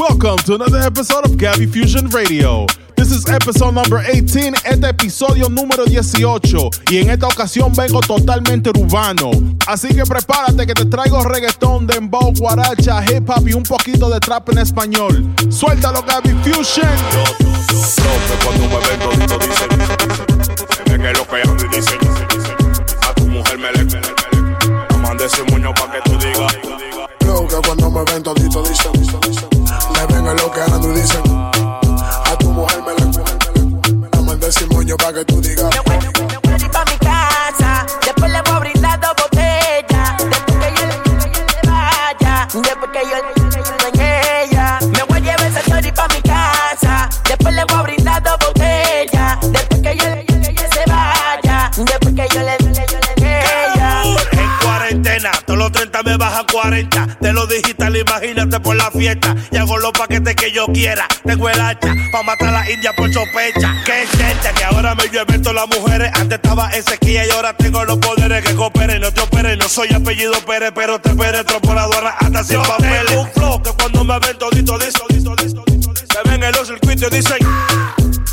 Welcome 0.00 0.38
to 0.46 0.54
another 0.54 0.78
episode 0.78 1.26
of 1.26 1.36
Gabby 1.36 1.66
Fusion 1.66 2.08
Radio. 2.08 2.64
This 2.96 3.12
is 3.12 3.28
episode 3.28 3.74
number 3.74 4.00
18, 4.00 4.54
este 4.64 4.88
episodio 4.88 5.50
número 5.50 5.84
18. 5.84 6.70
Y 6.90 7.00
en 7.02 7.10
esta 7.10 7.26
ocasión 7.26 7.74
vengo 7.74 8.00
totalmente 8.00 8.70
urbano. 8.70 9.30
Así 9.66 9.88
que 9.88 10.02
prepárate 10.04 10.66
que 10.66 10.72
te 10.72 10.86
traigo 10.86 11.22
reggaetón, 11.22 11.86
dembow, 11.86 12.32
guaracha, 12.32 13.04
hip 13.04 13.28
hop 13.28 13.46
y 13.46 13.52
un 13.52 13.62
poquito 13.62 14.08
de 14.08 14.20
trap 14.20 14.48
en 14.48 14.58
español. 14.60 15.34
Suéltalo, 15.50 16.02
Gabby 16.02 16.30
Fusion. 16.44 16.88
cuando 18.48 18.64
A 23.02 23.14
tu 23.14 23.26
mujer 23.26 23.58
me 23.58 23.68
moño 25.50 25.74
pa' 25.74 25.90
que 25.92 26.00
tú 26.04 26.16
digas 26.18 26.58
Lo 27.26 27.46
que 27.46 27.56
cuando 27.66 27.90
me 27.90 28.04
ven 28.04 28.22
todito 28.22 28.62
dicen 28.62 29.09
los 56.20 56.26
30 56.26 56.26
me 56.26 56.26
bajan 56.26 56.46
40. 56.52 57.18
De 57.20 57.32
lo 57.32 57.46
digital, 57.46 57.96
imagínate 57.96 58.60
por 58.60 58.76
la 58.76 58.90
fiesta. 58.90 59.34
Y 59.50 59.56
hago 59.56 59.78
los 59.78 59.92
paquetes 59.92 60.34
que 60.36 60.52
yo 60.52 60.66
quiera. 60.66 61.06
Tengo 61.24 61.48
el 61.48 61.60
hacha 61.60 61.94
pa' 62.12 62.22
matar 62.22 62.48
a 62.48 62.52
la 62.52 62.70
india 62.70 62.92
por 62.94 63.12
sospecha. 63.12 63.74
Que 63.84 64.06
gente 64.06 64.50
que 64.54 64.64
ahora 64.64 64.94
me 64.94 65.08
llueve 65.08 65.38
todas 65.38 65.54
las 65.54 65.78
mujeres. 65.78 66.10
Antes 66.14 66.38
estaba 66.42 66.70
en 66.72 66.82
sequía 66.82 67.26
y 67.26 67.30
ahora 67.30 67.56
tengo 67.56 67.84
los 67.84 67.98
poderes 67.98 68.44
que 68.44 68.54
cooperen. 68.54 69.00
No 69.00 69.12
te 69.12 69.20
operen, 69.20 69.58
no 69.58 69.68
soy 69.68 69.88
apellido 69.92 70.34
Pérez, 70.46 70.72
pero 70.74 71.00
te 71.00 71.14
penetro 71.14 71.60
por 71.60 71.78
aduana 71.78 72.10
hasta 72.18 72.44
sin 72.44 72.62
papeles. 72.62 73.16
un 73.16 73.30
flow 73.32 73.62
que 73.62 73.70
cuando 73.72 74.04
me 74.04 74.18
ven 74.18 74.38
todito, 74.38 74.78
disto, 74.78 75.04
disto, 75.08 75.34
disto, 75.36 75.64
disto. 75.66 75.94
Se 75.94 76.28
ven 76.28 76.42
en 76.42 76.52
los 76.52 76.68
circuitos 76.68 77.10
y 77.12 77.16
dicen 77.16 77.38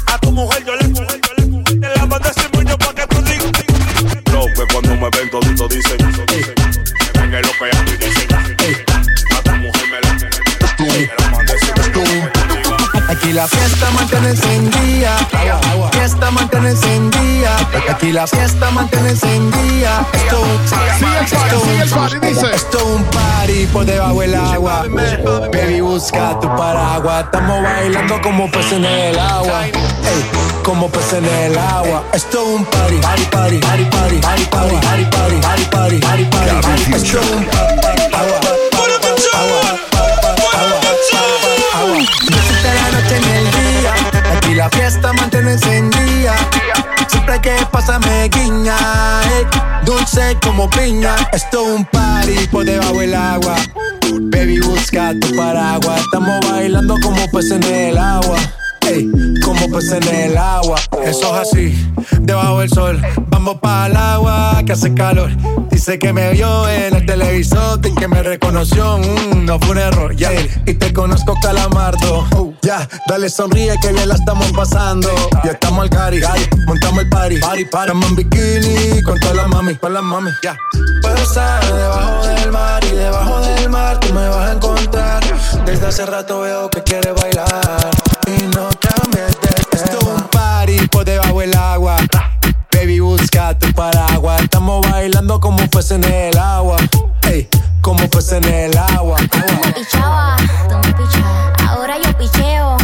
a 0.08 0.18
tu 0.20 0.32
mujer 0.32 0.64
yo 0.66 0.76
le, 0.76 0.94
yo 0.94 1.04
le, 1.04 1.20
yo 1.20 1.34
le, 1.38 1.80
te 1.80 2.00
la 2.00 2.06
mandé 2.06 2.30
sin 2.34 2.50
moño 2.54 2.78
pa' 2.78 2.94
que 2.94 3.08
tú 3.08 3.22
digas. 3.22 3.52
Lo 4.32 4.46
que 4.46 4.74
cuando 4.74 4.96
me 4.96 5.10
ven 5.10 5.30
todito 5.30 5.68
dicen 5.68 6.07
la 13.38 13.48
fiesta 13.48 13.92
mantiene 13.92 14.30
encendida. 14.30 15.16
Fiesta 15.92 16.32
mantiene 16.32 16.70
encendida. 16.72 17.56
Aquí 17.88 18.12
la 18.12 18.26
fiesta 18.26 18.72
mantiene 18.72 19.10
encendida. 19.12 20.08
Esto 22.52 22.78
es 22.80 22.84
un 22.84 23.04
party 23.04 23.68
por 23.68 23.86
debajo 23.86 24.22
del 24.22 24.34
agua. 24.34 24.86
Baby, 25.54 25.82
busca 25.82 26.40
tu 26.40 26.48
paraguas. 26.56 27.26
Estamos 27.26 27.62
bailando 27.62 28.20
como 28.24 28.50
peces 28.50 28.74
en 28.74 28.86
el 28.86 29.20
agua. 29.20 29.68
Ey, 29.68 29.72
como 30.64 30.90
peces 30.90 31.14
en 31.14 31.26
el 31.26 31.58
agua. 31.60 32.06
Esto 32.14 32.42
es 32.42 32.56
un 32.56 32.66
party, 32.66 32.98
party, 32.98 33.24
party, 33.26 33.60
party, 33.60 33.84
party, 33.86 34.16
party, 34.20 34.46
party, 34.46 35.06
party. 35.06 35.27
Como 50.42 50.70
piña. 50.70 51.16
Esto 51.34 51.68
es 51.68 51.76
un 51.80 51.86
party 51.86 52.48
por 52.52 52.66
debajo 52.66 53.00
del 53.00 53.16
agua. 53.16 53.56
Baby, 54.20 54.60
busca 54.60 55.14
tu 55.20 55.36
paraguas. 55.36 56.02
Estamos 56.02 56.40
bailando 56.50 56.96
como 57.02 57.30
peces 57.32 57.54
en 57.54 57.64
el 57.64 57.98
agua. 57.98 58.38
Ey, 58.88 59.10
como 59.44 59.70
peces 59.70 60.06
en 60.08 60.32
el 60.32 60.38
agua. 60.38 60.80
Eso 61.04 61.36
es 61.36 61.50
así, 61.50 61.92
debajo 62.22 62.60
del 62.60 62.70
sol. 62.70 63.02
Vamos 63.28 63.58
para 63.60 63.88
el 63.88 63.98
agua 63.98 64.62
que 64.66 64.72
hace 64.72 64.94
calor. 64.94 65.30
Dice 65.70 66.00
que 66.00 66.14
me 66.14 66.32
vio 66.32 66.70
en 66.70 66.96
el 66.96 67.06
televisor 67.06 67.80
y 67.86 67.94
que 67.94 68.08
me 68.08 68.24
reconoció. 68.24 68.98
Mm, 68.98 69.46
no 69.46 69.60
fue 69.60 69.72
un 69.72 69.78
error, 69.80 70.16
ya. 70.16 70.32
Y 70.66 70.74
te 70.74 70.94
conozco, 70.94 71.36
calamardo. 71.42 72.56
Ya, 72.62 72.88
dale 73.08 73.30
sonríe 73.30 73.76
que 73.82 73.92
bien 73.92 74.08
la 74.08 74.16
estamos 74.16 74.52
pasando. 74.54 75.10
Ya 75.44 75.52
estamos 75.52 75.84
al 75.84 75.90
cari, 75.90 76.22
montamos 76.66 77.04
el 77.04 77.10
party. 77.10 77.40
Party, 77.40 77.66
party. 77.66 77.92
Estamos 77.92 78.10
en 78.10 78.16
bikini 78.16 79.02
con 79.04 79.20
todas 79.20 79.36
las 79.36 79.48
mami, 79.50 79.76
con 79.76 79.94
las 79.94 80.04
mami, 80.04 80.32
ya. 80.44 80.58
Puedo 81.02 81.18
estar 81.18 81.64
debajo 81.74 82.26
del 82.26 82.52
mar 82.52 82.84
y 82.86 82.96
debajo 82.96 83.40
del 83.42 83.70
mar 83.70 84.00
tú 84.00 84.14
me 84.14 84.28
vas 84.30 84.50
a 84.50 84.54
encontrar. 84.54 85.24
Desde 85.66 85.88
hace 85.88 86.06
rato 86.06 86.42
veo 86.42 86.70
que 86.70 86.84
quieres 86.84 87.14
bailar 87.14 88.17
del 91.50 91.58
agua. 91.58 91.98
Baby, 92.72 93.00
busca 93.00 93.58
tu 93.58 93.72
paraguas. 93.74 94.42
Estamos 94.42 94.86
bailando 94.90 95.40
como 95.40 95.60
fuese 95.72 95.96
en 95.96 96.04
el 96.04 96.38
agua. 96.38 96.78
Ey, 97.24 97.48
como 97.82 98.08
fuese 98.10 98.38
en 98.38 98.46
el 98.46 98.78
agua. 98.78 99.18
Tú 99.32 99.38
me 99.38 99.72
pichabas, 99.74 100.42
tú 100.70 100.76
me 100.76 100.94
pichabas. 100.94 101.70
Ahora 101.70 101.96
yo 102.04 102.18
picheo. 102.18 102.78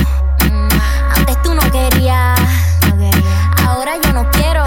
Mm, 0.50 0.68
Antes 1.16 1.41
tú 1.44 1.53
no 1.53 1.62
querías. 1.72 2.40
Ahora 3.68 3.94
yo 4.03 4.13
no 4.13 4.29
quiero. 4.31 4.66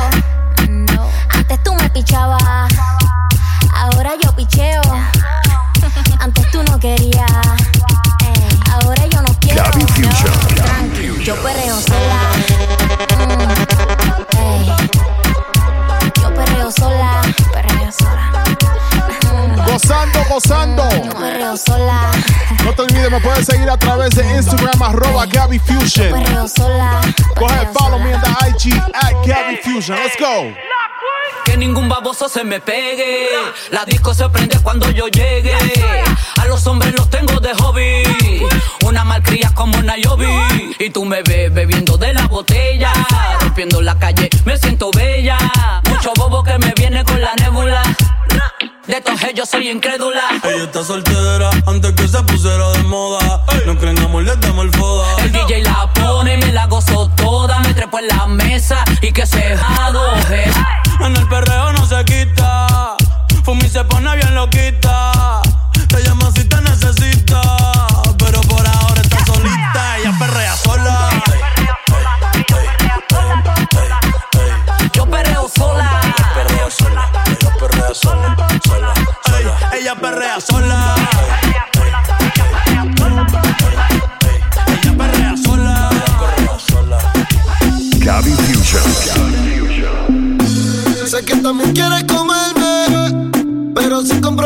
Antes 1.31 1.63
tú 1.63 1.75
me 1.75 1.89
pichabas. 1.91 2.43
Ahora 3.75 4.13
yo 4.23 4.35
picheo. 4.37 4.83
Antes 6.21 6.51
tú 6.51 6.63
no 6.63 6.79
querías. 6.79 7.31
Ahora 8.73 9.07
yo 9.07 9.23
no 9.23 9.35
quiero. 9.41 9.65
Yo 11.25 11.35
perreo 11.43 11.81
sola. 11.81 12.06
Gozando. 20.37 20.87
Yo 21.03 21.13
perreo 21.13 21.57
sola. 21.57 22.11
No 22.63 22.75
te 22.75 22.83
olvides, 22.83 23.11
me 23.11 23.21
puedes 23.21 23.47
seguir 23.47 23.71
a 23.71 23.79
través 23.79 24.11
de 24.11 24.37
Instagram, 24.37 24.83
arroba 24.83 25.25
Gabby 25.25 25.59
Fusion. 25.59 26.13
Perreo 26.13 26.47
sola. 26.47 27.01
Go 27.39 27.47
ahead, 27.47 27.61
perreo 27.61 27.73
follow 27.73 27.99
me 27.99 28.15
on 28.15 28.21
the 28.21 28.29
IG 28.51 28.77
at 28.77 29.15
Gabby 29.27 29.57
Fusion. 29.65 29.97
Let's 29.97 30.15
go. 30.21 30.53
Que 31.47 31.57
ningún 31.57 31.89
baboso 31.89 32.29
se 32.29 32.45
me 32.45 32.61
pegue. 32.61 33.29
La 33.71 33.87
disco 33.87 34.13
se 34.13 34.29
prende 34.29 34.59
cuando 34.59 34.91
yo 34.91 35.09
llegue. 35.09 35.55
A 36.39 36.45
los 36.45 36.67
hombres 36.67 36.93
los 36.93 37.09
tengo 37.09 37.41
de 37.41 37.55
hobby. 37.55 38.47
Una 38.85 39.05
malcria 39.05 39.51
como 39.55 39.81
Nayobi. 39.81 40.77
Y 40.79 40.91
tú 40.91 41.07
me 41.07 41.23
ves 41.23 41.51
bebiendo 41.55 41.97
de 41.97 42.13
la 42.13 42.27
botella. 42.27 42.93
Rompiendo 43.41 43.81
la 43.81 43.99
calle, 43.99 44.29
me 44.45 44.59
siento 44.59 44.91
bella. 44.91 45.39
Mucho 45.89 46.13
bobo 46.15 46.45
que 46.45 46.59
me 46.59 46.75
viene 46.77 47.03
con 47.05 47.23
la 47.23 47.35
nébula. 47.37 47.83
De 48.87 49.01
todos 49.01 49.21
ellos 49.25 49.49
soy 49.49 49.69
incrédula. 49.69 50.23
Ella 50.45 50.65
está 50.65 50.85
soltera 50.85 51.51
antes 51.67 51.93
que 51.93 52.07
se 52.07 52.23
pusiera 52.23 52.71
de 52.71 52.83
moda. 52.85 53.45
No 53.67 53.77
creen 53.77 53.99
amor, 53.99 54.23
le 54.23 54.37
damos 54.37 54.65
el 54.65 54.71
foda. 54.73 55.25
El 55.25 55.33
DJ 55.33 55.63
la 55.63 55.93
pone, 55.93 56.37
me 56.37 56.53
la 56.53 56.67
gozo 56.67 57.11
toda. 57.17 57.59
Me 57.61 57.75
trepo 57.75 57.99
en 57.99 58.07
la 58.07 58.27
mesa 58.27 58.85
y 59.03 59.11
que 59.13 59.27
se 59.27 59.57
jadoje. 59.57 60.45
En 61.01 61.17
el 61.17 61.29
perreo 61.29 61.73
no 61.73 61.85
se 61.85 62.05
quita. 62.05 62.97
Fumi 63.45 63.69
se 63.69 63.83
pone 63.85 64.15
bien 64.15 64.35
loquita. 64.37 65.16
ella 79.87 79.95
perrea 79.95 80.41
sola. 80.41 80.97
Ella 81.45 81.65
perrea 81.73 82.03
sola. 82.97 83.27
Ella 84.83 84.97
perrea 84.97 85.37
sola. 85.37 85.91
Gaby 87.99 88.33
Fusion. 88.33 88.91
Sé 91.07 91.25
que 91.25 91.37
también 91.37 91.73
quieres 91.73 92.03
comerme, 92.03 93.31
pero 93.77 94.03
sin 94.03 94.21
compromiso 94.21 94.46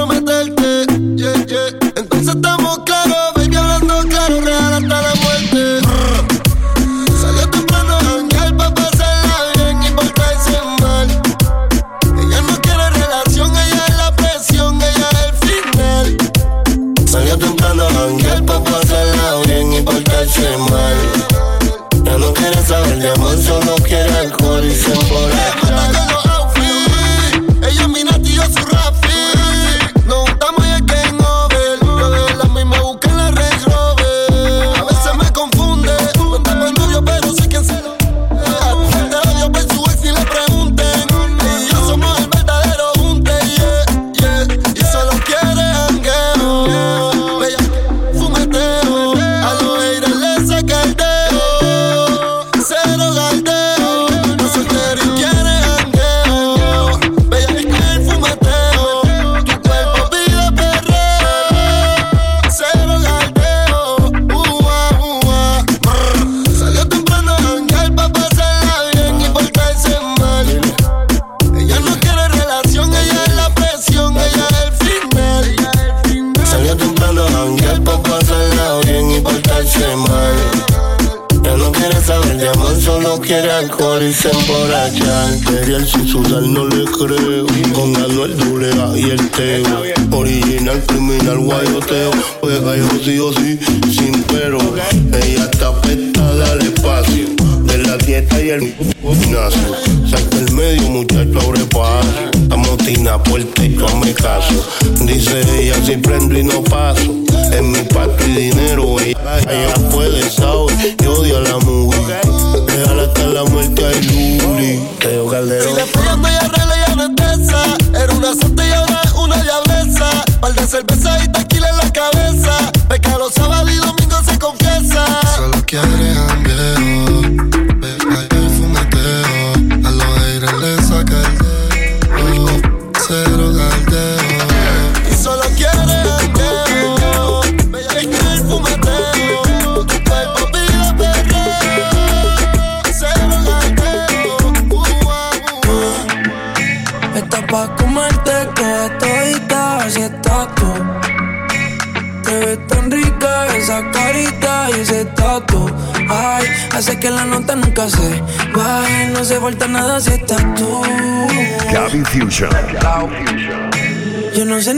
A 89.40 89.42
y 89.42 89.79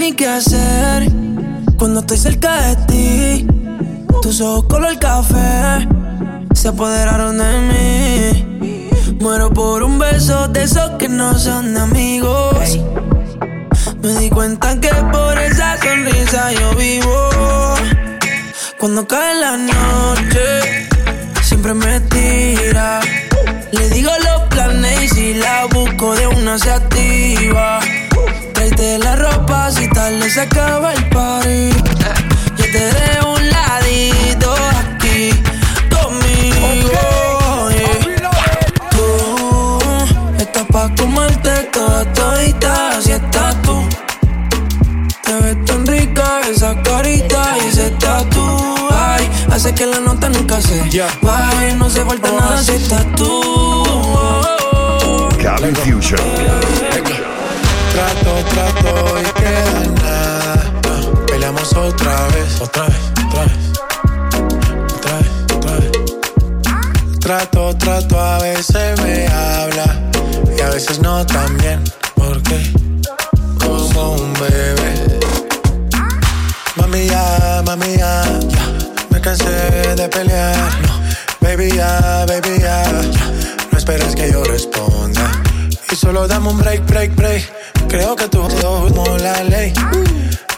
ni 0.03 0.13
qué 0.15 0.27
hacer 0.27 1.09
cuando 1.79 2.01
estoy 2.01 2.19
cerca 2.19 2.61
de 2.63 2.77
ti. 2.87 3.47
Tus 4.21 4.41
ojos 4.41 4.65
color 4.65 4.99
café 4.99 5.87
se 6.55 6.69
apoderaron 6.69 7.39
de 7.39 7.53
mí. 7.69 8.89
Muero 9.21 9.51
por 9.51 9.85
un 9.85 10.01
beso 10.01 10.49
de 10.49 10.65
esos 10.65 10.91
que 10.99 11.09
no 11.09 11.39
son 11.39 11.75
de 11.75 11.81
amigos. 11.81 12.81
Me 14.03 14.13
di 14.19 14.29
cuenta 14.29 14.81
que 14.81 14.93
por 15.13 15.39
esa 15.39 15.79
sonrisa 15.81 16.53
yo 16.53 16.75
vivo. 16.75 17.29
Cuando 18.81 19.07
cae 19.07 19.35
la 19.37 19.57
noche, 19.57 20.89
siempre 21.43 21.75
me 21.75 22.01
tira. 22.01 22.99
Le 23.71 23.89
digo 23.91 24.11
los 24.19 24.49
planes 24.49 25.03
y 25.03 25.09
si 25.09 25.35
la 25.35 25.67
busco 25.67 26.17
de 26.17 26.27
una 26.27 26.59
se 26.59 26.73
activa. 26.73 27.79
La 28.79 29.17
ropa 29.17 29.71
si 29.71 29.89
tal 29.89 30.19
le 30.19 30.29
se 30.29 30.41
acaba 30.41 30.93
el 30.93 31.09
party. 31.09 31.71
Yo 32.57 32.65
te 32.73 32.79
dejo 32.79 33.35
un 33.35 33.51
ladito 33.51 34.53
aquí 34.53 35.31
conmigo. 35.89 37.71
yeah. 37.71 38.41
Tú 38.91 39.79
estás 40.39 40.67
pa' 40.67 40.91
comerte 40.97 41.51
toda 41.73 42.05
todita, 42.13 42.99
así 42.99 43.13
estás 43.13 43.61
tú. 43.63 43.89
Te 45.23 45.35
ves 45.35 45.65
tan 45.65 45.87
rica 45.87 46.41
esa 46.51 46.75
carita 46.83 47.57
y 47.63 47.69
ese 47.69 47.91
tatu. 47.91 48.89
Ay, 48.91 49.31
hace 49.51 49.73
que 49.75 49.87
la 49.87 50.01
nota 50.01 50.29
nunca 50.29 50.61
se 50.61 50.83
baje. 51.23 51.75
No 51.77 51.89
se 51.89 52.05
falta 52.05 52.31
nada 52.33 52.63
si 52.63 52.73
estás 52.73 53.07
tú. 53.15 53.83
Gabby 55.39 55.75
Fusion. 55.75 57.12
Trato, 57.93 58.33
trato 58.49 59.21
y 59.21 59.25
queda 59.39 59.85
nada. 60.03 60.55
Peleamos 61.27 61.73
otra 61.75 62.27
vez, 62.29 62.61
otra 62.61 62.87
vez, 62.87 62.99
otra 63.27 63.44
vez. 63.44 63.59
Otra 64.97 65.19
vez, 65.19 65.31
otra 65.55 65.73
vez. 65.77 65.91
Trato, 67.20 67.77
trato, 67.77 68.19
a 68.19 68.39
veces 68.39 68.99
me 69.03 69.27
habla 69.27 70.01
y 70.56 70.61
a 70.63 70.70
veces 70.70 71.01
no 71.01 71.27
también. 71.27 71.84
Porque 72.15 72.72
como 73.58 74.13
un 74.13 74.32
bebé. 74.34 75.20
Mami 76.77 77.06
ya, 77.08 77.63
mami 77.67 77.99
ya, 77.99 78.25
ya. 78.49 78.72
me 79.11 79.20
cansé 79.20 79.51
de 79.96 80.08
pelear. 80.08 80.56
No, 80.81 81.01
baby 81.41 81.72
ya, 81.72 82.25
baby 82.27 82.58
ya, 82.58 82.84
ya. 82.84 83.31
no 83.70 83.77
esperes 83.77 84.15
que 84.15 84.32
yo 84.32 84.43
responda. 84.44 85.31
Y 85.91 85.94
solo 85.94 86.27
dame 86.27 86.49
un 86.49 86.56
break, 86.56 86.87
break, 86.87 87.15
break. 87.15 87.62
Creo 87.93 88.17
que 88.17 88.27
tú 88.27 88.49
como 88.58 89.05
la 89.19 89.44
ley. 89.44 89.70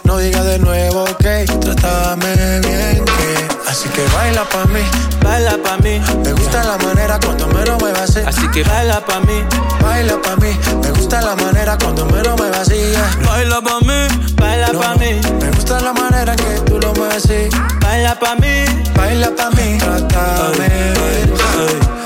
No 0.05 0.19
digas 0.19 0.45
de 0.45 0.61
nuevo 0.61 1.05
que 1.19 1.45
trátame 1.61 2.61
bien 2.61 3.05
que 3.05 3.49
Así 3.69 3.89
que 3.89 4.07
baila 4.15 4.45
pa' 4.45 4.67
mí, 4.67 4.83
baila 5.21 5.57
pa' 5.61 5.77
mí. 5.79 6.01
Me 6.23 6.33
gusta 6.33 6.63
la 6.63 6.79
manera 6.79 7.19
cuando 7.19 7.49
me 7.49 7.65
lo 7.65 7.77
muevas 7.79 8.03
así 8.03 8.21
Así 8.25 8.47
que 8.53 8.63
baila 8.63 9.05
pa' 9.05 9.19
mí, 9.19 9.43
baila 9.83 10.23
pa' 10.23 10.37
mí. 10.37 10.57
Me 10.81 10.91
gusta 10.93 11.23
la 11.23 11.35
manera 11.35 11.77
cuando 11.77 12.07
me 12.07 12.23
lo 12.23 12.37
muevas 12.37 12.61
así 12.61 12.93
Baila 13.27 13.61
pa' 13.61 13.81
mí, 13.81 14.35
baila 14.37 14.69
pa' 14.69 14.95
mí. 14.95 15.21
Me 15.41 15.51
gusta 15.51 15.81
la 15.81 15.93
manera 15.93 16.37
que 16.37 16.61
tú 16.67 16.79
lo 16.79 16.95
mueves 16.95 17.17
así 17.17 17.49
Baila 17.81 18.15
pa' 18.15 18.37
mí, 18.37 18.65
baila 18.95 19.31
pa' 19.35 19.51
mí. 19.51 19.79
Trátame 19.79 20.69
bien 20.69 21.35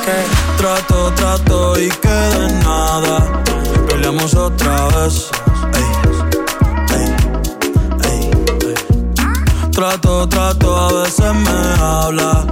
que 0.06 0.56
Trato, 0.56 1.12
trato 1.16 1.78
y 1.78 1.90
queda 1.90 2.48
nada. 2.64 3.42
Otra 4.08 4.88
vez. 4.88 5.28
Trato, 9.70 10.26
trato, 10.26 10.76
a 10.76 11.02
veces 11.02 11.34
me 11.34 11.84
habla 11.84 12.46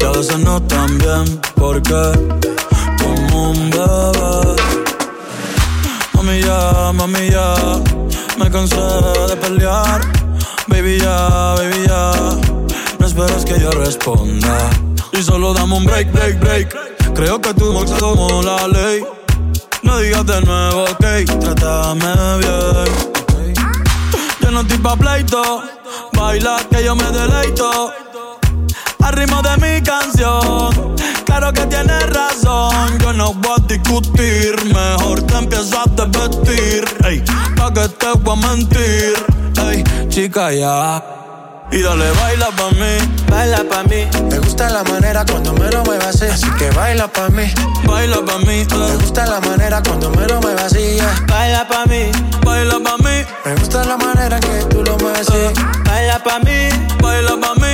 y 0.00 0.02
a 0.02 0.10
veces 0.12 0.38
no 0.38 0.62
tan 0.62 0.96
bien. 0.96 1.40
Porque 1.56 1.94
como 3.02 3.50
un 3.50 3.70
bebé. 3.70 4.56
Mami 6.14 6.40
ya, 6.40 6.92
mami 6.94 7.30
ya, 7.30 7.54
me 8.38 8.50
cansé 8.50 8.76
de 9.28 9.36
pelear. 9.36 10.00
Baby 10.68 11.00
ya, 11.00 11.54
baby 11.58 11.86
ya, 11.86 12.12
no 12.98 13.06
esperes 13.06 13.44
que 13.44 13.60
yo 13.60 13.70
responda. 13.72 14.70
Y 15.12 15.22
solo 15.22 15.52
dame 15.52 15.76
un 15.76 15.84
break, 15.84 16.10
break, 16.12 16.40
break. 16.40 17.14
Creo 17.14 17.42
que 17.42 17.52
tú 17.52 17.74
no 17.74 17.84
como 17.98 18.40
la 18.42 18.66
ley. 18.68 19.04
No 19.84 19.98
digas 19.98 20.26
de 20.26 20.40
nuevo, 20.40 20.84
ok, 20.84 21.04
trátame 21.40 22.38
bien. 22.38 23.54
Yo 24.40 24.50
no 24.50 24.60
estoy 24.62 24.78
pa' 24.78 24.96
pleito, 24.96 25.62
baila 26.12 26.56
que 26.70 26.84
yo 26.84 26.96
me 26.96 27.04
deleito. 27.12 27.92
Al 29.02 29.12
ritmo 29.12 29.42
de 29.42 29.56
mi 29.58 29.82
canción, 29.82 30.96
claro 31.26 31.52
que 31.52 31.66
tienes 31.66 32.10
razón. 32.10 32.98
Yo 33.00 33.12
no 33.12 33.34
voy 33.34 33.52
a 33.58 33.66
discutir, 33.66 34.56
mejor 34.72 35.22
te 35.22 35.36
empiezas 35.36 35.86
a 35.86 36.06
desvestir. 36.06 36.84
Ey, 37.04 37.22
pa' 37.54 37.72
que 37.72 37.88
te 37.88 38.12
voy 38.22 38.38
a 38.38 38.48
mentir. 38.48 39.14
Ey, 39.70 39.84
chica, 40.08 40.50
ya. 40.50 41.23
Y 41.74 41.82
dale, 41.82 42.08
baila 42.12 42.50
pa' 42.52 42.70
mí, 42.70 42.98
baila 43.28 43.64
pa' 43.68 43.82
mí. 43.82 44.06
Me 44.30 44.38
gusta 44.38 44.70
la 44.70 44.84
manera 44.84 45.24
cuando 45.24 45.52
me 45.54 45.68
lo 45.72 45.82
muevas 45.82 46.06
así 46.14 46.26
Así 46.26 46.46
que 46.56 46.70
baila 46.70 47.08
pa' 47.08 47.30
mí, 47.30 47.52
Baila 47.84 48.24
pa' 48.24 48.38
mí, 48.38 48.46
me 48.46 48.62
eh. 48.62 48.96
gusta 49.00 49.26
la 49.26 49.40
manera 49.40 49.82
cuando 49.82 50.08
me 50.10 50.24
lo 50.28 50.40
muevas 50.40 50.66
así 50.72 50.94
yeah. 50.94 51.24
baila 51.26 51.66
pa' 51.66 51.84
mí, 51.86 52.12
baila 52.44 52.78
pa' 52.78 52.96
mí, 52.98 53.24
Me 53.44 53.54
gusta 53.56 53.84
la 53.84 53.96
manera 53.96 54.38
que 54.38 54.64
tú 54.70 54.84
lo 54.84 54.96
mueves 54.98 55.28
así 55.28 55.52
baila 55.84 56.18
pa' 56.22 56.38
mí, 56.40 56.68
baila 57.02 57.36
pa' 57.40 57.54
mí. 57.56 57.64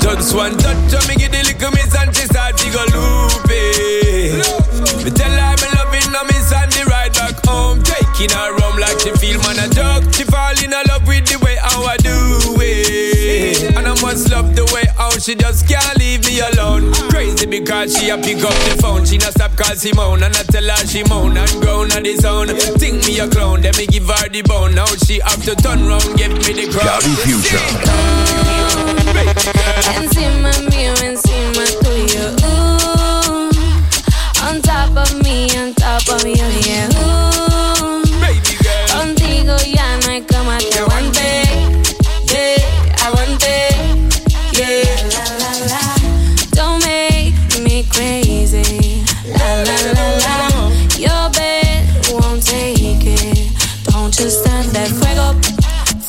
Just 0.00 0.34
one 0.34 0.56
touch 0.58 0.94
of 0.94 1.08
me 1.08 1.14
give 1.16 1.32
the 1.32 1.42
little 1.42 1.70
miss 1.72 1.94
and 1.94 2.14
she 2.14 2.24
start 2.26 2.56
to 2.56 2.70
go 2.70 2.82
loopy. 2.94 4.38
Me 5.04 5.10
tell 5.10 5.30
her 5.30 5.54
me 5.58 5.68
loving 5.74 6.10
her 6.14 6.24
miss 6.26 6.52
and 6.52 6.70
the 6.72 6.84
ride 6.86 7.12
back 7.14 7.34
home. 7.46 7.82
Taking 7.82 8.30
her 8.30 8.54
home 8.58 8.78
like 8.78 8.98
she 9.00 9.10
feel 9.18 9.38
man 9.42 9.58
a 9.58 9.68
joke. 9.68 10.04
She 10.14 10.24
fall 10.24 10.56
in 10.62 10.70
love 10.70 10.89
Just 14.10 14.28
love 14.32 14.56
the 14.56 14.64
way 14.74 14.82
how 14.98 15.10
she 15.22 15.36
just 15.36 15.68
can't 15.68 15.96
leave 15.96 16.26
me 16.26 16.40
alone. 16.40 16.92
Crazy 17.14 17.46
because 17.46 17.96
she 17.96 18.10
a 18.10 18.18
pick 18.18 18.42
up 18.42 18.50
the 18.66 18.76
phone. 18.82 19.06
She 19.06 19.18
not 19.18 19.30
stop 19.30 19.54
call 19.56 19.76
Simone 19.76 20.24
and 20.24 20.34
I 20.34 20.42
tell 20.50 20.66
her 20.66 20.84
she 20.84 21.04
moan 21.04 21.36
and 21.36 21.48
groan 21.62 21.92
on 21.92 22.02
the 22.02 22.16
zone. 22.16 22.48
Think 22.82 23.06
me 23.06 23.20
a 23.20 23.28
clown, 23.28 23.62
then 23.62 23.72
me 23.78 23.86
give 23.86 24.10
her 24.10 24.28
the 24.28 24.42
bone. 24.42 24.74
Now 24.74 24.90
she 25.06 25.20
have 25.20 25.40
to 25.44 25.54
turn 25.54 25.86
round, 25.86 26.10
give 26.18 26.34
me 26.42 26.50
the 26.58 26.66
crown. 26.74 26.90
Gabby 26.90 27.14
Future. 27.22 27.62
see 30.10 30.26
mío, 30.66 30.90
encima 31.06 31.62
you, 32.10 32.34
Ooh. 32.50 33.54
On 34.42 34.60
top 34.60 34.90
of 34.98 35.22
me, 35.22 35.46
on 35.54 35.72
top 35.74 36.02
of 36.10 36.26
you, 36.26 36.34
oh 36.34 36.62
yeah. 36.66 36.90
Ooh. 36.98 37.29
To 54.20 54.30
stand 54.30 54.68
that 54.72 54.88
fuego, 54.88 55.32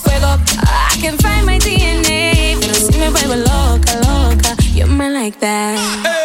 fuego. 0.03 0.35
I 0.67 0.97
can 0.99 1.17
find 1.19 1.45
my 1.45 1.57
DNA, 1.57 2.57
pero 2.59 2.73
si 2.73 2.99
me 2.99 3.09
vuelvo 3.09 3.35
loca, 3.37 3.95
loca, 4.01 4.61
you're 4.73 4.85
mine 4.85 5.13
like 5.13 5.39
that. 5.39 6.20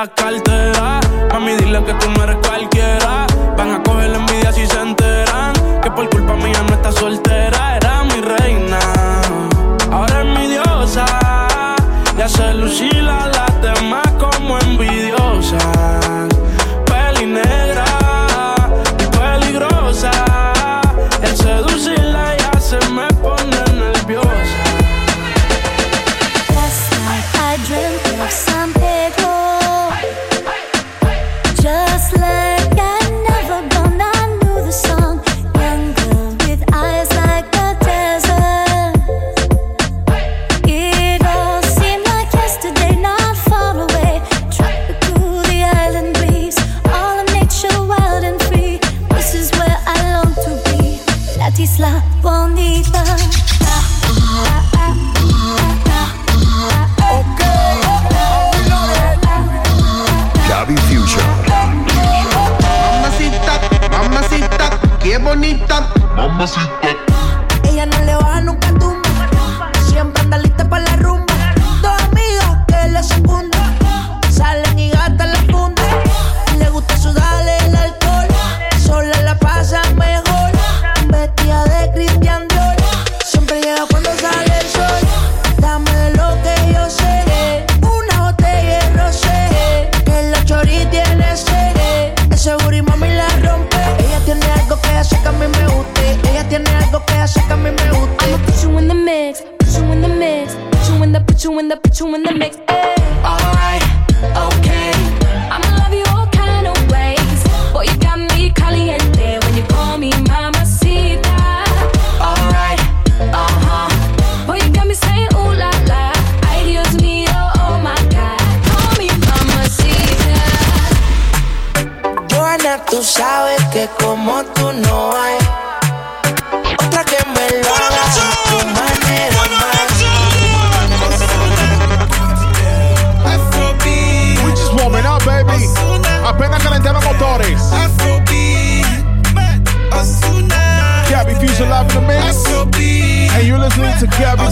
la 0.00 0.06
cartera 0.06 0.99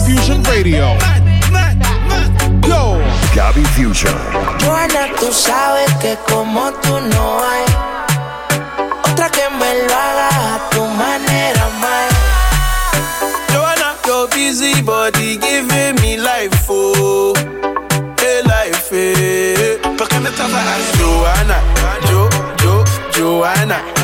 Fusion 0.09 0.43
Radio. 0.45 0.97
Yo. 2.67 2.97
Gaby 3.35 3.63
Fusion. 3.75 4.15
Joana, 4.59 5.07
tú 5.19 5.31
sabes 5.31 5.93
que 6.01 6.17
como 6.27 6.71
tú 6.81 6.99
no 6.99 7.39
hay 7.43 7.65
otra 9.03 9.29
que 9.29 9.47
me 9.59 9.83
lo 9.85 9.93
haga 9.93 10.55
a 10.55 10.69
tu 10.71 10.83
manera, 10.83 11.69
my. 11.79 12.07
Joanna, 13.53 13.95
your 14.07 14.27
busy 14.29 14.81
body 14.81 15.37
giving 15.37 15.93
me 16.01 16.17
life, 16.17 16.65
oh, 16.67 17.35
hey 18.17 18.41
life, 18.45 18.89
hey. 18.89 19.77
¿Por 19.95 20.07
qué 20.07 20.19
me 20.19 20.31
tratas 20.31 20.65
Joanna, 20.97 21.61
Jo, 22.09 22.27
Jo, 22.63 22.83
Joanna. 23.15 23.98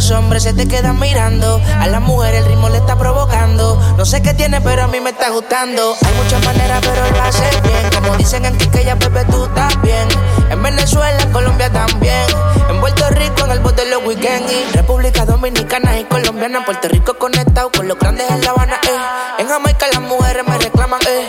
los 0.00 0.10
hombres 0.12 0.44
se 0.44 0.54
te 0.54 0.66
quedan 0.66 0.98
mirando. 0.98 1.60
A 1.78 1.86
las 1.86 2.00
mujeres 2.00 2.40
el 2.40 2.46
ritmo 2.46 2.70
le 2.70 2.78
está 2.78 2.96
provocando. 2.96 3.78
No 3.98 4.06
sé 4.06 4.22
qué 4.22 4.32
tiene, 4.32 4.58
pero 4.62 4.84
a 4.84 4.86
mí 4.86 4.98
me 4.98 5.10
está 5.10 5.28
gustando. 5.28 5.94
Hay 6.02 6.14
muchas 6.14 6.42
maneras, 6.42 6.80
pero 6.80 7.10
lo 7.10 7.22
hace 7.22 7.44
bien. 7.60 7.90
Como 7.92 8.16
dicen 8.16 8.46
en 8.46 8.56
Quiqueya, 8.56 8.98
Pepe, 8.98 9.26
tú 9.26 9.46
también. 9.48 10.08
En 10.48 10.62
Venezuela, 10.62 11.18
Colombia 11.32 11.70
también. 11.70 12.24
En 12.70 12.80
Puerto 12.80 13.10
Rico, 13.10 13.44
en 13.44 13.50
el 13.50 13.60
bote 13.60 13.84
los 13.90 14.02
weekends. 14.06 14.50
Y 14.50 14.72
República 14.72 15.26
Dominicana 15.26 15.98
y 15.98 16.04
Colombiana. 16.04 16.64
Puerto 16.64 16.88
Rico 16.88 17.18
conectado 17.18 17.70
con 17.70 17.86
los 17.86 17.98
grandes 17.98 18.30
en 18.30 18.42
La 18.42 18.52
Habana, 18.52 18.80
eh. 18.82 19.42
En 19.42 19.48
Jamaica 19.48 19.86
las 19.92 20.00
mujeres 20.00 20.48
me 20.48 20.56
reclaman, 20.56 21.00
eh. 21.06 21.26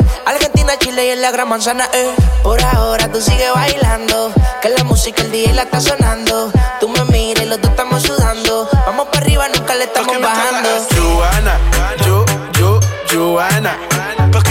Y 1.04 1.10
en 1.10 1.22
la 1.22 1.32
gran 1.32 1.50
manzana, 1.50 1.90
eh. 1.94 2.14
Por 2.44 2.64
ahora 2.64 3.12
tú 3.12 3.20
sigues 3.20 3.52
bailando, 3.56 4.32
que 4.62 4.70
la 4.70 4.84
música 4.84 5.24
el 5.24 5.32
día 5.32 5.52
la 5.52 5.64
está 5.64 5.82
sonando. 5.82 6.52
Tú 6.80 6.90
me 6.90 7.04
miras 7.06 7.44
y 7.44 7.48
los 7.48 7.60
dos 7.60 7.72
estamos 7.72 8.04
sudando. 8.04 8.70
Vamos 8.86 9.08
para 9.08 9.20
arriba, 9.20 9.48
nunca 9.48 9.74
le 9.74 9.86
estamos 9.86 10.22
bajando. 10.22 10.70
Eh, 10.70 10.82
Juana, 11.16 11.58
yo, 12.06 12.80
yo, 13.10 13.32
Juana. 13.32 13.78
¿Por 14.32 14.44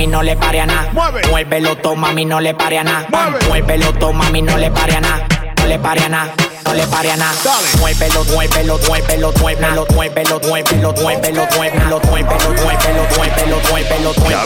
mami, 0.00 0.06
no 0.06 0.22
le 0.22 0.36
pare 0.36 0.60
a 0.60 0.66
nada. 0.66 0.90
Muévelo, 1.30 1.76
toma, 1.76 2.08
mami, 2.08 2.24
no 2.24 2.40
le 2.40 2.54
pare 2.54 2.78
a 2.78 2.84
nada. 2.84 3.06
Muévelo, 3.48 3.92
toma, 3.98 4.24
mami, 4.24 4.42
no 4.42 4.56
le 4.56 4.70
pare 4.70 4.96
a 4.96 5.00
nada. 5.00 5.26
No 5.58 5.66
le 5.66 5.78
pare 5.78 6.00
a 6.04 6.08
nada. 6.08 6.32
No 6.64 6.74
le 6.74 6.86
pare 6.86 7.10
a 7.10 7.16
nada. 7.16 7.34
Muévelo, 7.78 8.24
muévelo, 8.24 8.78
muévelo, 8.86 9.32
muévelo, 9.40 9.86
muévelo, 9.92 10.40
muévelo, 10.40 10.92
muévelo, 10.94 10.94
muévelo, 10.94 11.46
muévelo, 11.52 12.00
muévelo, 12.04 12.50
muévelo, 12.64 13.02
muévelo, 13.16 13.60
muévelo, 13.68 14.14
muévelo. 14.18 14.44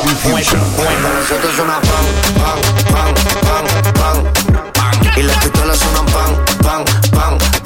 Nosotros 1.21 1.59
una 1.63 1.79
pan, 1.81 2.07
pan, 2.41 2.59
pan, 2.93 3.15
pan, 3.45 3.65
pan, 3.95 4.17
pan. 4.73 5.17
Y 5.17 5.23
las 5.23 5.37
pistolas 5.37 5.79
suenan 5.79 6.07
pan, 6.07 6.85
pan. 7.13 7.64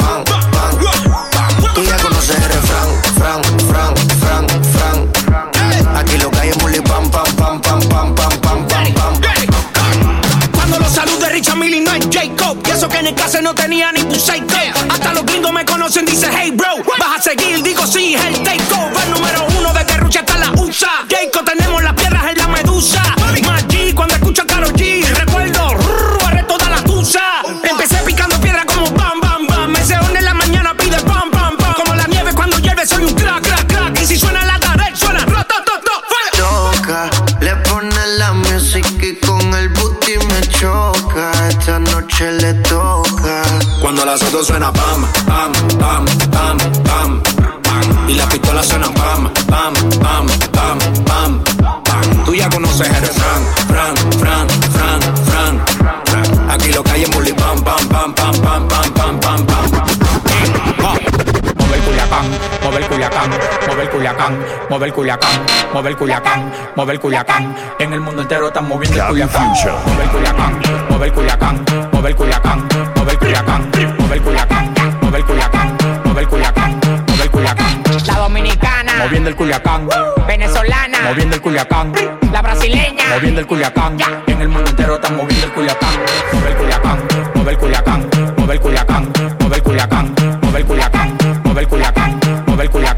mover 64.69 64.93
Culiacán, 64.93 65.47
mover 65.73 65.97
Culiacán, 65.97 66.53
mover 66.77 67.01
Culiacán. 67.01 67.57
En 67.79 67.93
el 67.93 68.01
mundo 68.01 68.23
entero 68.23 68.49
están 68.49 68.69
moviendo 68.69 69.01
el 69.01 69.09
Culiacán. 69.09 69.53
Mover 69.87 70.09
Culiacán, 70.09 70.61
mover 70.91 71.13
Culiacán, 71.13 71.65
mover 71.93 72.17
Culiacán, 72.17 72.69
mover 72.97 73.19
Culiacán, 73.19 73.71
mover 73.99 74.23
Culiacán, 74.23 74.75
mover 75.03 75.25
Culiacán, 75.25 75.77
mover 76.05 76.29
Culiacán, 76.29 76.81
mover 77.07 77.31
Culiacán. 77.31 77.83
La 78.07 78.15
dominicana, 78.15 78.93
moviendo 78.99 79.29
el 79.31 79.37
Culiacán. 79.37 79.89
Venezolana, 80.27 80.99
moviendo 81.03 81.37
el 81.37 81.43
Culiacán. 81.43 81.93
La 82.33 82.43
brasileña, 82.43 83.05
moviendo 83.15 83.41
el 83.41 83.47
Culiacán. 83.47 83.97
En 84.27 84.41
el 84.41 84.49
mundo 84.49 84.71
entero 84.71 84.97
están 84.97 85.17
moviendo 85.17 85.47
el 85.47 85.53
Culiacán. 85.53 85.91
Mover 86.33 86.57
Culiacán, 86.57 86.99
mover 87.35 87.59
Culiacán, 87.59 88.09
mover 88.37 88.61
Culiacán, 88.61 89.13
mover 89.41 89.63
Culiacán, 89.63 90.15
mover 90.43 90.65
Culiacán, 90.65 91.19
mover 91.45 91.69
Culiacán, 91.69 92.21
mover 92.47 92.71
Culiacán. 92.71 92.98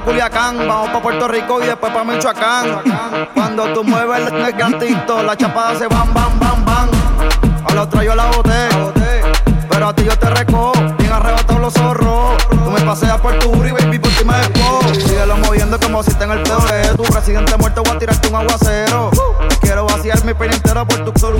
Culiacán, 0.00 0.58
vamos 0.68 0.90
pa' 0.90 1.00
Puerto 1.00 1.28
Rico 1.28 1.62
y 1.62 1.66
después 1.66 1.92
pa' 1.92 2.04
Michoacán. 2.04 2.82
Cuando 3.34 3.72
tú 3.72 3.84
mueves 3.84 4.30
el 4.30 4.52
gatito, 4.52 5.22
las 5.22 5.36
chapadas 5.36 5.78
se 5.78 5.86
van, 5.86 6.12
van, 6.14 6.38
van, 6.38 6.64
van. 6.64 6.88
A 7.68 7.74
la 7.74 7.82
otra 7.82 8.04
yo 8.04 8.14
la 8.14 8.26
boté, 8.26 8.68
pero 9.68 9.88
a 9.88 9.94
ti 9.94 10.04
yo 10.04 10.16
te 10.18 10.30
recojo, 10.30 10.72
bien 10.98 11.12
arrebatado 11.12 11.58
los 11.58 11.74
zorros. 11.74 12.36
Tú 12.48 12.70
me 12.70 12.80
paseas 12.80 13.20
por 13.20 13.38
tu 13.38 13.52
y 13.64 13.70
baby, 13.70 13.98
por 13.98 14.12
ti 14.12 14.24
me 14.24 14.36
despojo. 14.36 14.94
Síguelo 14.94 15.36
moviendo 15.38 15.78
como 15.80 16.02
si 16.02 16.10
está 16.10 16.24
en 16.24 16.32
el 16.32 16.42
peor 16.42 16.62
Tu 16.96 17.02
presidente 17.04 17.56
muerto 17.56 17.82
voy 17.82 17.96
a 17.96 17.98
tirarte 17.98 18.28
un 18.28 18.34
aguacero. 18.36 19.10
Quiero 19.60 19.86
vaciar 19.86 20.24
mi 20.24 20.34
pene 20.34 20.56
entero 20.56 20.86
por 20.86 21.04
tu 21.04 21.18
solo. 21.18 21.38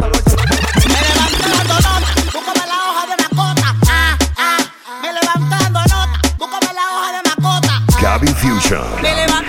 Latin 8.21 8.35
Fusion. 8.35 9.48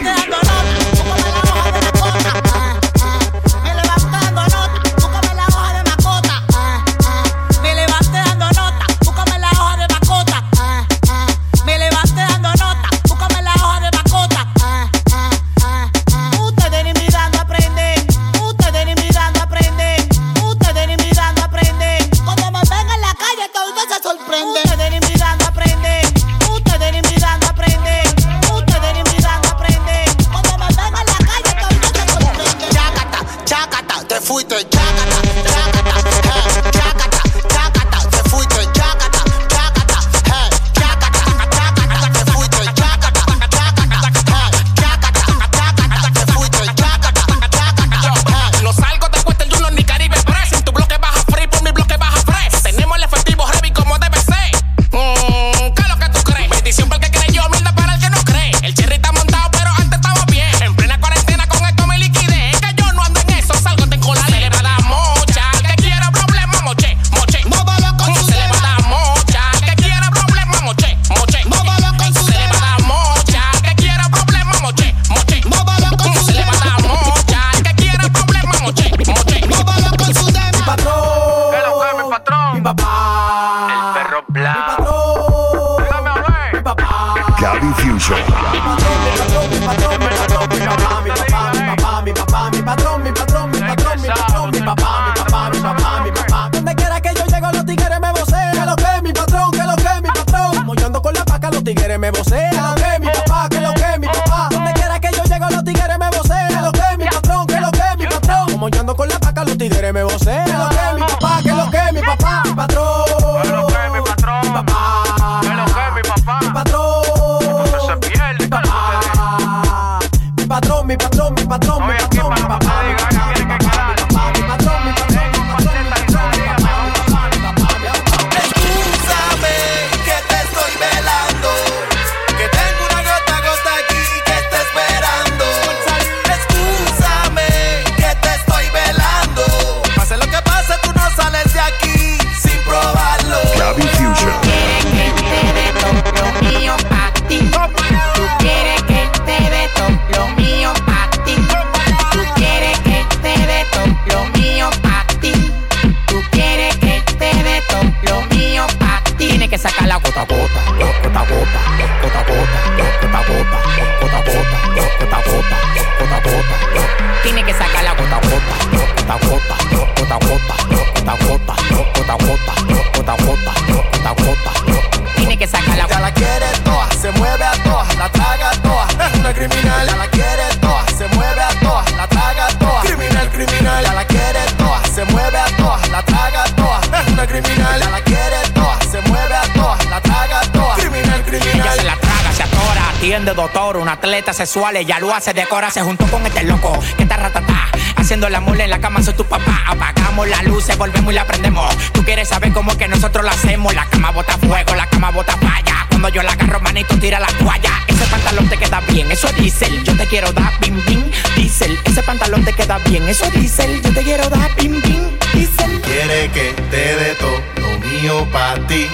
Doctor, 193.39 193.77
un 193.77 193.87
atleta 193.87 194.33
sexual, 194.33 194.75
ella 194.75 194.99
lo 194.99 195.15
hace, 195.15 195.33
decora, 195.33 195.71
se 195.71 195.81
juntó 195.81 196.05
con 196.07 196.25
este 196.25 196.43
loco, 196.43 196.77
que 196.97 197.03
está 197.03 197.15
ratatá, 197.15 197.69
haciendo 197.95 198.27
el 198.27 198.35
amor 198.35 198.59
en 198.59 198.69
la 198.69 198.81
cama, 198.81 199.01
soy 199.01 199.13
tu 199.13 199.23
papá, 199.23 199.63
apagamos 199.65 200.27
las 200.27 200.43
luces, 200.43 200.77
volvemos 200.77 201.13
y 201.13 201.15
la 201.15 201.25
prendemos, 201.25 201.73
tú 201.93 202.03
quieres 202.03 202.27
saber 202.27 202.51
cómo 202.51 202.77
que 202.77 202.89
nosotros 202.89 203.23
lo 203.23 203.31
hacemos, 203.31 203.73
la 203.73 203.85
cama 203.85 204.11
bota 204.11 204.37
fuego, 204.37 204.75
la 204.75 204.85
cama 204.87 205.11
bota 205.11 205.37
falla, 205.37 205.87
cuando 205.87 206.09
yo 206.09 206.21
la 206.21 206.33
agarro 206.33 206.59
manito 206.59 206.99
tira 206.99 207.17
la 207.17 207.27
toalla, 207.27 207.71
ese 207.87 208.05
pantalón 208.07 208.49
te 208.49 208.57
queda 208.57 208.81
bien, 208.81 209.09
eso 209.09 209.27
es 209.29 209.35
diésel, 209.37 209.83
yo 209.85 209.95
te 209.95 210.05
quiero 210.07 210.33
dar 210.33 210.51
bim 210.59 210.83
bim, 210.85 211.09
diésel, 211.37 211.79
ese 211.85 212.03
pantalón 212.03 212.43
te 212.43 212.51
queda 212.51 212.77
bien, 212.79 213.07
eso 213.07 213.23
es 213.23 213.33
diésel, 213.35 213.81
yo 213.81 213.93
te 213.93 214.03
quiero 214.03 214.27
dar 214.29 214.53
bim 214.55 214.81
bim, 214.81 215.17
diésel. 215.33 215.81
Quiere 215.81 216.29
que 216.31 216.53
te 216.69 216.95
dé 216.95 217.15
todo 217.15 217.41
lo 217.61 217.79
mío 217.87 218.27
pa' 218.33 218.55
ti. 218.67 218.87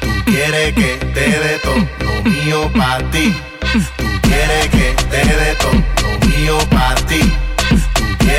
Tú 0.00 0.08
quieres 0.24 0.74
que 0.74 0.96
te 1.14 1.20
dé 1.20 1.58
todo 1.62 1.76
lo 2.00 2.30
mío 2.30 2.72
pa' 2.74 2.98
ti. 3.12 3.32
Quieres 4.36 4.68
que 4.68 4.94
te 5.08 5.16
dé 5.16 5.54
todo 5.54 5.72
lo 5.72 6.26
mío 6.26 6.58
pa' 6.68 6.94
ti. 7.08 7.20
Tú 7.94 8.04
que 8.20 8.36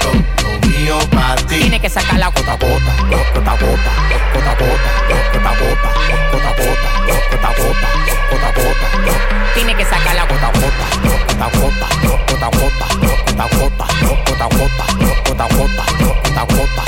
todo 0.00 0.14
lo 0.42 0.68
mío 0.68 0.98
pa' 1.10 1.36
ti. 1.36 1.58
Tiene 1.58 1.78
que 1.78 1.90
sacar 1.90 2.18
la 2.18 2.28
gota 2.28 2.52
gota, 2.52 2.92
gota 3.10 3.56
gota, 3.60 3.92
gota 4.32 4.52
gota, 4.56 4.90
gota 5.34 5.52
gota, 5.60 5.90
gota 6.32 6.48
a 6.48 6.54
gota, 6.56 6.90
gota 7.20 7.48
a 7.48 7.54
gota, 7.60 7.88
gota 8.30 8.48
a 8.48 8.52
gota. 8.52 9.52
Tiene 9.52 9.74
que 9.74 9.84
sacar 9.84 10.14
la 10.14 10.24
gota 10.24 10.46
gota, 10.46 10.86
gota 11.04 11.46
gota, 11.58 11.88
gota 12.26 12.48
gota, 12.56 12.86
gota 13.04 13.48
gota, 13.58 13.86
gota 14.24 14.46
gota, 14.48 14.86
gota 15.28 15.44
a 15.44 15.56
gota, 15.58 15.84
gota 16.24 16.40
a 16.40 16.44
gota. 16.46 16.84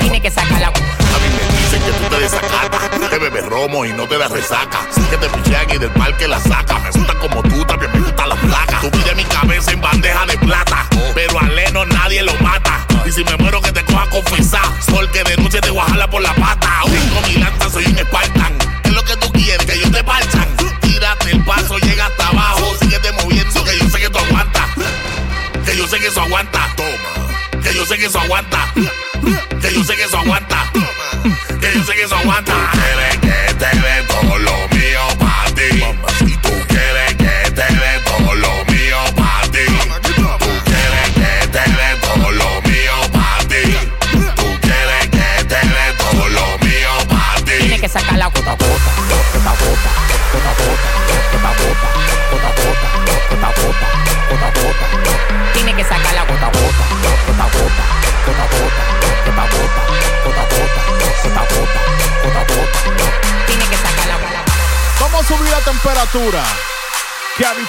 Tiene 0.00 0.20
que 0.20 0.30
sacar 0.30 0.60
la 0.60 0.66
A 0.66 0.70
mí 0.70 1.28
me 1.34 1.51
que 1.78 1.92
tú 1.92 2.08
te 2.08 2.20
desacatas, 2.20 3.08
que 3.08 3.18
bebes 3.18 3.46
romo 3.46 3.84
y 3.84 3.92
no 3.92 4.06
te 4.06 4.18
das 4.18 4.30
resaca. 4.30 4.80
Que 5.10 5.16
te 5.16 5.28
pichean 5.28 5.70
y 5.70 5.78
del 5.78 5.90
parque 5.90 6.28
la 6.28 6.40
saca. 6.40 6.78
Me 6.78 6.90
gusta 6.90 7.14
como 7.18 7.42
tú, 7.42 7.64
también 7.64 7.90
me 7.92 8.00
gusta 8.00 8.26
la 8.26 8.36
placa. 8.36 8.80
Tú 8.80 8.90
pides 8.90 9.16
mi 9.16 9.24
cabeza 9.24 9.72
en 9.72 9.80
bandeja 9.80 10.26
de 10.26 10.38
plata, 10.38 10.86
pero 11.14 11.38
a 11.38 11.44
Leno 11.44 11.84
nadie 11.86 12.22
lo 12.22 12.34
mata. 12.40 12.86
Y 13.06 13.12
si 13.12 13.24
me 13.24 13.36
muero 13.36 13.60
que 13.60 13.72
te 13.72 13.84
coja 13.84 14.08
confesar, 14.10 14.64
sol 14.84 15.10
que 15.10 15.22
de 15.24 15.36
noche 15.36 15.60
te 15.60 15.70
guajala 15.70 16.08
por 16.08 16.22
la 16.22 16.34
pata. 16.34 16.82
Tengo 16.84 17.20
mi 17.26 17.34
lanza, 17.34 17.70
soy 17.70 17.86
un 17.86 17.98
Spartan. 17.98 18.58
¿Qué 18.82 18.88
es 18.88 18.94
lo 18.94 19.04
que 19.04 19.16
tú 19.16 19.32
quieres? 19.32 19.66
Que 19.66 19.78
yo 19.78 19.90
te 19.90 20.04
parchan. 20.04 20.48
Tírate 20.80 21.30
el 21.32 21.44
paso, 21.44 21.78
llega 21.78 22.06
hasta 22.06 22.28
abajo. 22.28 22.74
Síguete 22.80 23.12
moviendo, 23.12 23.64
que 23.64 23.78
yo 23.78 23.88
sé 23.90 23.98
que 23.98 24.10
tú 24.10 24.18
aguantas. 24.18 24.68
Que 25.64 25.76
yo 25.76 25.86
sé 25.88 25.98
que 25.98 26.06
eso 26.06 26.20
aguanta. 26.20 26.68
Toma. 26.76 27.60
Que 27.62 27.74
yo 27.74 27.86
sé 27.86 27.98
que 27.98 28.06
eso 28.06 28.20
aguanta. 28.20 28.72
Que 29.60 29.74
yo 29.74 29.84
sé 29.84 29.96
que 29.96 30.04
eso 30.04 30.18
aguanta. 30.18 30.71
Que 32.02 32.08
yo 32.08 32.16
sé 32.18 33.01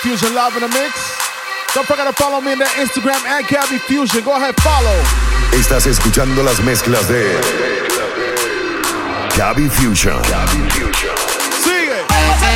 Fusion 0.03 0.35
Live 0.35 0.53
in 0.55 0.59
the 0.59 0.67
mix. 0.67 1.15
Don't 1.73 1.87
forget 1.87 2.05
to 2.05 2.11
follow 2.21 2.41
me 2.41 2.51
on 2.51 2.59
the 2.59 2.65
Instagram 2.75 3.23
at 3.23 3.47
Gabby 3.47 3.77
Fusion. 3.77 4.21
Go 4.25 4.35
ahead, 4.35 4.53
follow. 4.59 4.99
Estás 5.53 5.85
escuchando 5.85 6.43
las 6.43 6.59
mezclas 6.59 7.07
de 7.07 7.39
Gaby 9.37 9.69
Fusion. 9.69 10.21
Sigue. 11.63 12.03
Gaby 12.09 12.53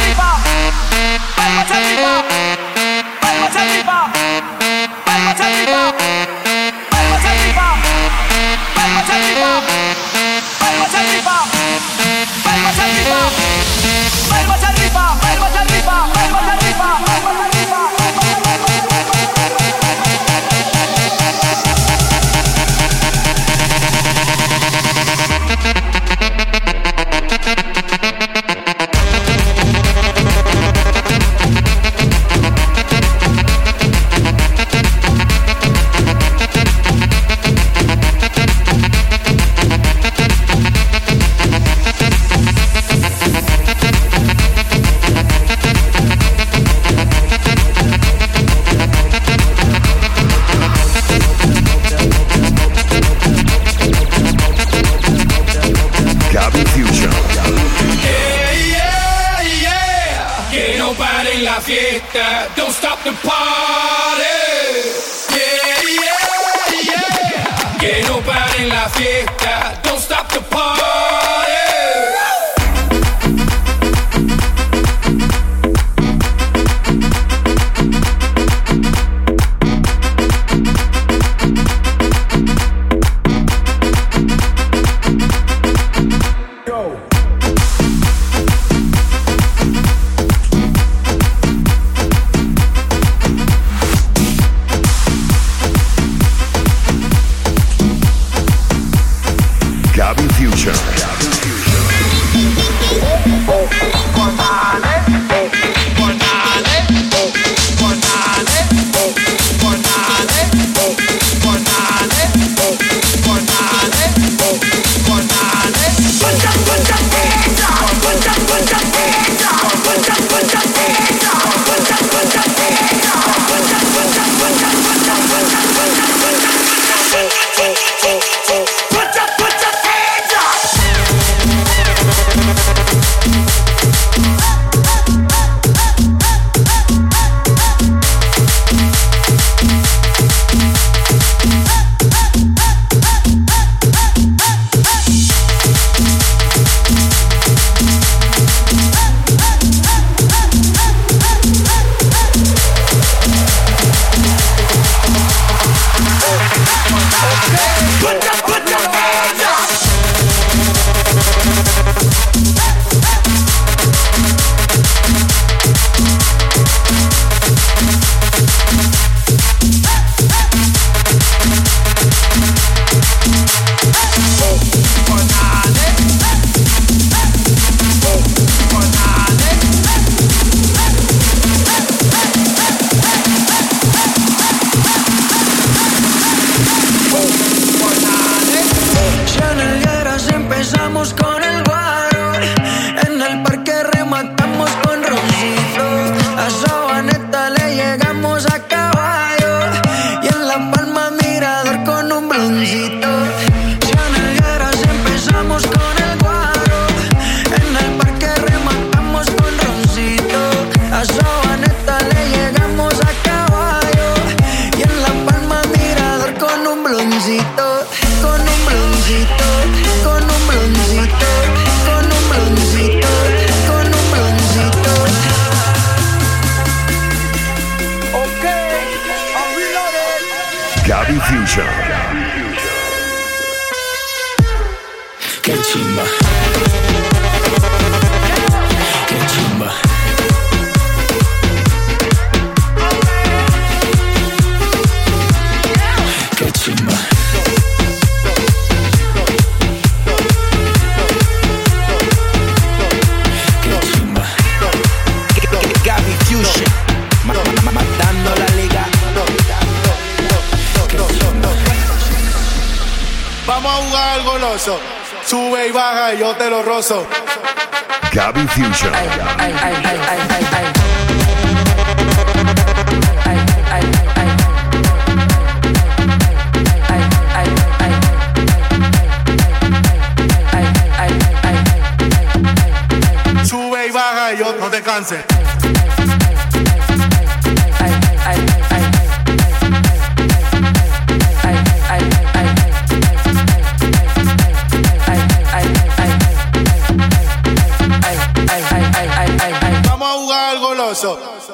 pare 68.58 68.68
la 68.68 68.90
fiesta. 68.90 69.78
Don't 69.84 70.00
stop 70.00 70.32
the 70.32 70.42
party. 70.50 71.37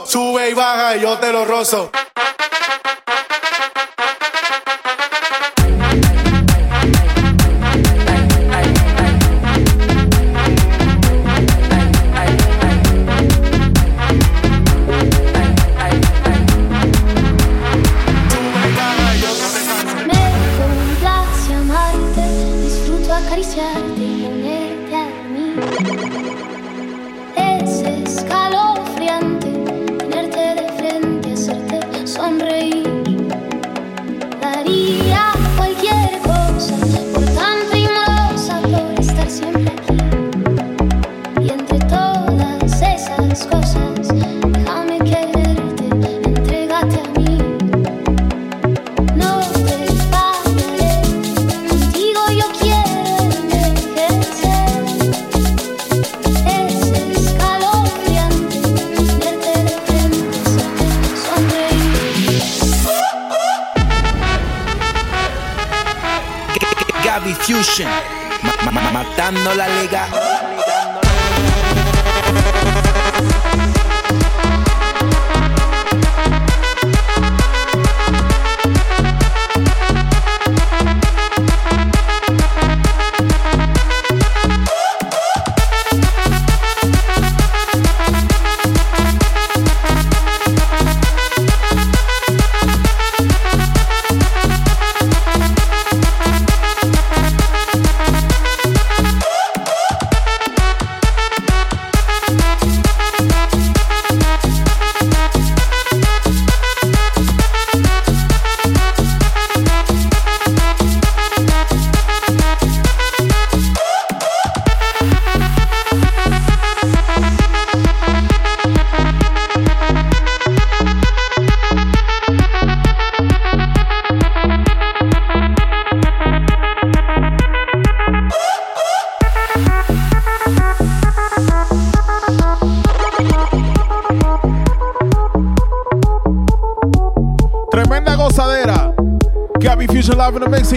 Sube 0.06 0.50
y 0.50 0.54
baja 0.54 0.96
y 0.96 1.02
yo 1.02 1.18
te 1.20 1.32
lo 1.32 1.44
rozo. 1.44 1.90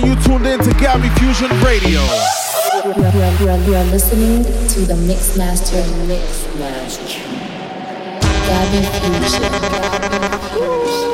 You 0.06 0.14
tuned 0.22 0.46
in 0.46 0.60
to 0.60 0.70
Gabby 0.78 1.08
Fusion 1.18 1.50
Radio. 1.62 2.00
You 2.00 2.92
are, 2.92 2.94
you 2.94 3.02
are, 3.02 3.42
you 3.42 3.48
are, 3.48 3.58
you 3.58 3.74
are 3.74 3.84
listening 3.90 4.44
to 4.44 4.80
the 4.86 4.94
Mix 4.94 5.36
Master 5.36 5.82
Mix 6.06 6.46
Master. 6.54 7.18
Gabby 8.46 8.86
Fusion. 9.02 9.42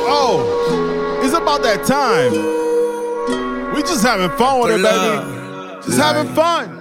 Oh, 0.05 1.21
it's 1.23 1.33
about 1.33 1.63
that 1.63 1.83
time. 1.87 2.33
We 3.73 3.81
just 3.81 4.03
having 4.03 4.29
fun 4.37 4.61
with 4.61 4.79
it, 4.79 4.81
Pull 4.81 4.91
baby. 4.91 5.81
Just 5.87 5.97
having 5.97 6.31
fun. 6.35 6.79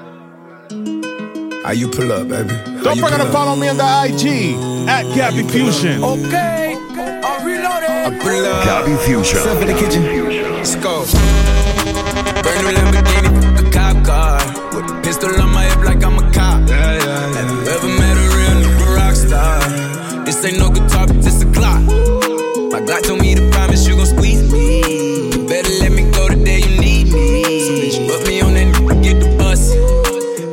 How 1.65 1.73
you 1.73 1.89
pull 1.89 2.13
up, 2.13 2.29
baby? 2.29 2.55
Don't 2.83 2.99
forget 2.99 3.21
to 3.21 3.33
follow 3.33 3.57
me 3.57 3.69
on 3.69 3.79
the 3.79 3.85
IG 3.85 4.55
at 4.87 5.05
Gabby 5.15 5.49
Fusion. 5.49 6.05
Okay, 6.05 6.77
I'm 6.77 7.47
reloaded. 7.47 7.89
I 7.89 8.19
pull 8.21 8.45
up. 8.45 8.65
Gabby 8.67 8.97
Fusion. 9.07 9.39
Step 9.41 9.63
in 9.63 9.69
the 9.69 9.75
kitchen. 9.75 10.03
Let's 10.53 10.77
go. 10.77 11.05
Brand 12.43 12.67
new 12.67 12.73
Lamborghini, 12.75 13.31
a 13.61 13.71
cop 13.71 14.05
car. 14.05 14.39
With 14.75 14.91
a 14.91 15.01
pistol 15.03 15.31
on 15.41 15.53
my 15.53 15.65
hip 15.65 15.85
like 15.85 16.03
I'm 16.05 16.19
a 16.19 16.33
cop. 16.33 16.69
Yeah, 16.69 16.95
yeah, 16.95 17.37
Have 17.39 17.51
you 17.51 17.61
ever 17.75 17.89
met 18.01 18.17
a 18.17 18.27
real 18.37 18.55
nigga 18.63 18.97
rock 18.97 19.15
star? 19.15 20.25
This 20.25 20.45
ain't 20.45 20.59
no 20.59 20.71
guitar, 20.71 21.07
but 21.07 21.23
this 21.23 21.43
a 21.43 21.47
clock. 21.53 21.83
My 22.73 22.81
God 22.81 23.05
told 23.05 23.21
me 23.21 23.35
to 23.35 23.49
promise 23.51 23.87
you 23.87 23.97
gon' 23.97 24.07
squeeze 24.07 24.43
me. 24.53 25.31
You 25.33 25.47
better 25.47 25.71
let 25.81 25.93
me 25.93 26.03
go 26.11 26.29
the 26.29 26.37
day 26.45 26.59
you 26.61 26.81
need 26.81 27.13
me. 27.13 27.43
So 27.67 27.73
bitch, 27.79 28.09
put 28.09 28.27
me 28.27 28.41
on 28.41 28.55
that 28.55 28.67
nigga, 28.75 29.03
get 29.03 29.21
the 29.21 29.37
bus. 29.39 29.71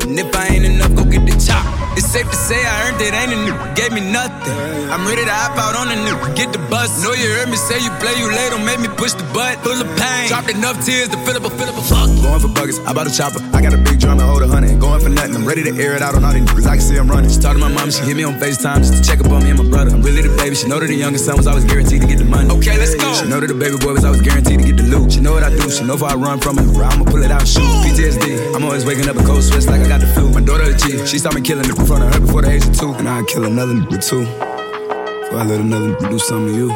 And 0.04 0.20
if 0.20 0.36
I 0.36 0.48
ain't 0.48 0.66
enough, 0.66 0.94
go 0.96 1.04
get 1.06 1.26
the 1.26 1.36
chop. 1.46 1.66
It's 1.98 2.08
safe 2.08 2.30
to 2.30 2.36
say 2.36 2.60
I 2.66 2.90
earned 2.90 3.02
it, 3.02 3.14
ain't 3.14 3.34
a 3.34 3.36
nigga 3.36 3.76
gave 3.76 3.92
me 3.94 4.02
nothing. 4.02 4.56
I'm 4.90 5.06
ready 5.06 5.24
to 5.24 5.32
hop 5.32 5.58
out 5.58 5.76
on 5.76 5.88
a 5.92 5.98
nigga, 6.00 6.36
get 6.36 6.52
the 6.52 6.60
bus. 6.72 7.04
Know 7.04 7.14
you 7.14 7.30
heard 7.38 7.50
me 7.50 7.58
say 7.58 7.78
you 7.78 7.92
play, 8.00 8.18
you 8.18 8.28
late, 8.32 8.50
don't 8.50 8.66
make 8.66 8.80
me 8.80 8.88
push 8.98 9.14
the 9.14 9.24
butt. 9.34 9.60
Full 9.64 9.78
of 9.80 9.88
pain, 10.00 10.28
dropped 10.28 10.50
enough 10.50 10.84
tears 10.84 11.10
to 11.10 11.18
fill 11.28 11.38
up 11.38 11.46
a 11.46 11.50
fill 11.52 11.69
up 11.69 11.69
a 11.69 11.69
fuck. 11.90 12.08
Going 12.22 12.40
for 12.40 12.52
buggers, 12.54 12.78
I 12.86 12.94
bought 12.94 13.10
a 13.10 13.14
chopper. 13.14 13.42
I 13.52 13.62
got 13.62 13.74
a 13.74 13.82
big 13.82 14.00
drum 14.00 14.22
and 14.22 14.30
hold 14.30 14.44
a 14.44 14.48
hundred. 14.48 14.80
Going 14.80 15.02
for 15.02 15.10
nothing, 15.10 15.36
I'm 15.36 15.46
ready 15.46 15.64
to 15.66 15.74
air 15.82 15.98
it 15.98 16.02
out 16.02 16.14
on 16.14 16.24
all 16.24 16.32
these 16.32 16.46
niggas. 16.46 16.68
I 16.70 16.78
can 16.78 16.86
see 16.86 16.98
I'm 16.98 17.10
running. 17.10 17.30
She 17.30 17.40
talked 17.42 17.58
to 17.58 17.62
my 17.62 17.74
mom, 17.74 17.90
she 17.90 18.06
hit 18.06 18.16
me 18.16 18.24
on 18.24 18.38
FaceTime 18.38 18.86
just 18.86 18.94
to 18.94 19.02
check 19.02 19.20
up 19.20 19.32
on 19.34 19.44
me 19.44 19.50
and 19.50 19.60
my 19.60 19.68
brother. 19.68 19.92
I'm 19.92 20.02
really 20.02 20.22
the 20.22 20.36
baby. 20.38 20.56
She 20.56 20.68
know 20.68 20.80
that 20.80 20.88
the 20.88 20.96
youngest 20.96 21.26
son 21.26 21.38
was 21.38 21.48
always 21.48 21.66
guaranteed 21.66 22.02
to 22.02 22.08
get 22.08 22.20
the 22.20 22.26
money. 22.26 22.50
Okay, 22.50 22.78
let's 22.78 22.94
go. 22.96 23.10
She 23.14 23.28
know 23.28 23.40
that 23.40 23.48
the 23.48 23.58
baby 23.58 23.78
boy 23.82 23.94
was 23.98 24.06
always 24.06 24.22
guaranteed 24.22 24.60
to 24.60 24.66
get 24.66 24.78
the 24.78 24.84
loot. 24.84 25.12
She 25.12 25.20
know 25.20 25.34
what 25.34 25.44
I 25.44 25.50
do. 25.50 25.70
She 25.70 25.84
know 25.84 25.96
if 25.96 26.04
I 26.04 26.14
run 26.14 26.40
from 26.40 26.60
it, 26.60 26.70
I'ma 26.70 27.04
pull 27.10 27.24
it 27.24 27.32
out 27.32 27.42
and 27.42 27.50
shoot. 27.50 27.66
PTSD. 27.84 28.56
I'm 28.56 28.64
always 28.64 28.86
waking 28.86 29.10
up 29.10 29.18
a 29.18 29.24
cold 29.24 29.44
sweats 29.44 29.68
like 29.68 29.82
I 29.82 29.88
got 29.88 30.02
the 30.02 30.08
flu. 30.14 30.30
My 30.30 30.42
daughter 30.42 30.70
a 30.70 30.76
G. 30.78 31.06
She 31.06 31.18
saw 31.18 31.32
me 31.32 31.42
killing 31.42 31.66
it 31.66 31.78
in 31.78 31.86
front 31.86 32.04
of 32.04 32.14
her 32.14 32.20
before 32.20 32.42
the 32.44 32.52
age 32.52 32.66
of 32.66 32.78
two. 32.78 32.94
And 32.94 33.10
I'd 33.10 33.26
kill 33.28 33.46
another 33.46 33.74
nigga 33.74 33.98
too. 33.98 34.24
Before 34.24 35.40
I 35.40 35.46
let 35.46 35.60
another 35.60 35.96
nigga 35.96 36.10
do 36.10 36.20
something 36.20 36.54
to 36.54 36.60
you. 36.60 36.70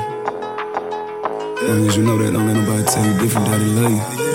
long 1.68 1.88
as 1.88 1.98
you 1.98 2.04
know 2.04 2.18
that, 2.18 2.34
don't 2.34 2.48
let 2.48 2.56
nobody 2.58 2.84
tell 2.84 3.06
you 3.06 3.20
different 3.20 3.48
that 3.48 3.62
love 3.62 3.92
you. 3.92 4.33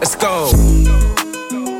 Let's 0.00 0.16
go. 0.16 0.50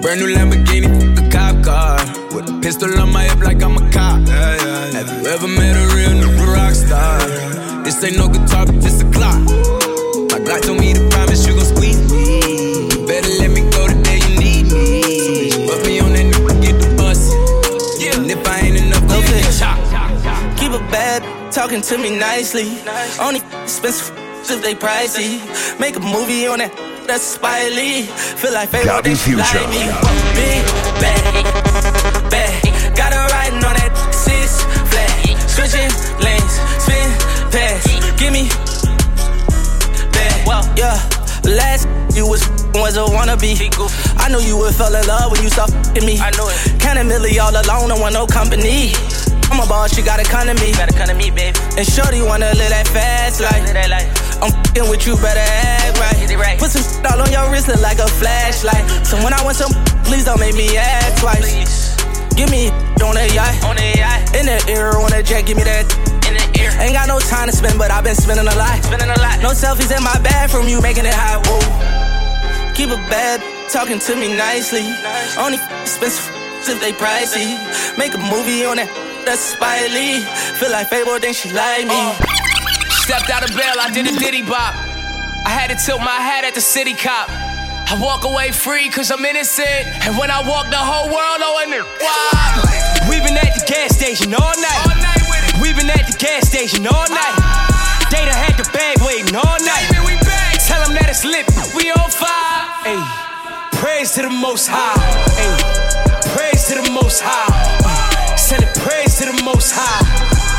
Brand 0.03 0.21
new 0.21 0.29
Lamborghini, 0.29 1.17
a 1.17 1.31
cop 1.31 1.65
car. 1.65 1.97
With 2.35 2.51
a 2.51 2.61
pistol 2.61 2.93
on 3.01 3.11
my 3.11 3.25
hip 3.25 3.39
like 3.39 3.63
I'm 3.63 3.79
a 3.79 3.91
cop. 3.91 4.29
Have 4.29 5.09
you 5.09 5.27
ever 5.27 5.49
met 5.49 5.75
a 5.75 5.97
real 5.97 6.11
nigga 6.11 6.55
rock 6.55 6.75
star? 6.75 7.19
This 7.83 8.05
ain't 8.05 8.19
no 8.19 8.29
guitar, 8.29 8.67
but 8.67 8.79
this 8.83 9.01
a 9.01 9.11
clock. 9.11 9.41
My 10.31 10.39
Glock 10.45 10.61
told 10.67 10.81
me 10.81 10.93
to 10.93 11.09
promise 11.09 11.47
you 11.47 11.55
gon' 11.55 11.65
squeeze 11.65 11.97
me. 12.13 12.91
You 12.93 13.07
better 13.07 13.33
let 13.41 13.53
me 13.53 13.63
go 13.73 13.89
the 13.89 13.97
day 14.05 14.21
you 14.21 14.39
need 14.39 14.71
me. 14.71 15.51
So 15.53 15.67
put 15.67 15.87
me 15.87 16.01
on 16.01 16.13
that 16.13 16.27
nigga, 16.29 16.61
get 16.61 16.77
the 16.79 16.95
bus. 16.99 17.33
And 18.05 18.31
if 18.31 18.47
I 18.47 18.61
ain't 18.61 18.77
enough, 18.77 19.09
go 19.09 19.19
get 19.23 19.49
a 19.49 19.59
chop. 19.59 19.79
Keep 20.59 20.73
a 20.73 20.79
bad 20.93 21.25
talking 21.51 21.81
to 21.81 21.97
me 21.97 22.19
nicely. 22.19 22.69
Only 23.19 23.41
expensive 23.63 24.13
if 24.51 24.63
they 24.63 24.75
pricey. 24.75 25.41
Make 25.81 25.97
a 25.97 26.01
movie 26.01 26.47
on 26.47 26.59
that. 26.59 26.90
That's 27.11 27.25
Spike 27.25 27.75
Lee. 27.75 28.03
Feel 28.39 28.55
like 28.55 28.69
favorite 28.69 28.87
Gabby 28.87 29.11
they 29.11 29.15
should 29.19 29.43
Future. 29.43 29.67
like 29.67 29.75
me. 29.75 29.83
Big 30.39 30.63
bag, 31.03 31.43
bag. 32.31 32.63
Got 32.95 33.11
her 33.11 33.27
riding 33.35 33.59
on 33.67 33.75
that 33.75 33.91
six 34.15 34.63
flag. 34.95 35.35
Switching 35.51 35.91
lanes, 36.23 36.55
spin 36.79 37.11
pass. 37.51 37.83
Give 38.15 38.31
me 38.31 38.47
bag. 40.15 40.47
Well, 40.47 40.63
yeah. 40.79 41.03
Last 41.43 41.91
you 42.15 42.31
was 42.31 42.47
was 42.79 42.95
a 42.95 43.03
wannabe. 43.03 43.59
I 44.15 44.31
knew 44.31 44.39
you 44.39 44.57
would 44.59 44.77
fall 44.77 44.95
in 44.95 45.05
love 45.11 45.33
when 45.33 45.43
you 45.43 45.51
saw 45.51 45.67
f***ing 45.67 46.07
me. 46.07 46.15
I 46.23 46.31
know 46.39 46.47
it. 46.47 46.79
Counting 46.79 47.11
milli 47.11 47.43
all 47.43 47.51
alone, 47.51 47.91
don't 47.91 47.99
want 47.99 48.15
no 48.15 48.29
company. 48.31 48.95
I'm 49.51 49.59
a 49.59 49.67
boss, 49.67 49.99
you 49.99 50.05
gotta 50.05 50.23
come 50.23 50.47
to 50.47 50.55
me. 50.63 50.71
Gotta 50.79 50.95
come 50.95 51.09
to 51.09 51.15
me, 51.19 51.35
baby. 51.35 51.59
And 51.75 51.83
shorty 51.83 52.23
wanna 52.23 52.55
live 52.55 52.71
that 52.71 52.87
fast 52.87 53.41
life. 53.43 53.67
I'm 53.67 54.20
fing 54.75 54.89
with 54.89 55.07
you, 55.07 55.17
better 55.17 55.41
act 55.41 55.99
right. 56.01 56.59
Put 56.59 56.71
some 56.71 56.83
shit 56.83 57.05
all 57.07 57.21
on 57.21 57.31
your 57.31 57.51
wrist, 57.51 57.69
look 57.69 57.81
like 57.81 57.99
a 57.99 58.09
flashlight. 58.09 59.07
So 59.07 59.17
when 59.23 59.33
I 59.33 59.43
want 59.45 59.57
some, 59.57 59.73
please 60.05 60.25
don't 60.25 60.41
make 60.41 60.55
me 60.55 60.77
act 60.77 61.19
twice. 61.21 61.97
Give 62.35 62.51
me 62.51 62.71
on 63.05 63.17
a 63.17 63.27
yacht. 63.35 63.55
On 63.65 63.77
a 63.77 63.89
yacht. 63.97 64.35
In 64.35 64.47
the 64.47 64.59
ear, 64.73 64.97
on 64.97 65.13
a 65.13 65.23
jet, 65.23 65.47
give 65.47 65.57
me 65.57 65.65
that. 65.65 65.85
In 66.27 66.35
the 66.35 66.45
ear. 66.61 66.73
Ain't 66.81 66.95
got 66.95 67.09
no 67.09 67.19
time 67.21 67.49
to 67.49 67.55
spend, 67.55 67.79
but 67.79 67.91
I've 67.91 68.05
been 68.05 68.17
spending 68.17 68.47
a 68.47 68.57
lot. 68.57 68.83
Spending 68.83 69.11
a 69.11 69.19
lot. 69.21 69.41
No 69.43 69.51
selfies 69.51 69.93
in 69.95 70.03
my 70.03 70.17
bathroom, 70.25 70.69
you 70.69 70.81
making 70.81 71.05
it 71.05 71.15
hot. 71.15 71.45
Whoa. 71.47 71.61
Keep 72.75 72.91
a 72.91 73.01
bad 73.13 73.43
talking 73.69 73.99
to 73.99 74.17
me 74.17 74.37
nicely. 74.37 74.87
Only 75.37 75.59
expensive 75.83 76.33
if 76.65 76.81
they 76.81 76.93
pricey. 76.93 77.57
Make 77.99 78.15
a 78.15 78.23
movie 78.33 78.65
on 78.65 78.77
that. 78.77 78.89
That's 79.27 79.41
Spike 79.41 79.93
Lee. 79.93 80.25
Feel 80.57 80.71
like 80.71 80.89
Fable, 80.89 81.19
then 81.21 81.35
she 81.35 81.53
like 81.53 81.85
me. 81.85 81.93
Uh. 81.95 82.40
Stepped 83.11 83.31
out 83.31 83.43
of 83.43 83.51
bail, 83.59 83.75
I 83.75 83.91
did 83.91 84.07
a 84.07 84.15
diddy 84.15 84.47
bop. 84.47 84.71
I 85.43 85.51
had 85.51 85.75
to 85.75 85.75
tilt 85.75 85.99
my 85.99 86.23
hat 86.23 86.47
at 86.47 86.55
the 86.55 86.63
city 86.63 86.95
cop. 86.95 87.27
I 87.27 87.99
walk 87.99 88.23
away 88.23 88.55
free 88.55 88.87
cause 88.87 89.11
I'm 89.11 89.27
innocent. 89.27 89.83
And 90.07 90.15
when 90.15 90.31
I 90.31 90.47
walk, 90.47 90.71
the 90.71 90.79
whole 90.79 91.11
world 91.11 91.43
owing 91.43 91.75
it. 91.75 91.83
Wow. 91.99 93.11
We've 93.11 93.27
been 93.27 93.35
at 93.35 93.51
the 93.59 93.67
gas 93.67 93.99
station 93.99 94.31
all 94.31 94.55
night. 94.63 95.59
We've 95.59 95.75
been 95.75 95.91
at 95.91 96.07
the 96.07 96.15
gas 96.23 96.47
station 96.47 96.87
all 96.87 97.11
night. 97.11 97.35
They 98.15 98.23
done 98.23 98.39
had 98.39 98.55
the 98.55 98.71
bag 98.71 99.03
waiting 99.03 99.35
all 99.35 99.59
night. 99.59 99.91
Tell 100.71 100.79
them 100.87 100.95
that 100.95 101.11
it's 101.11 101.27
lit, 101.27 101.51
we 101.75 101.91
on 101.91 102.15
fire. 102.15 102.63
Ayy, 102.87 103.03
praise 103.83 104.15
to 104.15 104.23
the 104.23 104.31
most 104.31 104.71
high. 104.71 104.95
Ayy, 105.35 105.59
praise 106.31 106.63
to 106.71 106.79
the 106.79 106.87
most 106.95 107.19
high. 107.27 107.51
Uh, 107.83 108.37
Send 108.39 108.63
it 108.63 108.71
praise 108.79 109.19
to 109.19 109.27
the 109.35 109.43
most 109.43 109.75
high. 109.75 110.50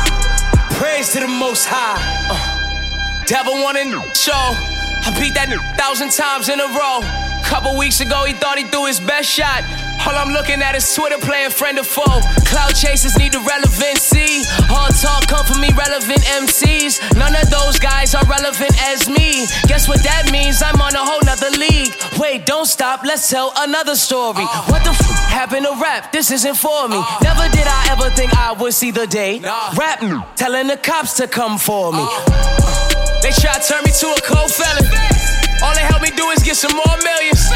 Praise 0.82 1.12
to 1.12 1.20
the 1.20 1.28
most 1.28 1.64
high. 1.70 1.94
Uh, 2.26 3.24
Devil 3.26 3.54
wanted 3.62 3.86
show. 4.18 4.34
I 4.34 5.14
beat 5.14 5.32
that 5.34 5.46
thousand 5.78 6.10
times 6.10 6.48
in 6.48 6.58
a 6.58 6.66
row. 6.74 6.98
Couple 7.46 7.78
weeks 7.78 8.00
ago, 8.00 8.24
he 8.24 8.34
thought 8.34 8.58
he 8.58 8.64
threw 8.64 8.86
his 8.86 8.98
best 8.98 9.30
shot. 9.30 9.62
All 10.06 10.16
I'm 10.16 10.32
looking 10.32 10.60
at 10.62 10.74
is 10.74 10.94
Twitter 10.94 11.18
playing 11.18 11.50
friend 11.50 11.78
or 11.78 11.84
foe. 11.84 12.20
Cloud 12.46 12.74
chasers 12.74 13.16
need 13.18 13.32
the 13.32 13.40
relevancy. 13.40 14.42
All 14.70 14.88
talk 14.88 15.26
come 15.28 15.46
from 15.46 15.62
relevant 15.76 16.22
MCs. 16.42 17.16
None 17.16 17.34
of 17.34 17.50
those 17.50 17.78
guys 17.78 18.14
are 18.14 18.24
relevant 18.26 18.74
as 18.82 19.08
me. 19.08 19.46
Guess 19.66 19.88
what 19.88 20.02
that 20.02 20.30
means? 20.32 20.62
I'm 20.62 20.80
on 20.80 20.94
a 20.94 21.04
whole 21.04 21.20
nother 21.24 21.50
league. 21.58 21.94
Wait, 22.18 22.46
don't 22.46 22.66
stop, 22.66 23.04
let's 23.04 23.28
tell 23.28 23.52
another 23.56 23.96
story. 23.96 24.44
Uh. 24.44 24.64
What 24.70 24.84
the 24.84 24.90
f 24.90 25.00
happened 25.30 25.66
to 25.66 25.74
rap? 25.80 26.12
This 26.12 26.30
isn't 26.30 26.56
for 26.56 26.88
me. 26.88 26.96
Uh. 26.96 27.18
Never 27.22 27.48
did 27.50 27.66
I 27.66 27.88
ever 27.92 28.10
think 28.10 28.34
I 28.36 28.52
would 28.52 28.74
see 28.74 28.90
the 28.90 29.06
day. 29.06 29.40
Rap 29.76 30.02
me, 30.02 30.18
telling 30.36 30.68
the 30.68 30.76
cops 30.76 31.14
to 31.18 31.26
come 31.26 31.58
for 31.58 31.92
me. 31.92 32.04
Uh. 32.04 33.20
They 33.22 33.30
try 33.30 33.54
to 33.54 33.62
turn 33.62 33.82
me 33.84 33.92
to 33.92 34.06
a 34.06 34.20
cold 34.22 34.50
felon. 34.50 34.86
All 35.62 35.74
they 35.74 35.86
help 35.86 36.02
me 36.02 36.10
do 36.10 36.28
is 36.30 36.42
get 36.42 36.56
some 36.56 36.74
more 36.74 36.96
millions. 37.02 37.46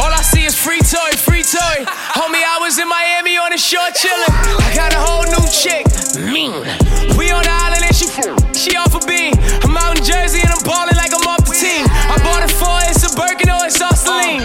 All 0.00 0.08
I 0.08 0.22
see 0.42 0.46
is 0.46 0.58
free 0.58 0.80
toy, 0.80 1.12
free 1.16 1.42
toy. 1.42 1.84
Homie, 2.18 2.42
I 2.42 2.58
was 2.60 2.78
in 2.78 2.88
Miami 2.88 3.38
on 3.38 3.50
the 3.50 3.58
shore 3.58 3.90
chillin'. 3.94 4.32
I 4.58 4.74
got 4.74 4.92
a 4.92 5.00
whole 5.00 5.26
new 5.26 5.46
chick, 5.50 5.86
mean. 6.18 6.66
We 7.18 7.30
on 7.30 7.42
the 7.42 7.52
island 7.52 7.84
and 7.86 7.94
she 7.94 8.06
she 8.58 8.76
off 8.76 8.94
a 8.94 9.02
beam. 9.06 9.34
I'm 9.62 9.76
out 9.76 9.98
in 9.98 10.04
Jersey 10.04 10.40
and 10.42 10.50
I'm 10.50 10.62
ballin' 10.64 10.96
like 10.96 11.12
I'm 11.14 11.26
off 11.26 11.44
the 11.46 11.54
team. 11.54 11.86
I 11.86 12.18
bought 12.22 12.42
it 12.42 12.52
for 12.52 12.74
it's 12.90 13.04
a 13.06 13.10
Birkin 13.14 13.50
or 13.50 13.66
it's 13.66 13.80
all 13.80 13.94
Celine. 13.94 14.42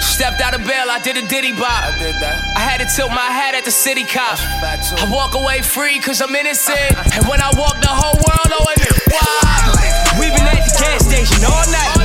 Stepped 0.00 0.40
out 0.40 0.54
of 0.56 0.64
bail, 0.64 0.88
I 0.88 0.98
did 1.00 1.16
a 1.16 1.24
diddy 1.28 1.52
bop. 1.52 1.84
I 1.84 1.92
did 1.98 2.16
that. 2.24 2.40
I 2.56 2.60
had 2.60 2.80
to 2.80 2.88
tilt 2.88 3.10
my 3.10 3.28
hat 3.28 3.54
at 3.54 3.64
the 3.64 3.74
city 3.74 4.04
cop. 4.04 4.40
I 4.40 5.04
walk 5.12 5.34
away 5.34 5.60
free 5.60 6.00
cause 6.00 6.22
I'm 6.22 6.34
innocent. 6.34 6.96
And 7.12 7.28
when 7.28 7.40
I 7.40 7.52
walk, 7.60 7.76
the 7.84 7.92
whole 7.92 8.16
world 8.16 8.50
oh, 8.56 8.64
owing 8.64 8.80
it. 8.80 8.94
Wow. 9.12 9.76
We've 10.16 10.32
been 10.32 10.48
at 10.48 10.64
the 10.64 10.72
gas 10.80 11.04
station 11.04 11.44
all 11.44 11.66
night. 11.68 11.95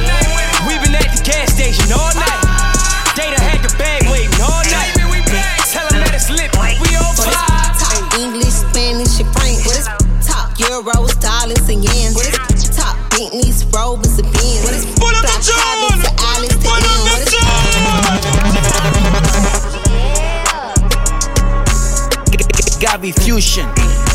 Gaby 23.01 23.13
Fusion. 23.13 23.65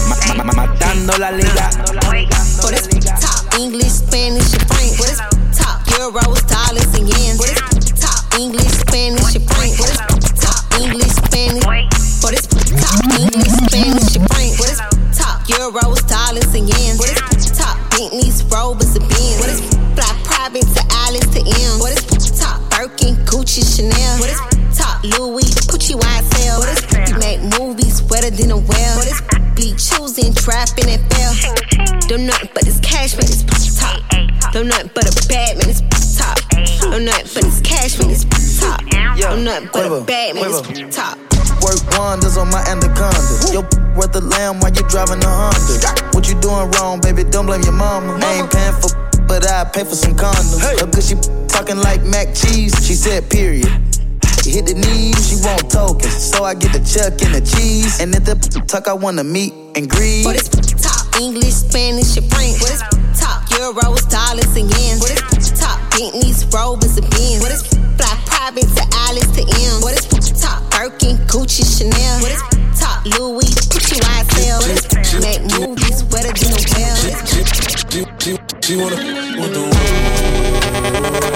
Ma- 0.07 0.35
ma- 0.37 0.45
ma- 0.45 0.53
matando 0.53 1.19
la 1.19 1.31
liga. 1.31 1.69
What 2.63 2.73
is 2.73 2.87
top 3.19 3.59
English, 3.59 3.91
Spanish, 3.91 4.55
and 4.55 4.63
French? 4.71 4.99
What 5.01 5.11
is 5.11 5.19
top 5.59 5.83
euros, 5.99 6.47
dollars, 6.47 6.87
and 6.95 7.09
yens? 7.09 7.39
What 7.41 7.51
is 7.51 7.59
top 8.01 8.39
English, 8.39 8.71
Spanish, 8.87 9.35
and 9.35 9.51
French? 9.51 9.81
What 9.81 9.91
is 9.91 9.99
top 10.39 10.63
English, 10.79 11.11
Spanish? 11.19 11.65
What 12.23 12.35
is 12.39 12.47
top 12.47 13.03
English, 13.19 13.59
Spanish, 13.67 14.15
and 14.15 14.29
French? 14.31 14.55
What 14.61 14.71
is 14.71 14.79
top 15.19 15.43
euros, 15.51 16.07
dollars, 16.07 16.55
and 16.55 16.69
yens? 16.71 16.99
What 17.03 17.11
is 17.11 17.26
Don't 39.73 39.75
nothing 39.75 39.91
but 39.91 40.03
a 40.03 40.05
bad 40.05 40.35
man, 40.35 40.91
top. 40.91 41.19
Work 41.63 41.81
wonders 41.99 42.37
on 42.37 42.51
my 42.51 42.63
anaconda. 42.69 43.19
Yo, 43.53 43.63
worth 43.97 44.15
a 44.15 44.21
lamb 44.21 44.61
while 44.61 44.73
you 44.73 44.87
driving 44.89 45.23
a 45.25 45.29
Honda. 45.29 46.13
What 46.13 46.29
you 46.29 46.39
doing 46.41 46.71
wrong, 46.73 47.01
baby? 47.01 47.25
Don't 47.25 47.47
blame 47.47 47.63
your 47.63 47.73
mama. 47.73 48.19
I 48.23 48.41
ain't 48.41 48.53
paying 48.53 48.75
for, 48.75 48.93
but 49.27 49.49
I 49.49 49.65
pay 49.65 49.85
for 49.85 49.97
some 49.97 50.15
condoms. 50.15 50.61
Hey. 50.61 50.77
Cause 50.91 51.09
she 51.09 51.17
talking 51.49 51.79
like 51.79 52.03
mac 52.05 52.35
cheese. 52.35 52.75
She 52.87 52.95
said, 52.95 53.31
period. 53.31 53.71
Hit 54.47 54.67
the 54.67 54.75
knees, 54.79 55.19
she 55.27 55.37
want 55.43 55.71
tokens. 55.71 56.15
So 56.15 56.45
I 56.45 56.55
get 56.55 56.71
the 56.73 56.79
chuck 56.79 57.19
and 57.27 57.35
the 57.35 57.43
cheese. 57.43 57.99
And 57.99 58.15
if 58.15 58.25
the 58.25 58.37
tuck, 58.69 58.87
I 58.87 58.93
wanna 58.93 59.25
meet 59.25 59.53
and 59.75 59.91
greet. 59.91 60.25
What 60.25 60.37
is 60.37 60.49
top 60.49 61.21
English, 61.21 61.67
Spanish, 61.67 62.17
and 62.17 62.31
French? 62.31 62.63
What 62.63 62.71
is 62.71 62.83
top 63.19 63.43
euros, 63.51 64.07
dollars, 64.07 64.55
and 64.55 64.71
yens? 64.71 65.01
What 65.01 65.11
is 65.11 65.51
top 65.59 65.81
Bentleys, 65.91 66.45
Rovers, 66.53 66.97
and 66.97 67.11
Benz? 67.11 67.43
What 67.43 67.51
is 67.51 67.67
fly 67.97 68.15
private 68.27 68.69
to 68.77 68.85
Alice 68.93 69.06
Gucci, 71.47 71.63
Chanel? 71.79 72.21
What 72.23 72.33
is 72.33 72.43
top 72.81 73.05
Louis, 73.05 73.55
Gucci, 73.71 74.01
YSL? 74.03 74.59
Make 75.23 75.43
movies 75.61 76.03
wetter 76.11 76.33
than 76.33 76.51
a 76.51 76.61
well? 76.75 76.97
She, 78.63 78.75
wanna 78.75 78.97
the 79.53 79.61
world. 81.23 81.36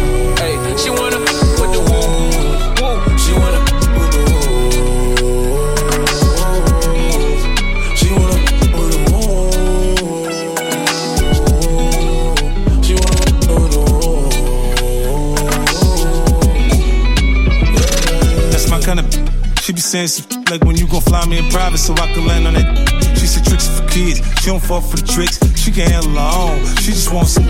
She 0.77 0.89
wanna 0.89 1.19
with 1.19 1.71
the 1.73 1.79
woo, 1.87 2.07
woo. 2.81 2.95
She 3.17 3.31
wanna 3.33 3.59
with 3.97 4.11
the 4.13 4.19
woo. 4.27 4.41
She 7.95 8.07
wanna 8.11 8.37
with 8.75 8.89
the 8.91 8.99
woo. 9.11 9.51
She 12.83 12.93
wanna 12.93 13.21
with 13.21 13.71
the 13.71 13.79
woo. 13.91 14.31
That's 18.51 18.67
my 18.69 18.79
kind 18.81 18.99
of. 18.99 19.05
She 19.61 19.71
be 19.73 19.81
saying 19.81 20.07
some 20.07 20.43
like 20.49 20.63
when 20.63 20.75
you 20.77 20.87
gon' 20.87 21.01
fly 21.01 21.25
me 21.25 21.37
in 21.37 21.49
private 21.49 21.77
so 21.79 21.93
I 21.93 22.11
can 22.13 22.25
land 22.25 22.47
on 22.47 22.53
that. 22.55 23.00
She 23.15 23.27
said 23.27 23.45
tricks 23.45 23.67
for 23.67 23.85
kids. 23.87 24.19
She 24.41 24.49
don't 24.49 24.63
fall 24.63 24.81
for 24.81 24.97
the 24.97 25.07
tricks. 25.07 25.39
She 25.55 25.71
can 25.71 25.89
handle 25.89 26.15
her 26.17 26.31
own. 26.33 26.65
She 26.81 26.91
just 26.91 27.13
wants 27.13 27.33
some. 27.33 27.45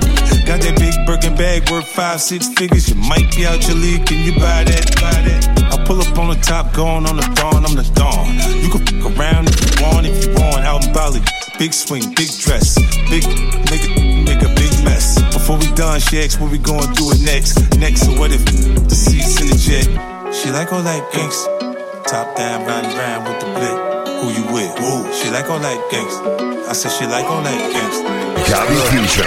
Got 0.45 0.61
that 0.61 0.75
big 0.77 0.93
Birkin 1.05 1.35
bag 1.35 1.69
worth 1.69 1.87
five, 1.87 2.21
six 2.21 2.47
figures. 2.49 2.89
You 2.89 2.95
might 2.95 3.31
be 3.35 3.45
out 3.45 3.65
your 3.67 3.77
league. 3.77 4.05
Can 4.05 4.19
you 4.25 4.33
buy 4.33 4.63
that? 4.63 4.85
Buy 4.99 5.15
that? 5.27 5.73
I 5.73 5.83
pull 5.85 6.01
up 6.01 6.17
on 6.17 6.29
the 6.29 6.39
top, 6.41 6.73
going 6.73 7.05
on 7.05 7.15
the 7.15 7.27
dawn. 7.35 7.65
I'm 7.65 7.75
the 7.75 7.87
dawn. 7.95 8.35
You 8.59 8.69
can 8.69 8.83
fuck 8.85 9.17
around 9.17 9.47
if 9.47 9.57
you 9.63 9.85
want, 9.85 10.05
if 10.07 10.25
you 10.25 10.33
want. 10.35 10.65
Out 10.65 10.85
in 10.85 10.93
Bali. 10.93 11.21
Big 11.57 11.73
swing, 11.73 12.01
big 12.15 12.27
dress. 12.41 12.75
Big 13.09 13.23
nigga, 13.69 14.25
make 14.25 14.41
a 14.41 14.49
big 14.55 14.71
mess. 14.83 15.21
Before 15.31 15.57
we 15.57 15.71
done, 15.73 15.99
she 15.99 16.19
asked 16.19 16.41
what 16.41 16.51
we 16.51 16.57
gonna 16.57 16.91
do 16.95 17.11
it 17.11 17.21
next. 17.21 17.77
Next, 17.77 18.01
so 18.05 18.11
what 18.19 18.31
if 18.31 18.43
the 18.45 18.95
seats 18.95 19.39
in 19.39 19.47
the 19.47 19.55
jet? 19.55 19.87
She 20.33 20.49
like 20.49 20.73
all 20.73 20.81
that 20.81 21.11
gangsta. 21.11 22.03
Top 22.05 22.35
down, 22.35 22.65
round 22.65 22.87
round 22.97 23.27
with 23.27 23.39
the 23.39 23.47
blick. 23.53 23.90
Who 24.21 24.29
you 24.29 24.45
with? 24.53 24.69
Woo. 24.77 25.01
She 25.17 25.33
like 25.33 25.49
all 25.49 25.57
that 25.57 25.77
gangsta. 25.89 26.69
I 26.69 26.73
said 26.73 26.91
she 26.93 27.09
like 27.09 27.25
all 27.25 27.41
that 27.41 27.57
gangsta. 27.73 28.05
Gabby 28.45 28.77
Fusion. 28.93 29.25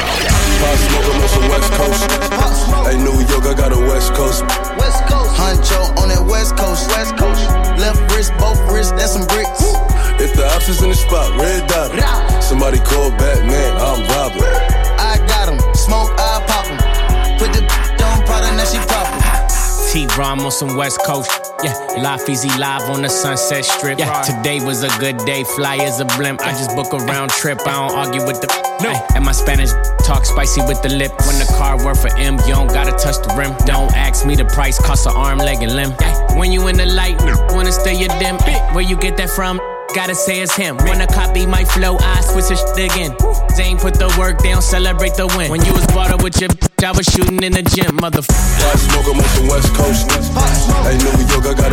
Pop 0.62 0.78
smoking 0.86 1.18
on 1.18 1.28
some 1.34 1.46
West 1.50 1.70
Coast. 1.74 2.02
Hey, 2.86 2.96
New 3.02 3.18
York, 3.26 3.42
I 3.42 3.54
got 3.58 3.74
a 3.74 3.80
West 3.90 4.14
Coast. 4.14 4.46
West 4.78 5.02
Coast. 5.10 5.34
Huncho 5.34 5.82
on 5.98 6.14
that 6.14 6.22
West 6.22 6.56
Coast. 6.56 6.86
West 6.94 7.18
Coast. 7.18 7.42
Left 7.82 7.98
wrist, 8.14 8.30
both 8.38 8.58
wrists, 8.70 8.92
that's 8.92 9.18
some 9.18 9.26
bricks. 9.26 9.66
If 10.22 10.38
the 10.38 10.46
options 10.54 10.80
in 10.80 10.90
the 10.90 10.94
spot, 10.94 11.26
red 11.42 11.66
dot. 11.66 11.90
Somebody 12.38 12.78
call 12.78 13.10
Batman, 13.18 13.74
I'm 13.82 13.98
robbing. 14.14 14.46
I 15.02 15.18
got 15.26 15.26
got 15.26 15.48
'em. 15.50 15.58
Smoke, 15.74 16.10
I 16.18 16.38
pop 16.46 16.46
pop 16.46 16.70
'em. 16.70 16.78
Put 17.38 17.50
the 17.52 17.62
on 18.06 18.22
powder, 18.26 18.54
now 18.54 18.64
she 18.64 18.78
poppin'. 18.86 19.20
T 19.90 20.06
Rom 20.16 20.40
on 20.40 20.52
some 20.52 20.76
West 20.76 21.02
Coast. 21.02 21.43
Yeah, 21.64 22.02
Life 22.02 22.28
Easy 22.28 22.50
Live 22.58 22.90
on 22.90 23.00
the 23.00 23.08
Sunset 23.08 23.64
Strip. 23.64 23.98
Yeah, 23.98 24.20
today 24.20 24.62
was 24.62 24.82
a 24.82 24.88
good 24.98 25.16
day. 25.24 25.44
Fly 25.56 25.76
as 25.76 25.98
a 25.98 26.04
blimp. 26.04 26.42
I 26.42 26.50
just 26.50 26.76
book 26.76 26.92
a 26.92 26.98
round 26.98 27.30
trip. 27.30 27.58
I 27.66 27.72
don't 27.72 27.96
argue 27.96 28.26
with 28.26 28.42
the. 28.42 28.48
No. 28.82 28.92
And 29.14 29.24
my 29.24 29.32
Spanish 29.32 29.70
talk 30.04 30.26
spicy 30.26 30.60
with 30.68 30.82
the 30.82 30.90
lip. 30.90 31.12
When 31.26 31.38
the 31.38 31.50
car 31.56 31.82
worth 31.82 32.02
for 32.02 32.14
M, 32.18 32.34
you 32.46 32.52
don't 32.52 32.68
gotta 32.68 32.92
touch 32.92 33.16
the 33.26 33.34
rim. 33.34 33.56
Don't 33.64 33.90
ask 33.96 34.26
me 34.26 34.36
the 34.36 34.44
price, 34.44 34.78
cost 34.78 35.06
an 35.06 35.14
arm, 35.16 35.38
leg, 35.38 35.62
and 35.62 35.74
limb. 35.74 35.92
When 36.36 36.52
you 36.52 36.68
in 36.68 36.76
the 36.76 36.84
light, 36.84 37.16
wanna 37.54 37.72
stay 37.72 37.94
your 37.94 38.10
dim. 38.20 38.36
Where 38.74 38.84
you 38.84 38.98
get 38.98 39.16
that 39.16 39.30
from? 39.30 39.58
Gotta 39.94 40.16
say 40.16 40.40
it's 40.40 40.56
him. 40.56 40.76
Wanna 40.78 41.06
copy 41.06 41.46
my 41.46 41.64
flow, 41.64 41.96
I 42.00 42.20
switch 42.20 42.48
the 42.48 42.56
shit 42.56 42.90
again. 42.90 43.14
Zane 43.54 43.78
put 43.78 43.94
the 43.94 44.12
work 44.18 44.42
down, 44.42 44.60
celebrate 44.60 45.14
the 45.14 45.28
win. 45.38 45.52
When 45.52 45.64
you 45.64 45.72
was 45.72 45.86
brought 45.86 46.10
up 46.10 46.20
with 46.20 46.40
your 46.40 46.50
bitch, 46.50 46.82
I 46.82 46.90
was 46.90 47.06
shooting 47.06 47.40
in 47.44 47.52
the 47.52 47.62
gym, 47.62 47.96
motherfucker. 48.02 48.34
West 49.48 49.70
Coast. 49.78 50.10
Hey, 50.82 50.98
New 50.98 51.14
York, 51.30 51.46
I 51.46 51.54
got 51.54 51.63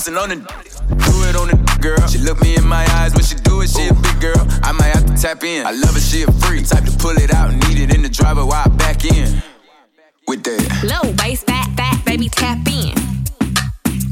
bouncing 0.00 0.16
on 0.16 0.28
the. 0.30 0.36
Do 0.36 1.28
it 1.28 1.36
on 1.36 1.48
the 1.48 1.78
girl. 1.80 2.06
She 2.08 2.18
look 2.18 2.40
me 2.40 2.56
in 2.56 2.66
my 2.66 2.86
eyes 2.96 3.12
when 3.14 3.24
she 3.24 3.34
do 3.36 3.60
it. 3.60 3.68
She 3.68 3.88
a 3.88 3.94
big 3.94 4.20
girl. 4.20 4.46
I 4.62 4.72
might 4.72 4.92
have 4.96 5.06
to 5.06 5.14
tap 5.16 5.44
in. 5.44 5.66
I 5.66 5.72
love 5.72 5.96
it. 5.96 6.02
She 6.02 6.22
a 6.22 6.32
freak. 6.32 6.66
Type 6.66 6.84
to 6.84 6.92
pull 6.96 7.16
it 7.16 7.32
out, 7.34 7.52
need 7.68 7.78
it 7.78 7.94
in 7.94 8.02
the 8.02 8.08
driver 8.08 8.44
while 8.44 8.62
I 8.64 8.68
back 8.68 9.04
in. 9.04 9.42
With 10.26 10.42
that. 10.44 10.84
Low 10.84 11.10
waist, 11.18 11.46
fat, 11.46 11.68
fat, 11.76 12.04
baby, 12.04 12.28
tap 12.28 12.58
in. 12.68 12.94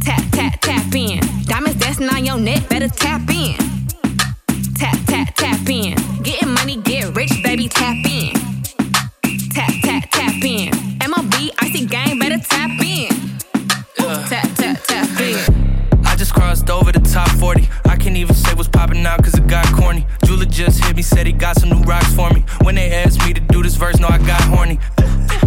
Tap, 0.05 0.23
tap, 0.33 0.61
tap 0.61 0.95
in. 0.95 1.21
Diamonds 1.45 1.79
dancing 1.79 2.09
on 2.09 2.25
your 2.25 2.39
neck, 2.39 2.69
better 2.69 2.89
tap 2.89 3.29
in. 3.31 3.57
Tap, 4.75 4.97
tap, 5.07 5.35
tap 5.35 5.69
in. 5.69 5.95
Getting 6.23 6.51
money, 6.51 6.77
Cooler 20.39 20.51
just 20.51 20.85
hit 20.85 20.95
me, 20.95 21.03
said 21.03 21.27
he 21.27 21.33
got 21.33 21.59
some 21.59 21.69
new 21.71 21.81
rocks 21.81 22.15
for 22.15 22.31
me. 22.31 22.45
When 22.63 22.77
they 22.77 22.93
asked 22.93 23.27
me 23.27 23.35
to 23.35 23.41
do 23.41 23.61
this 23.61 23.75
verse, 23.75 23.99
no, 23.99 24.07
I 24.07 24.19
got 24.19 24.41
horny. 24.43 24.79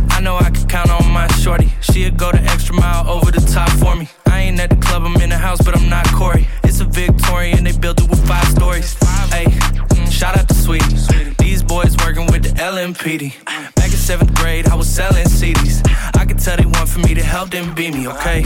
I 0.09 0.19
know 0.19 0.35
I 0.35 0.49
can 0.49 0.67
count 0.67 0.89
on 0.89 1.09
my 1.09 1.27
shorty. 1.27 1.71
She'll 1.79 2.11
go 2.11 2.29
the 2.29 2.41
extra 2.41 2.75
mile 2.75 3.07
over 3.07 3.31
the 3.31 3.39
top 3.39 3.69
for 3.79 3.95
me. 3.95 4.09
I 4.25 4.41
ain't 4.41 4.59
at 4.59 4.69
the 4.69 4.75
club, 4.75 5.03
I'm 5.05 5.15
in 5.21 5.29
the 5.29 5.37
house, 5.37 5.61
but 5.61 5.77
I'm 5.77 5.87
not 5.87 6.05
Corey. 6.11 6.45
It's 6.65 6.81
a 6.81 6.83
Victorian, 6.83 7.63
they 7.63 7.71
built 7.71 8.01
it 8.01 8.09
with 8.09 8.27
five 8.27 8.45
stories. 8.49 8.93
Hey, 9.29 9.45
mm, 9.45 10.11
shout 10.11 10.37
out 10.37 10.49
to 10.49 10.53
Sweetie. 10.53 11.35
These 11.37 11.63
boys 11.63 11.95
working 12.03 12.25
with 12.25 12.43
the 12.43 12.49
LMPD. 12.49 13.45
Back 13.75 13.91
in 13.91 13.97
seventh 13.97 14.33
grade, 14.35 14.67
I 14.67 14.75
was 14.75 14.89
selling 14.89 15.25
CDs. 15.25 15.79
I 16.17 16.25
could 16.25 16.39
tell 16.39 16.57
they 16.57 16.65
want 16.65 16.89
for 16.89 16.99
me 16.99 17.13
to 17.13 17.23
help 17.23 17.49
them 17.49 17.73
beat 17.73 17.93
me, 17.93 18.09
okay? 18.09 18.43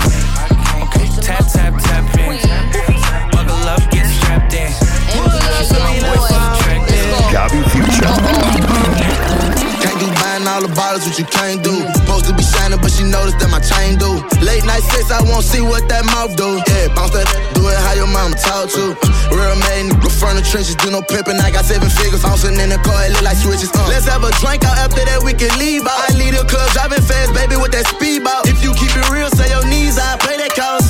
Okay, 1.16 1.28
tap, 1.28 1.48
tap, 1.48 1.74
tap 1.80 2.04
in. 2.20 2.36
Buckle 3.32 3.56
up, 3.72 3.80
get 3.92 4.04
strapped 4.08 4.54
in. 4.54 4.68
She 4.68 5.64
said 5.64 5.80
my 5.80 5.96
voice 6.04 6.28
is 6.28 6.44
attractive. 6.52 7.08
Gabby 7.32 7.64
Future. 7.72 8.12
Can't 9.80 10.00
do 10.00 10.08
buying 10.20 10.44
all 10.48 10.60
the 10.60 10.72
bottles, 10.76 11.08
what 11.08 11.16
you 11.16 11.24
can't 11.26 11.64
do. 11.64 11.72
Supposed 12.04 12.26
to 12.28 12.34
be 12.36 12.44
shining, 12.44 12.80
but 12.84 12.92
she 12.92 13.08
noticed 13.08 13.40
that 13.40 13.48
my 13.48 13.64
chain 13.64 13.96
do. 13.96 14.20
Late 14.44 14.68
night 14.68 14.84
sex, 14.84 15.08
I 15.12 15.24
won't 15.24 15.48
see 15.48 15.62
what 15.64 15.88
that 15.88 16.04
mouth 16.04 16.36
do. 16.36 16.60
Yeah, 16.68 16.92
bounce 16.92 17.16
that, 17.16 17.28
do 17.56 17.64
it 17.68 17.80
how 17.80 17.96
your 17.96 18.12
mama 18.12 18.36
talk 18.36 18.68
to. 18.76 18.92
Real 19.32 19.56
man, 19.72 19.96
go 20.04 20.12
from 20.12 20.36
the 20.36 20.44
trenches, 20.44 20.76
do 20.76 20.92
no 20.92 21.00
pimping. 21.00 21.40
I 21.40 21.48
got 21.52 21.64
seven 21.64 21.88
figures, 21.88 22.24
bouncing 22.24 22.60
in 22.60 22.70
the 22.70 22.80
car, 22.84 23.08
it 23.08 23.16
look 23.16 23.24
like 23.24 23.40
switches. 23.40 23.72
Uh. 23.72 23.88
Let's 23.88 24.08
have 24.12 24.24
a 24.28 24.32
drink 24.44 24.68
out 24.68 24.76
after 24.76 25.00
that, 25.00 25.24
we 25.24 25.32
can 25.32 25.52
leave 25.56 25.88
out. 25.88 25.96
I 25.96 26.12
leave 26.20 26.36
the 26.36 26.44
club, 26.44 26.68
driving 26.76 27.04
fast, 27.04 27.32
baby, 27.32 27.56
with 27.56 27.72
that 27.72 27.88
speed 27.88 28.28
bout. 28.28 28.48
If 28.52 28.60
you 28.60 28.76
keep 28.76 28.92
it 28.92 29.08
real, 29.08 29.32
say 29.32 29.48
your 29.48 29.64
knees, 29.64 29.96
I 29.96 30.20
pay 30.20 30.36
that 30.44 30.52
cost. 30.56 30.85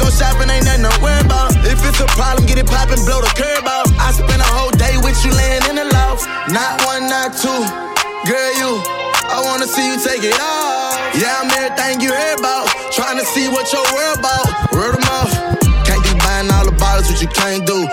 10,000 0.00 0.08
for 0.08 0.08
to 0.08 0.08
go 0.08 0.08
shopping, 0.10 0.50
ain't 0.50 0.64
nothing 0.64 0.88
to 0.88 0.94
worry 1.02 1.20
about. 1.20 1.52
If 1.64 1.84
it's 1.84 2.00
a 2.00 2.08
problem, 2.16 2.46
get 2.46 2.58
it 2.58 2.66
poppin', 2.66 3.04
blow 3.04 3.20
the 3.20 3.32
curb 3.36 3.64
out. 3.68 3.86
I 4.00 4.12
spend 4.12 4.40
a 4.40 4.50
whole 4.56 4.72
day 4.72 4.96
with 5.04 5.16
you 5.24 5.32
laying 5.32 5.64
in 5.68 5.76
the 5.76 5.86
loft. 5.92 6.24
Not 6.48 6.80
one, 6.88 7.08
not 7.08 7.36
two. 7.36 7.62
Girl, 8.24 8.50
you, 8.56 8.80
I 9.28 9.42
wanna 9.44 9.66
see 9.66 9.84
you 9.84 9.96
take 10.00 10.24
it 10.24 10.36
off. 10.40 10.96
Yeah, 11.16 11.40
I'm 11.40 11.50
everything 11.52 12.00
you 12.00 12.12
heard 12.12 12.38
about. 12.38 12.68
Trying 12.92 13.18
to 13.18 13.24
see 13.24 13.48
what 13.48 13.72
your 13.72 13.84
world 13.92 14.18
about. 14.18 14.46
Word 14.72 14.94
of 14.96 15.04
mouth. 15.04 15.32
Can't 15.84 16.02
be 16.04 16.12
buying 16.20 16.50
all 16.52 16.64
the 16.64 16.76
bottles, 16.76 17.10
what 17.10 17.20
you 17.20 17.28
can't 17.28 17.66
do. 17.66 17.84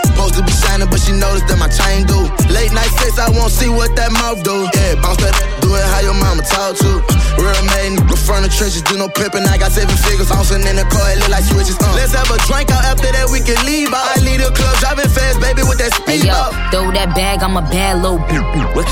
She 1.07 1.15
noticed 1.15 1.47
that 1.47 1.55
my 1.55 1.71
chain 1.71 2.03
do. 2.03 2.27
Late 2.51 2.75
night 2.75 2.91
sex, 2.99 3.15
I 3.15 3.31
won't 3.31 3.55
see 3.55 3.71
what 3.71 3.95
that 3.95 4.11
mouth 4.11 4.43
do. 4.43 4.67
Yeah, 4.75 4.99
bounce 4.99 5.23
that, 5.23 5.31
do 5.63 5.71
it 5.71 5.85
how 5.87 6.03
your 6.03 6.13
mama 6.19 6.43
talk 6.43 6.75
to. 6.83 6.99
Real 7.39 7.63
man, 7.71 7.95
go 8.09 8.17
from 8.19 8.43
the 8.43 8.51
trenches, 8.51 8.83
do 8.83 8.99
no 8.99 9.07
pimping. 9.07 9.47
I 9.47 9.55
got 9.55 9.71
seven 9.71 9.95
figures, 9.95 10.27
bouncing 10.27 10.67
in 10.67 10.75
the 10.75 10.83
car, 10.91 11.15
it 11.15 11.23
look 11.23 11.31
like 11.31 11.47
switches. 11.47 11.79
Uh. 11.79 11.95
Let's 11.95 12.11
have 12.11 12.27
a 12.27 12.37
drink 12.43 12.67
out 12.75 12.83
after 12.83 13.07
that, 13.07 13.31
we 13.31 13.39
can 13.39 13.55
leave 13.63 13.93
out. 13.95 14.03
I 14.03 14.19
leave 14.19 14.43
the 14.43 14.51
club, 14.51 14.75
driving 14.83 15.07
fast, 15.07 15.39
baby, 15.39 15.63
with 15.63 15.79
that 15.79 15.95
Hey 16.03 16.19
speed 16.19 16.27
yo, 16.27 16.35
out. 16.35 16.51
throw 16.75 16.91
that 16.91 17.15
bag, 17.15 17.39
I'm 17.39 17.55
a 17.55 17.63
bad 17.63 18.03
little 18.03 18.19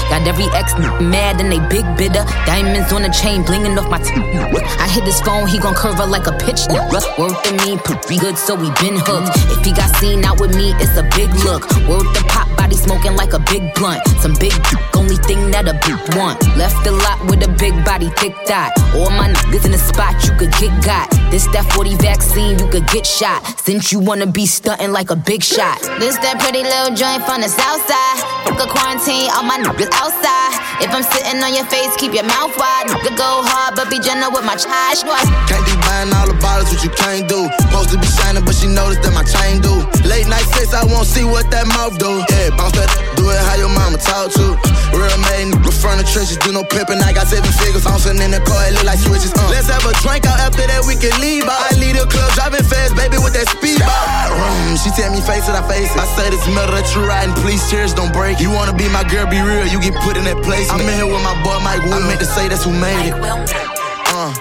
Got 0.08 0.24
every 0.24 0.48
ex 0.56 0.72
mad 1.02 1.42
and 1.42 1.52
they 1.52 1.60
big 1.68 1.84
bidder. 1.98 2.24
Diamonds 2.46 2.94
on 2.94 3.02
the 3.02 3.12
chain, 3.12 3.44
blinging 3.44 3.76
off 3.76 3.90
my 3.90 4.00
t- 4.00 4.14
I 4.16 4.88
hit 4.88 5.04
this 5.04 5.20
phone, 5.20 5.50
he 5.50 5.60
gon' 5.60 5.74
curve 5.74 5.98
her 5.98 6.06
like 6.08 6.28
a 6.28 6.36
pitch. 6.38 6.70
Worth 6.70 7.42
to 7.50 7.52
me, 7.66 7.76
pretty 7.82 8.18
good, 8.22 8.38
so 8.38 8.56
we 8.56 8.70
been 8.80 8.96
hooked. 9.02 9.34
If 9.52 9.66
he 9.66 9.74
got 9.74 9.90
seen 9.98 10.24
out 10.24 10.40
with 10.40 10.56
me, 10.56 10.72
it's 10.78 10.96
a 10.96 11.04
big 11.18 11.34
look. 11.44 11.66
Worth 12.06 12.14
the 12.14 12.24
pop 12.30 12.48
body 12.58 12.76
smoking 12.76 13.16
like 13.16 13.34
a 13.34 13.40
big 13.40 13.74
blunt. 13.74 14.02
Some 14.22 14.34
big 14.40 14.54
d- 14.54 14.78
only 14.94 15.18
thing 15.26 15.50
that 15.52 15.66
a 15.68 15.74
big 15.82 15.98
want. 16.18 16.38
Left 16.58 16.78
the 16.84 16.92
lot 16.92 17.18
with 17.26 17.42
a 17.42 17.52
big 17.58 17.74
body, 17.86 18.10
thick 18.18 18.34
dot. 18.46 18.72
All 18.94 19.10
my 19.10 19.30
niggas 19.30 19.66
in 19.66 19.72
the 19.72 19.82
spot, 19.82 20.14
you 20.26 20.32
could 20.38 20.54
get 20.62 20.74
got. 20.86 21.10
This 21.32 21.48
that 21.54 21.66
40 21.74 21.96
vaccine, 21.98 22.60
you 22.60 22.68
could 22.70 22.88
get 22.88 23.06
shot. 23.06 23.42
Since 23.60 23.92
you 23.92 24.00
wanna 24.00 24.28
be 24.28 24.46
stunting 24.46 24.92
like 24.92 25.10
a 25.10 25.16
big 25.16 25.42
shot. 25.44 25.82
This 26.00 26.18
that 26.22 26.38
pretty 26.40 26.62
little 26.64 26.94
joint 26.94 27.26
from 27.26 27.42
the 27.42 27.50
south 27.50 27.82
side. 27.90 28.18
Fuck 28.46 28.62
a 28.62 28.68
quarantine, 28.70 29.30
all 29.34 29.44
my 29.44 29.58
niggas 29.58 29.90
outside. 29.98 30.54
If 30.82 30.94
I'm 30.94 31.04
sitting 31.04 31.42
on 31.42 31.54
your 31.54 31.66
face, 31.66 31.90
keep 31.98 32.14
your 32.14 32.28
mouth 32.28 32.54
wide. 32.58 32.88
Nigga 32.94 33.18
go 33.18 33.42
hard, 33.50 33.76
but 33.76 33.90
be 33.90 33.98
gentle 34.00 34.30
with 34.32 34.46
my 34.46 34.56
child. 34.56 35.02
Can't 35.50 35.66
be 35.66 35.74
buying 35.82 36.14
all 36.14 36.28
the 36.30 36.38
bottles, 36.38 36.70
what 36.70 36.84
you 36.84 36.92
can't 36.94 37.26
do. 37.28 37.50
Supposed 37.66 37.90
to 37.90 37.98
be 37.98 38.08
shining, 38.08 38.46
but 38.46 38.54
she 38.54 38.68
noticed 38.68 39.02
that 39.02 39.14
my 39.14 39.24
chain 39.26 39.62
do. 39.62 39.95
Late 40.06 40.30
night 40.30 40.46
sex, 40.54 40.74
I 40.78 40.86
won't 40.86 41.10
see 41.10 41.26
what 41.26 41.50
that 41.50 41.66
mouth 41.66 41.98
do. 41.98 42.22
Yeah, 42.30 42.54
bounce 42.54 42.78
that, 42.78 42.88
do 43.18 43.26
it 43.34 43.42
how 43.42 43.58
your 43.58 43.74
mama 43.74 43.98
talk 43.98 44.30
to. 44.38 44.54
Real 44.94 45.20
man, 45.34 45.52
from 45.82 45.98
the 45.98 46.06
trenches, 46.06 46.38
do 46.38 46.54
no 46.54 46.62
pimping. 46.62 47.02
I 47.02 47.12
got 47.12 47.26
seven 47.26 47.50
figures, 47.58 47.84
I'm 47.90 47.98
bouncing 47.98 48.22
in 48.22 48.30
the 48.30 48.44
car, 48.44 48.70
it 48.70 48.78
look 48.78 48.86
like 48.86 49.02
switches. 49.02 49.34
Uh. 49.34 49.50
Let's 49.50 49.66
have 49.72 49.82
a 49.82 49.94
drink 50.06 50.30
out 50.30 50.38
after 50.38 50.62
that, 50.62 50.86
we 50.86 50.94
can 51.00 51.16
leave 51.18 51.50
out. 51.50 51.58
I 51.58 51.74
leave 51.82 51.98
the 51.98 52.06
club, 52.06 52.30
driving 52.36 52.62
fast, 52.62 52.94
baby, 52.94 53.18
with 53.18 53.34
that 53.34 53.50
speed 53.50 53.82
out. 53.82 54.30
Mm, 54.36 54.78
she 54.78 54.94
tell 54.94 55.10
me 55.10 55.26
face 55.26 55.50
it, 55.50 55.58
I 55.58 55.64
face 55.66 55.90
it. 55.90 55.98
I 55.98 56.06
say 56.14 56.30
this 56.30 56.46
metal 56.54 56.78
that 56.78 56.86
you 56.94 57.02
riding, 57.02 57.34
please 57.42 57.66
cheers, 57.72 57.96
don't 57.98 58.14
break. 58.14 58.38
You 58.38 58.54
wanna 58.54 58.78
be 58.78 58.86
my 58.94 59.02
girl, 59.10 59.26
be 59.26 59.42
real, 59.42 59.66
you 59.66 59.82
get 59.82 59.98
put 60.06 60.22
in 60.22 60.28
that 60.30 60.38
place. 60.46 60.70
I'm 60.70 60.86
in 60.86 61.02
here 61.02 61.10
with 61.10 61.24
my 61.26 61.34
boy 61.42 61.58
Mike 61.66 61.82
Will. 61.82 61.98
I 61.98 62.06
meant 62.06 62.22
to 62.22 62.30
say 62.30 62.46
that's 62.46 62.62
who 62.62 62.76
made 62.76 63.10
it. 63.10 63.18
Uh, 63.18 64.32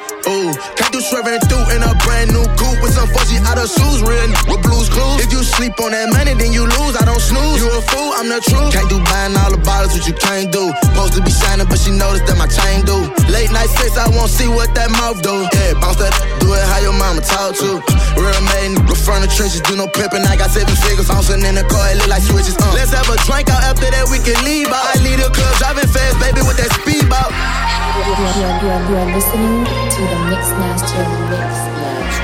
can't 0.52 0.92
do 0.92 1.00
swerving 1.00 1.40
through 1.48 1.64
in 1.72 1.80
a 1.80 1.92
brand 2.04 2.32
new 2.34 2.44
coupe 2.60 2.80
with 2.84 2.92
some 2.92 3.08
fuzzy 3.08 3.38
out 3.48 3.56
of 3.56 3.68
shoes, 3.70 4.02
real 4.02 4.20
n- 4.28 4.34
with 4.50 4.60
blues 4.60 4.88
clues. 4.92 5.24
If 5.24 5.32
you 5.32 5.40
sleep 5.40 5.78
on 5.80 5.96
that 5.96 6.12
money, 6.12 6.34
then 6.36 6.52
you 6.52 6.68
lose. 6.68 6.94
I 7.00 7.04
don't 7.08 7.22
snooze. 7.22 7.62
You 7.62 7.70
a 7.72 7.80
fool, 7.80 8.10
I'm 8.18 8.28
the 8.28 8.40
truth. 8.44 8.72
Can't 8.74 8.90
do 8.92 9.00
buying 9.08 9.36
all 9.40 9.50
the 9.54 9.60
bottles, 9.62 9.94
what 9.96 10.04
you 10.04 10.14
can't 10.14 10.52
do. 10.52 10.72
Supposed 10.92 11.14
to 11.16 11.22
be 11.24 11.32
shining, 11.32 11.68
but 11.70 11.78
she 11.80 11.94
noticed 11.94 12.26
that 12.28 12.36
my 12.36 12.48
chain 12.50 12.84
do. 12.84 13.08
Late 13.32 13.48
night 13.54 13.70
sex, 13.72 13.96
I 13.96 14.10
won't 14.12 14.28
see 14.28 14.48
what 14.48 14.74
that 14.76 14.90
mouth 15.00 15.22
do. 15.24 15.46
Yeah, 15.56 15.78
bounce 15.80 16.02
that, 16.02 16.12
do 16.42 16.52
it 16.52 16.64
how 16.68 16.80
your 16.84 16.96
mama 16.96 17.22
talk 17.24 17.56
to. 17.56 17.80
Real 18.20 18.34
go 18.76 18.83
from 19.14 19.22
the 19.22 19.30
trenches, 19.30 19.62
do 19.62 19.76
no 19.78 19.86
pimping. 19.86 20.26
I 20.26 20.34
got 20.34 20.50
seven 20.50 20.74
figures, 20.74 21.06
bouncing 21.06 21.46
in 21.46 21.54
the 21.54 21.62
car, 21.70 21.86
it 21.94 22.02
look 22.02 22.10
like 22.10 22.22
switches. 22.22 22.58
Uh. 22.58 22.74
Let's 22.74 22.90
have 22.90 23.06
a 23.06 23.14
drink 23.22 23.46
out 23.46 23.62
after 23.62 23.86
that, 23.86 24.10
we 24.10 24.18
can 24.18 24.34
leave 24.42 24.66
out. 24.66 24.82
I 24.90 24.98
leave 25.06 25.22
the 25.22 25.30
club, 25.30 25.54
driving 25.62 25.86
fast, 25.86 26.18
baby, 26.18 26.42
with 26.42 26.58
that 26.58 26.74
speed 26.82 27.06
out. 27.14 27.30
You 27.30 28.10
are, 28.10 28.18
you 28.18 28.26
are, 28.26 28.58
you 28.58 28.74
are, 28.74 28.82
you 28.90 28.96
are 28.98 29.10
listening 29.14 29.62
to 29.70 30.00
the 30.02 30.18
Mix 30.26 30.50
Master 30.58 31.06
Mix 31.30 31.54
Lounge. 31.78 32.18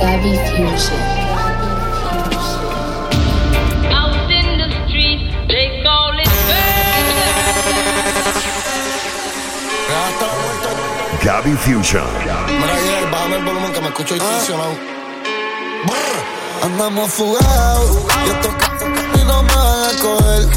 Gabby 0.00 0.32
Fusion. 0.48 1.02
Out 3.92 4.32
in 4.32 4.48
the 4.64 4.68
street, 4.88 5.20
they 5.52 5.84
call 5.84 6.16
it 6.16 6.32
Gabby 11.20 11.52
Fusion. 11.64 12.08
Mira, 12.48 12.74
ayer, 12.80 13.04
bájame 13.12 13.36
el 13.36 13.44
volumen 13.44 13.72
que 13.72 13.80
me 13.80 13.88
escucho 13.88 14.14
distorsionado. 14.14 14.72
Brr. 14.74 14.93
Andamos 16.64 17.10
fugados 17.12 17.98
y 18.26 18.30
estos 18.30 18.52
c- 18.52 19.20
y 19.20 19.24
no 19.24 19.42
me 19.42 19.54
van 19.54 19.84
a 19.84 19.98
coger. 20.00 20.48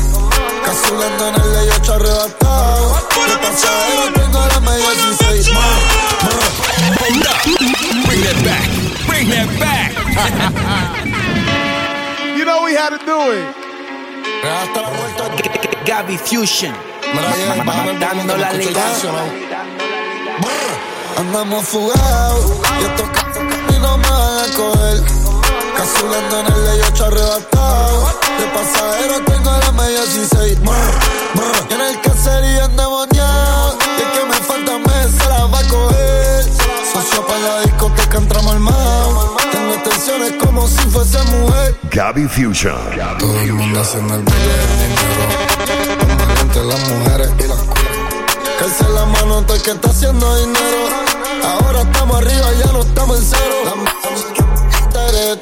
Casulando 0.65 1.27
en 1.29 1.35
el 1.35 1.53
ley 1.53 1.69
8 1.81 1.93
arrebatado. 1.95 2.95
De 3.27 3.37
pasajero 3.37 4.13
tengo 4.13 4.39
la 4.47 4.59
media 4.61 4.89
16. 5.19 5.49
Bring 8.05 8.21
that 8.23 8.43
back. 8.45 8.67
Bring 9.07 9.29
that 9.29 9.49
back. 9.59 9.91
You 12.37 12.45
know 12.45 12.63
we 12.63 12.73
had 12.75 12.89
to 12.91 12.99
do 13.05 13.31
it. 13.33 13.55
Fusion. 16.25 16.73
Ayer, 17.03 17.63
bájame 17.65 17.91
el 17.91 17.97
volumen 17.99 17.99
que 17.99 18.05
Matando 18.05 18.37
la. 18.37 18.49
Brr. 20.39 21.19
Andamos 21.19 21.65
fugados 21.67 22.51
y 22.79 22.83
estos 22.83 23.07
c- 23.07 23.75
y 23.75 23.79
no 23.79 23.97
me 23.97 24.09
van 24.09 24.39
a 24.39 24.55
coger. 24.55 25.26
Casulando 25.78 26.39
en 26.39 26.45
el 26.47 26.65
ley 26.65 26.82
8 26.88 27.05
arrebatado. 27.05 28.07
De 28.39 28.45
pasajero 28.47 29.23
tengo 29.25 29.51
la 29.51 29.71
media 29.73 30.01
16. 30.01 30.59
Brr, 30.61 30.73
brr. 31.36 31.67
Y 31.69 31.73
en 31.73 31.82
el 31.82 32.01
caserío 32.01 32.65
endemoniado. 32.65 33.78
Y 33.97 34.01
el 34.01 34.11
que 34.11 34.25
me 34.25 34.36
falta 34.43 34.78
mes 34.80 35.11
se 35.11 35.30
la 35.30 35.45
va 35.45 35.59
a 35.59 35.63
coger. 35.67 36.43
Socio 36.91 37.25
para 37.28 37.39
la 37.39 37.61
discoteca 37.61 38.17
entramos 38.17 38.53
al 38.53 38.59
mar. 38.59 38.75
Tengo 39.51 39.75
tensiones 39.84 40.34
como 40.43 40.67
si 40.67 40.89
fuese 40.89 41.21
mujer. 41.23 41.75
Gabby 41.91 42.28
Fusion. 42.28 42.75
Todo 43.19 43.39
el 43.39 43.53
mundo 43.53 43.80
haciendo 43.80 44.15
el 44.15 44.23
baile 44.23 44.53
del 44.57 44.80
dinero. 44.80 45.25
Entre 46.41 46.65
las 46.65 46.80
mujeres 46.89 47.30
y 47.38 47.47
las 47.47 47.57
curas. 47.59 47.84
Que 48.57 48.63
alce 48.63 48.89
la 48.89 49.05
mano 49.05 49.45
el 49.47 49.61
que 49.61 49.71
está 49.71 49.89
haciendo 49.89 50.36
dinero. 50.38 50.89
Ahora 51.43 51.82
estamos 51.82 52.17
arriba, 52.17 52.47
ya 52.65 52.71
no 52.71 52.82
estamos 52.82 53.19
en 53.19 53.25
cero. 53.25 53.55
La 53.65 53.75
Yo 55.18 55.36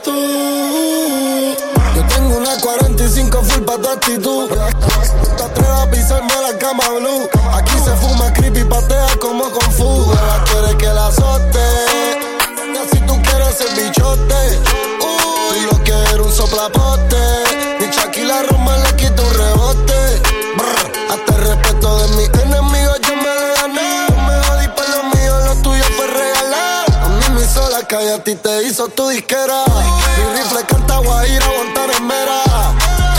tengo 2.07 2.37
una 2.37 2.57
45 2.61 3.43
full 3.43 3.63
pa' 3.65 3.77
tu 3.77 3.89
actitud. 3.89 4.47
Te 4.47 5.43
atrevas 5.43 5.81
a 5.81 5.91
pisarme 5.91 6.33
la 6.41 6.57
cama 6.57 6.87
blue. 6.97 7.29
Aquí 7.53 7.73
se 7.83 7.93
fuma 7.97 8.31
creepy, 8.31 8.63
patea 8.63 9.09
como 9.19 9.51
con 9.51 9.69
fu. 9.73 10.13
Ella 10.13 10.43
quiere 10.45 10.77
que 10.77 10.87
la 10.87 11.07
azote. 11.07 11.59
Si 12.89 12.99
tú 13.01 13.21
quieres 13.21 13.57
ser 13.57 13.67
bichote. 13.75 14.61
Uh, 15.01 15.55
y 15.57 15.65
lo 15.69 15.83
que 15.83 15.91
era 15.91 16.23
un 16.23 16.31
soplapote. 16.31 17.17
Mi 17.81 17.87
Shaquilla 17.87 18.43
Roma 18.43 18.77
le 18.77 18.95
quita 18.95 19.21
un 19.21 19.33
rebote. 19.33 20.21
Brr, 20.55 20.91
hasta 21.11 21.35
el 21.35 21.41
respeto 21.49 21.99
de 21.99 22.07
mis 22.15 22.29
enemigos 22.43 22.74
la 27.95 27.99
calle, 27.99 28.13
a 28.13 28.23
ti 28.23 28.35
te 28.35 28.63
hizo 28.63 28.87
tu 28.89 29.07
disquera. 29.09 29.63
Mi 30.17 30.37
rifle 30.37 30.63
canta 30.67 30.97
guajira, 30.97 31.45
guantanamera. 31.55 32.43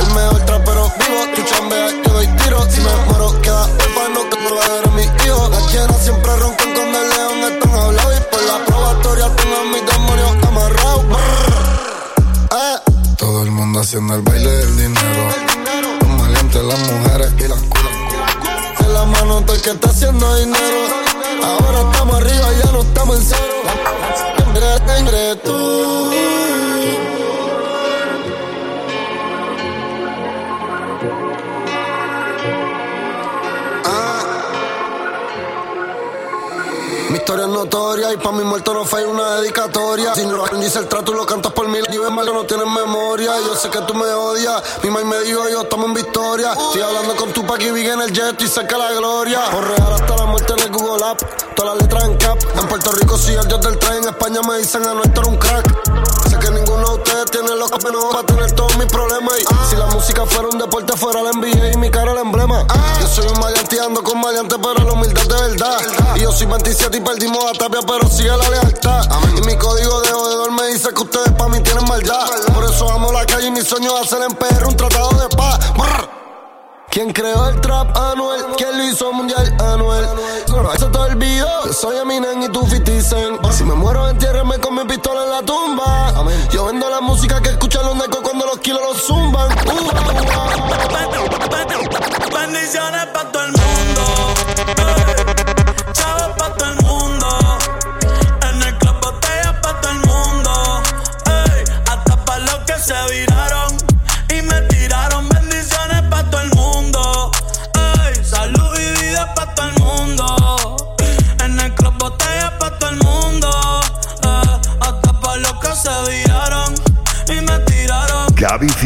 El 0.00 0.14
mejor 0.14 0.40
trapero 0.44 0.92
vivo, 0.98 1.20
tú 1.34 1.42
chambeas, 1.42 1.94
yo 2.04 2.12
doy 2.12 2.26
tiro. 2.38 2.62
Si 2.70 2.80
me 2.80 2.94
muero, 3.06 3.40
queda 3.40 3.62
orfano, 3.62 4.28
que 4.30 4.36
no 4.36 4.56
va 4.56 4.64
a 4.64 4.68
ver 4.68 4.88
a 4.88 4.90
mis 4.92 5.06
hijos. 5.24 5.50
Las 5.50 5.72
llenas 5.72 6.02
siempre 6.02 6.36
roncan 6.36 6.74
con 6.74 6.94
el 6.94 7.08
león, 7.10 7.52
están 7.52 7.74
hablados. 7.74 8.16
Y 8.16 8.20
por 8.30 8.42
la 8.42 8.64
probatoria 8.66 9.36
tengo 9.36 9.56
a 9.56 9.64
mis 9.64 9.86
demonios 9.86 10.46
amarrados. 10.46 11.04
Eh. 12.50 13.14
Todo 13.16 13.42
el 13.42 13.50
mundo 13.50 13.80
haciendo 13.80 14.14
el 14.14 14.22
baile 14.22 14.50
del 14.50 14.76
dinero. 14.76 15.28
Los 16.00 16.08
maleantes, 16.08 16.62
las 16.64 16.78
mujeres 16.78 17.32
y 17.38 17.48
las 17.48 17.62
curas. 17.62 17.96
que 19.62 19.70
está 19.70 19.88
haciendo 19.88 20.36
dinero. 20.36 20.78
Ahora 21.42 21.90
estamos 21.90 22.16
arriba, 22.16 22.46
ya 22.62 22.72
no 22.72 22.82
estamos 22.82 23.16
en 23.16 23.24
cero. 23.24 23.95
Entre, 24.56 25.36
tú. 25.36 26.10
Mi 37.08 37.16
historia 37.18 37.44
es 37.44 37.50
notoria 37.50 38.12
y 38.12 38.16
pa' 38.16 38.32
mi 38.32 38.44
muerto 38.44 38.72
no 38.72 38.84
fue 38.84 39.04
una 39.04 39.36
dedicatoria. 39.36 40.14
Si 40.14 40.24
no 40.26 40.44
dice 40.58 40.78
el 40.78 40.88
trato 40.88 41.12
y 41.12 41.16
lo 41.16 41.26
cantas 41.26 41.52
por 41.52 41.68
mí, 41.68 41.78
y 41.92 41.98
ves 41.98 42.10
mal 42.10 42.26
que 42.26 42.32
no 42.32 42.44
tienes 42.44 42.66
memoria. 42.66 43.32
Yo 43.46 43.54
sé 43.54 43.68
que 43.68 43.80
tú 43.80 43.94
me 43.94 44.06
odias, 44.06 44.62
mi 44.82 44.90
mamá 44.90 45.04
me 45.04 45.20
dijo 45.20 45.48
yo 45.50 45.62
estamos 45.62 45.86
en 45.86 45.94
victoria. 45.94 46.52
Estoy 46.52 46.80
hablando 46.80 47.14
con 47.16 47.30
tu 47.32 47.46
pa' 47.46 47.58
que 47.58 47.72
vive 47.72 47.92
en 47.92 48.00
el 48.00 48.12
jet 48.12 48.40
y 48.40 48.48
cerca 48.48 48.78
la 48.78 48.92
gloria. 48.92 49.50
Por 49.50 49.68
real 49.68 49.92
hasta 49.92 50.16
la 50.16 50.26
muerte 50.26 50.54
en 50.64 50.72
Google 50.72 51.04
App, 51.04 51.20
todas 51.56 51.74
las 51.74 51.82
letras 51.82 52.04
en 52.04 52.16
cap. 52.18 52.38
En 52.56 52.68
Puerto 52.68 52.92
Rico 52.92 53.18
sí 53.18 53.32
el 53.32 53.48
dios 53.48 53.60
del 53.60 53.78
tren, 53.78 54.02
en 54.02 54.08
España 54.10 54.40
me 54.46 54.58
dicen 54.58 54.86
a 54.86 54.94
nuestro 54.94 55.26
un 55.26 55.36
crack. 55.36 55.66
Sé 56.28 56.38
que 56.38 56.50
ninguno 56.50 56.86
de 56.86 56.94
ustedes 56.94 57.30
tiene 57.32 57.48
los 57.56 57.70
menos 57.82 58.04
para 58.12 58.26
tener 58.26 58.52
todos 58.52 58.76
mis 58.76 58.86
problemas. 58.86 59.34
Y 59.40 59.70
si 59.70 59.76
la 59.76 59.86
música 59.86 60.24
fuera 60.26 60.48
un 60.48 60.58
deporte, 60.58 60.96
fuera 60.96 61.22
la 61.22 61.32
NBA 61.32 61.72
y 61.72 61.76
mi 61.78 61.90
cara 61.90 62.12
el 62.12 62.18
emblema. 62.18 62.64
Yo 63.00 63.08
soy 63.08 63.26
un 63.26 63.40
maleante 63.40 63.80
ando 63.80 64.02
con 64.04 64.20
maleante, 64.20 64.56
pero 64.58 64.84
la 64.84 64.92
humildad 64.92 65.22
de 65.22 65.48
verdad. 65.48 65.78
Y 66.14 66.20
yo 66.20 66.32
soy 66.32 66.46
27 66.46 66.96
y 66.96 67.00
perdimos 67.00 67.44
a 67.44 67.52
Tapia, 67.58 67.80
pero 67.86 68.08
sigue 68.08 68.36
la 68.36 68.48
lealtad. 68.48 69.04
Y 69.36 69.40
mi 69.46 69.56
código 69.56 70.00
de 70.02 70.12
jodedor 70.12 70.52
me 70.52 70.66
dice 70.68 70.90
que 70.94 71.02
ustedes 71.02 71.32
pa' 71.32 71.48
mí 71.48 71.60
tienen 71.60 71.84
maldad. 71.88 72.26
Por 72.54 72.64
eso 72.64 72.90
amo 72.92 73.12
la 73.12 73.24
calle 73.24 73.46
y 73.48 73.50
mi 73.50 73.62
sueño 73.62 73.96
es 73.96 74.06
hacer 74.06 74.22
en 74.22 74.36
PR 74.36 74.66
un 74.66 74.76
tratado 74.76 75.10
de 75.10 75.28
paz. 75.36 75.58
¿Quién 76.96 77.12
creó 77.12 77.50
el 77.50 77.60
trap 77.60 77.94
anuel? 77.94 78.40
¿Quién 78.56 78.74
lo 78.74 78.84
hizo 78.84 79.12
mundial 79.12 79.54
anuel? 79.60 80.06
Eso 80.74 80.90
te 80.90 80.96
olvido. 80.96 81.46
Yo 81.66 81.72
soy 81.74 81.98
Eminem 81.98 82.40
y 82.40 82.48
tú 82.48 82.66
50 82.66 83.02
Cent. 83.02 83.52
Si 83.52 83.64
me 83.64 83.74
muero, 83.74 84.08
entiérrame 84.08 84.58
con 84.60 84.74
mi 84.74 84.82
pistola 84.84 85.24
en 85.24 85.30
la 85.30 85.42
tumba. 85.42 86.14
Yo 86.50 86.64
vendo 86.64 86.88
la 86.88 87.02
música 87.02 87.42
que 87.42 87.50
escuchan 87.50 87.84
los 87.84 87.96
necos 87.96 88.20
cuando 88.22 88.46
los 88.46 88.60
kilos 88.60 88.80
los 88.80 89.02
zumban. 89.02 89.46
Uh, 89.66 89.72
uh, 89.72 89.76
uh. 89.76 90.54
Bendiciones 92.34 93.06
para 93.12 93.30
todo 93.30 93.44
el 93.44 93.52
mundo. 93.52 94.34
Ey. 94.78 95.92
Chavos 95.92 96.32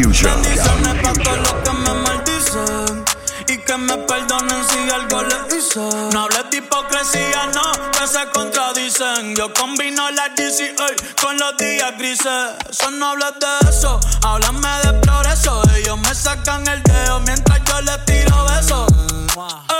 Bendiciones 0.02 0.58
para 1.02 1.12
todos 1.12 1.38
los 1.40 1.52
que 1.62 1.72
me 1.72 1.92
maldicen 1.92 3.04
y 3.46 3.58
que 3.58 3.76
me 3.76 3.98
perdonen 3.98 4.64
si 4.66 4.90
algo 4.90 5.22
les 5.24 5.54
hice. 5.54 5.78
No 6.14 6.22
hables 6.22 6.50
de 6.50 6.56
hipocresía, 6.56 7.50
no, 7.52 7.70
que 7.92 8.06
se 8.06 8.26
contradicen. 8.30 9.36
Yo 9.36 9.52
combino 9.52 10.10
la 10.12 10.30
DCA 10.30 10.86
con 11.20 11.36
los 11.36 11.54
días 11.58 11.98
grises. 11.98 12.48
Eso 12.70 12.90
no 12.92 13.08
hablas 13.08 13.34
de 13.40 13.68
eso, 13.68 14.00
háblame 14.22 14.68
de 14.84 14.92
progreso. 15.00 15.62
Ellos 15.76 15.98
me 15.98 16.14
sacan 16.14 16.66
el 16.66 16.82
dedo 16.82 17.20
mientras 17.20 17.60
yo 17.62 17.82
les 17.82 18.02
tiro 18.06 18.46
besos. 18.46 18.86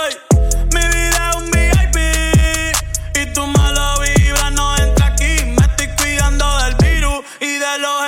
Ey, 0.05 0.17
mi 0.71 0.87
vida 0.87 1.10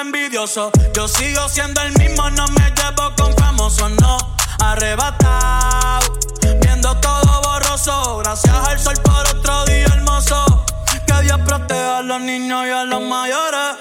de 0.04 0.20
los 0.20 0.22
envidiosos. 0.24 0.72
Yo 0.94 1.08
sigo 1.08 1.48
siendo 1.50 1.82
el 1.82 1.94
mismo, 1.94 2.30
no 2.32 2.46
me 2.48 2.72
llevo 2.72 3.16
con 3.16 3.34
famosos, 3.36 3.92
no. 3.92 4.18
Arrebatado, 4.60 6.20
viendo 6.62 6.96
todo 6.98 7.42
borroso. 7.42 8.18
Gracias 8.20 8.56
al 8.56 8.80
sol 8.80 8.96
por 9.04 9.28
otro 9.28 9.66
día 9.66 9.86
hermoso. 9.86 10.66
Que 11.08 11.22
Dios 11.24 11.40
proteja 11.46 12.00
a 12.00 12.02
los 12.02 12.22
niños 12.22 12.66
y 12.66 12.70
a 12.70 12.84
los 12.86 13.02
mayores. 13.02 13.78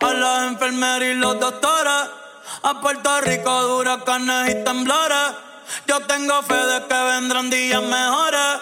A 0.00 0.12
las 0.12 0.48
enfermeras 0.48 1.02
y 1.02 1.14
los 1.14 1.38
doctores. 1.38 2.10
A 2.62 2.80
Puerto 2.80 3.20
Rico, 3.22 3.78
huracanes 3.78 4.50
y 4.50 4.64
temblores. 4.64 5.34
Yo 5.86 6.00
tengo 6.00 6.42
fe 6.42 6.54
de 6.54 6.86
que 6.86 7.02
vendrán 7.02 7.50
días 7.50 7.82
mejores. 7.82 8.58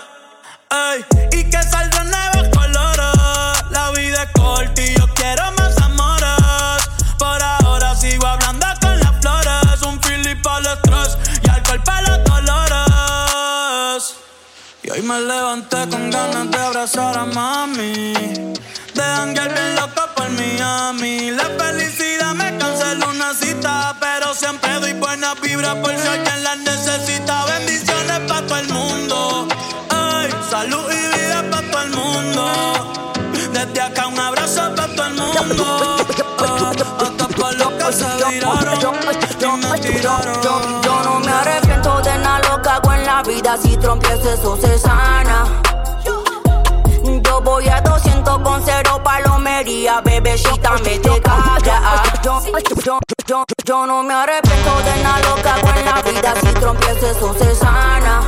Ey, 0.71 1.05
y 1.33 1.51
que 1.51 1.63
saldrán 1.63 2.11
nuevos 2.11 2.49
colores. 2.57 3.71
La 3.71 3.91
vida 3.93 4.25
es 4.25 4.31
corta 4.33 4.83
y 4.83 4.95
yo 4.95 5.07
quiero 5.15 5.43
más 5.53 5.77
amores. 5.79 5.88
Por 7.19 7.43
ahora 7.43 7.95
sigo 7.97 8.27
hablando 8.27 8.67
con 8.81 8.99
las 9.01 9.13
flores. 9.21 9.83
Un 9.87 9.99
Philip 10.01 10.47
al 10.47 10.67
estrés 10.67 11.19
y 11.43 11.51
alcohol 11.51 11.83
para 11.83 12.03
los 12.03 12.25
dolores. 12.25 14.15
Y 14.83 14.91
hoy 14.91 15.03
me 15.03 15.21
levanté 15.21 15.89
con 15.89 16.11
ganas 16.11 16.51
de 16.51 16.59
abrazar 16.59 17.19
a 17.19 17.25
mami. 17.25 18.13
De 18.95 19.03
hangar 19.03 19.53
bien 19.53 19.75
loco 19.75 20.03
por 20.15 20.31
Miami. 20.31 21.33
La 21.33 21.45
felicidad 21.59 22.35
me 22.35 22.57
canceló 22.57 23.11
una 23.11 23.35
cita. 23.35 23.97
Pero 24.01 24.33
siempre 24.35 24.73
doy 24.81 24.93
buena 24.93 25.35
vibra 25.35 25.75
por 25.83 25.97
si 25.99 26.07
alguien 26.07 26.45
la 26.45 26.55
necesita. 26.57 27.45
Bendiciones 27.47 28.21
para 28.29 28.47
todo 28.47 28.59
el 28.59 28.69
mundo. 28.69 29.49
Ay, 29.91 30.31
salud 30.49 30.85
y 30.91 31.19
vida 31.19 31.45
para 31.51 31.71
todo 31.71 31.83
el 31.83 31.91
mundo. 31.91 32.93
Desde 33.53 33.81
acá 33.81 34.07
un 34.07 34.19
abrazo 34.21 34.73
para 34.77 34.95
todo 34.95 35.07
el 35.07 35.15
mundo. 35.15 36.08
Se 37.93 38.05
viraron 38.05 38.79
y 38.81 39.67
me 39.67 39.79
tiraron. 39.81 40.43
Yo, 40.43 41.03
no 41.05 41.21
me 41.21 41.31
arrepiento 41.31 42.01
de 42.01 42.19
nada 42.19 42.41
lo 42.49 42.63
que 42.63 42.69
hago 42.69 42.93
en 42.93 43.07
la 43.07 43.23
vida. 43.23 43.57
Si 43.57 43.77
trompiezo, 43.77 44.33
eso 44.33 44.57
se 44.57 44.79
sana. 44.79 45.47
Yo 47.25 47.41
voy 47.41 47.69
a 47.69 47.81
200 47.81 48.39
con 48.41 48.63
cero 48.65 49.01
palomería, 49.03 50.01
bebecita, 50.03 50.73
me 50.85 50.99
te 50.99 51.21
cabra. 51.21 52.03
Yo, 52.23 52.43
yo, 52.85 52.99
yo, 53.27 53.45
yo 53.65 53.87
no 53.87 54.03
me 54.03 54.15
arrepiento 54.15 54.79
de 54.83 55.03
nada 55.03 55.21
lo 55.21 55.43
que 55.43 55.49
hago 55.49 55.69
en 55.79 55.85
la 55.85 56.03
vida. 56.03 56.35
Si 56.41 56.47
trompiezo, 56.61 57.07
eso 57.07 57.35
se 57.39 57.55
sana. 57.55 58.21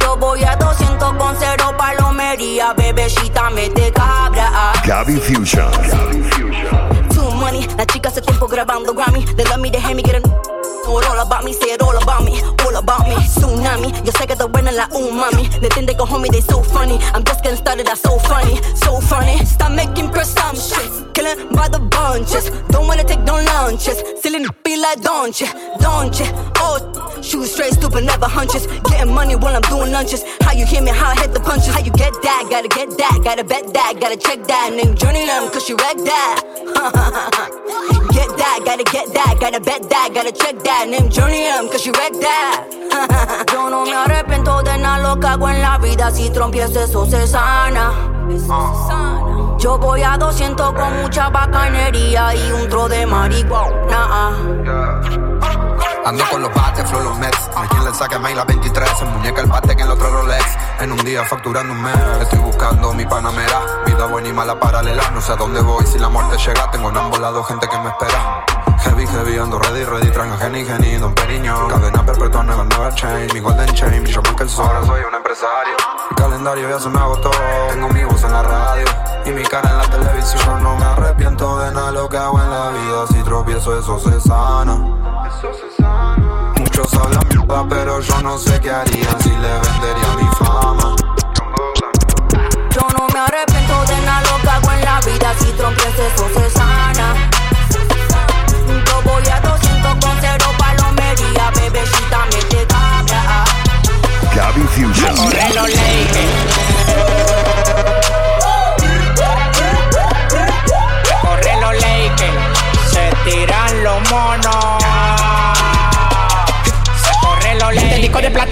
Yo 0.00 0.16
voy 0.16 0.44
a 0.44 0.54
200 0.56 1.14
con 1.14 1.36
cero 1.38 1.74
palomería, 1.76 2.72
bebecita, 2.74 3.50
me 3.50 3.68
te 3.70 3.90
cabra. 3.92 4.72
Gabby 4.84 5.16
Fusion. 5.16 6.99
Money, 7.40 7.66
la 7.76 7.86
chica 7.86 8.08
hace 8.08 8.20
tiempo 8.20 8.46
grabando 8.46 8.94
Grammy. 8.94 9.24
They 9.36 9.44
love 9.44 9.60
me, 9.60 9.70
they 9.70 9.80
hate 9.80 9.94
me, 9.96 10.02
get 10.02 10.16
a 10.16 10.50
know 10.90 10.98
it 10.98 11.06
all 11.06 11.20
about 11.20 11.44
me, 11.44 11.52
say 11.52 11.72
it 11.72 11.82
all 11.82 11.96
about 11.96 12.24
me, 12.24 12.40
all 12.64 12.76
about 12.76 13.06
me. 13.08 13.14
Tsunami, 13.14 13.92
yo 14.04 14.12
sé 14.12 14.26
que 14.26 14.36
te 14.36 14.44
buena 14.46 14.72
la 14.72 14.86
umami. 14.88 15.48
They 15.60 15.68
think 15.68 15.86
they 15.86 15.94
go 15.94 16.04
homie, 16.04 16.30
they 16.30 16.40
so 16.40 16.62
funny. 16.62 16.98
I'm 17.14 17.24
just 17.24 17.42
getting 17.42 17.58
started, 17.58 17.86
that's 17.86 18.00
so 18.00 18.18
funny, 18.18 18.60
so 18.74 19.00
funny. 19.00 19.44
Stop 19.44 19.72
making 19.72 20.10
presumptions, 20.10 21.06
killing 21.14 21.54
by 21.54 21.68
the 21.68 21.78
bunches. 21.78 22.50
Don't 22.70 22.86
wanna 22.86 23.04
take 23.04 23.20
no 23.20 23.34
lunches, 23.34 24.02
silly 24.20 24.44
be 24.64 24.76
like 24.76 25.00
don't 25.02 25.40
you, 25.40 25.48
don't 25.78 26.18
you? 26.18 26.26
Oh, 26.56 26.99
shoot 27.22 27.46
straight, 27.46 27.74
stupid, 27.74 28.04
never 28.04 28.26
hunches. 28.26 28.66
Getting 28.66 29.14
money 29.14 29.36
while 29.36 29.54
I'm 29.54 29.62
doing 29.62 29.92
lunches. 29.92 30.24
How 30.42 30.52
you 30.52 30.66
hear 30.66 30.82
me, 30.82 30.90
how 30.90 31.10
I 31.10 31.20
hit 31.20 31.32
the 31.32 31.40
punches. 31.40 31.68
How 31.68 31.80
you 31.80 31.92
get 31.92 32.12
that, 32.22 32.46
gotta 32.50 32.68
get 32.68 32.96
that, 32.98 33.20
gotta 33.22 33.44
bet 33.44 33.72
that, 33.74 33.94
gotta 34.00 34.16
check 34.16 34.44
that. 34.46 34.72
Name 34.72 34.94
Journey 34.94 35.26
them, 35.26 35.50
cause 35.50 35.64
she 35.64 35.74
wreck 35.74 35.96
that. 35.96 36.42
get 38.12 38.28
that, 38.36 38.60
gotta 38.64 38.84
get 38.84 39.12
that, 39.12 39.36
gotta 39.40 39.60
bet 39.60 39.88
that, 39.88 40.10
gotta 40.14 40.32
check 40.32 40.62
that. 40.64 40.88
Name 40.88 41.10
Journey 41.10 41.44
M, 41.44 41.68
cause 41.68 41.86
you 41.86 41.92
wreck 41.92 42.12
that. 42.20 42.66
Yo 43.52 43.70
no 43.70 43.84
me 43.84 43.94
arrepiento 43.94 44.62
de 44.62 44.78
nada 44.78 45.14
lo 45.14 45.20
que 45.20 45.26
hago 45.26 45.48
en 45.48 45.60
la 45.60 45.78
vida. 45.78 46.10
Si 46.10 46.30
trompiezo, 46.30 46.80
eso 46.80 47.06
se 47.06 47.26
sana. 47.26 47.92
Yo 49.58 49.78
voy 49.78 50.02
a 50.02 50.16
200 50.16 50.72
con 50.72 51.02
mucha 51.02 51.28
bacanería 51.28 52.34
y 52.34 52.52
un 52.52 52.68
tro 52.68 52.88
de 52.88 53.06
marihuana. 53.06 55.29
Ando 56.04 56.24
con 56.30 56.40
los 56.40 56.52
bates, 56.54 56.88
flow 56.88 57.02
los 57.02 57.18
Mets. 57.18 57.50
A 57.54 57.66
quien 57.68 57.84
le 57.84 57.94
saque 57.94 58.18
mail 58.18 58.36
la 58.36 58.44
23. 58.44 59.02
En 59.02 59.12
muñeca 59.12 59.42
el 59.42 59.46
bate 59.46 59.72
en 59.72 59.80
el 59.80 59.90
otro 59.90 60.10
Rolex. 60.10 60.44
En 60.80 60.92
un 60.92 61.04
día 61.04 61.24
facturando 61.24 61.72
un 61.72 61.82
mes. 61.82 61.96
Estoy 62.22 62.38
buscando 62.38 62.92
mi 62.94 63.04
panamera. 63.04 63.60
Vida 63.84 64.06
buena 64.06 64.28
y 64.28 64.32
mala 64.32 64.58
paralela. 64.58 65.10
No 65.10 65.20
sé 65.20 65.32
a 65.32 65.36
dónde 65.36 65.60
voy 65.60 65.86
si 65.86 65.98
la 65.98 66.08
muerte 66.08 66.38
llega. 66.38 66.70
Tengo 66.70 66.88
enambolado 66.88 67.44
gente 67.44 67.68
que 67.68 67.78
me 67.78 67.88
espera. 67.90 68.44
Heavy, 69.00 69.12
heavy, 69.12 69.38
ando 69.38 69.58
ready, 69.58 69.82
ready. 69.84 70.10
Tranga, 70.10 70.36
Geni, 70.36 70.62
Geni, 70.62 70.98
Don 70.98 71.14
Periño. 71.14 71.68
Cadena 71.68 72.04
perpetua, 72.04 72.42
never, 72.42 72.66
never 72.66 72.92
change. 72.92 73.32
Mi 73.32 73.40
golden 73.40 73.74
chain, 73.74 74.02
brillo 74.02 74.20
más 74.20 74.34
que 74.34 74.42
el 74.42 74.50
sol. 74.50 74.66
Ahora 74.66 74.84
soy 74.84 75.00
un 75.00 75.14
empresario. 75.14 75.74
Mi 76.10 76.16
calendario 76.16 76.68
ya 76.68 76.78
se 76.78 76.90
me 76.90 76.98
agotó. 76.98 77.30
Tengo 77.70 77.88
mi 77.88 78.04
voz 78.04 78.22
en 78.24 78.32
la 78.32 78.42
radio. 78.42 78.84
Y 79.24 79.30
mi 79.30 79.42
cara 79.42 79.70
en 79.70 79.78
la 79.78 79.88
televisión. 79.88 80.62
No 80.62 80.76
me 80.76 80.84
arrepiento 80.84 81.58
de 81.60 81.72
nada 81.72 81.92
lo 81.92 82.10
que 82.10 82.18
hago 82.18 82.42
en 82.42 82.50
la 82.50 82.70
vida. 82.72 83.06
Si 83.06 83.22
tropiezo, 83.22 83.78
eso 83.78 83.98
se 83.98 84.20
sana. 84.20 84.74
Mucho 84.74 86.60
Muchos 86.60 86.92
hablan 86.92 87.26
mierda, 87.28 87.66
pero 87.70 88.00
yo 88.00 88.20
no 88.20 88.36
sé 88.36 88.60
qué 88.60 88.70
harían 88.70 89.20
si 89.22 89.30
le 89.30 89.60
vendería 89.60 90.16
mi 90.18 90.28
fama. 90.44 90.94
Yo 92.70 92.82
no 92.98 93.06
me 93.14 93.18
arrepiento 93.18 93.84
de 93.86 94.00
nada 94.04 94.20
lo 94.30 94.42
que 94.42 94.48
hago 94.50 94.72
en 94.72 94.84
la 94.84 95.00
vida. 95.00 95.34
Si 95.38 95.52
trompiezo, 95.52 96.02
eso 96.02 96.28
se 96.34 96.50
sana. 96.50 96.99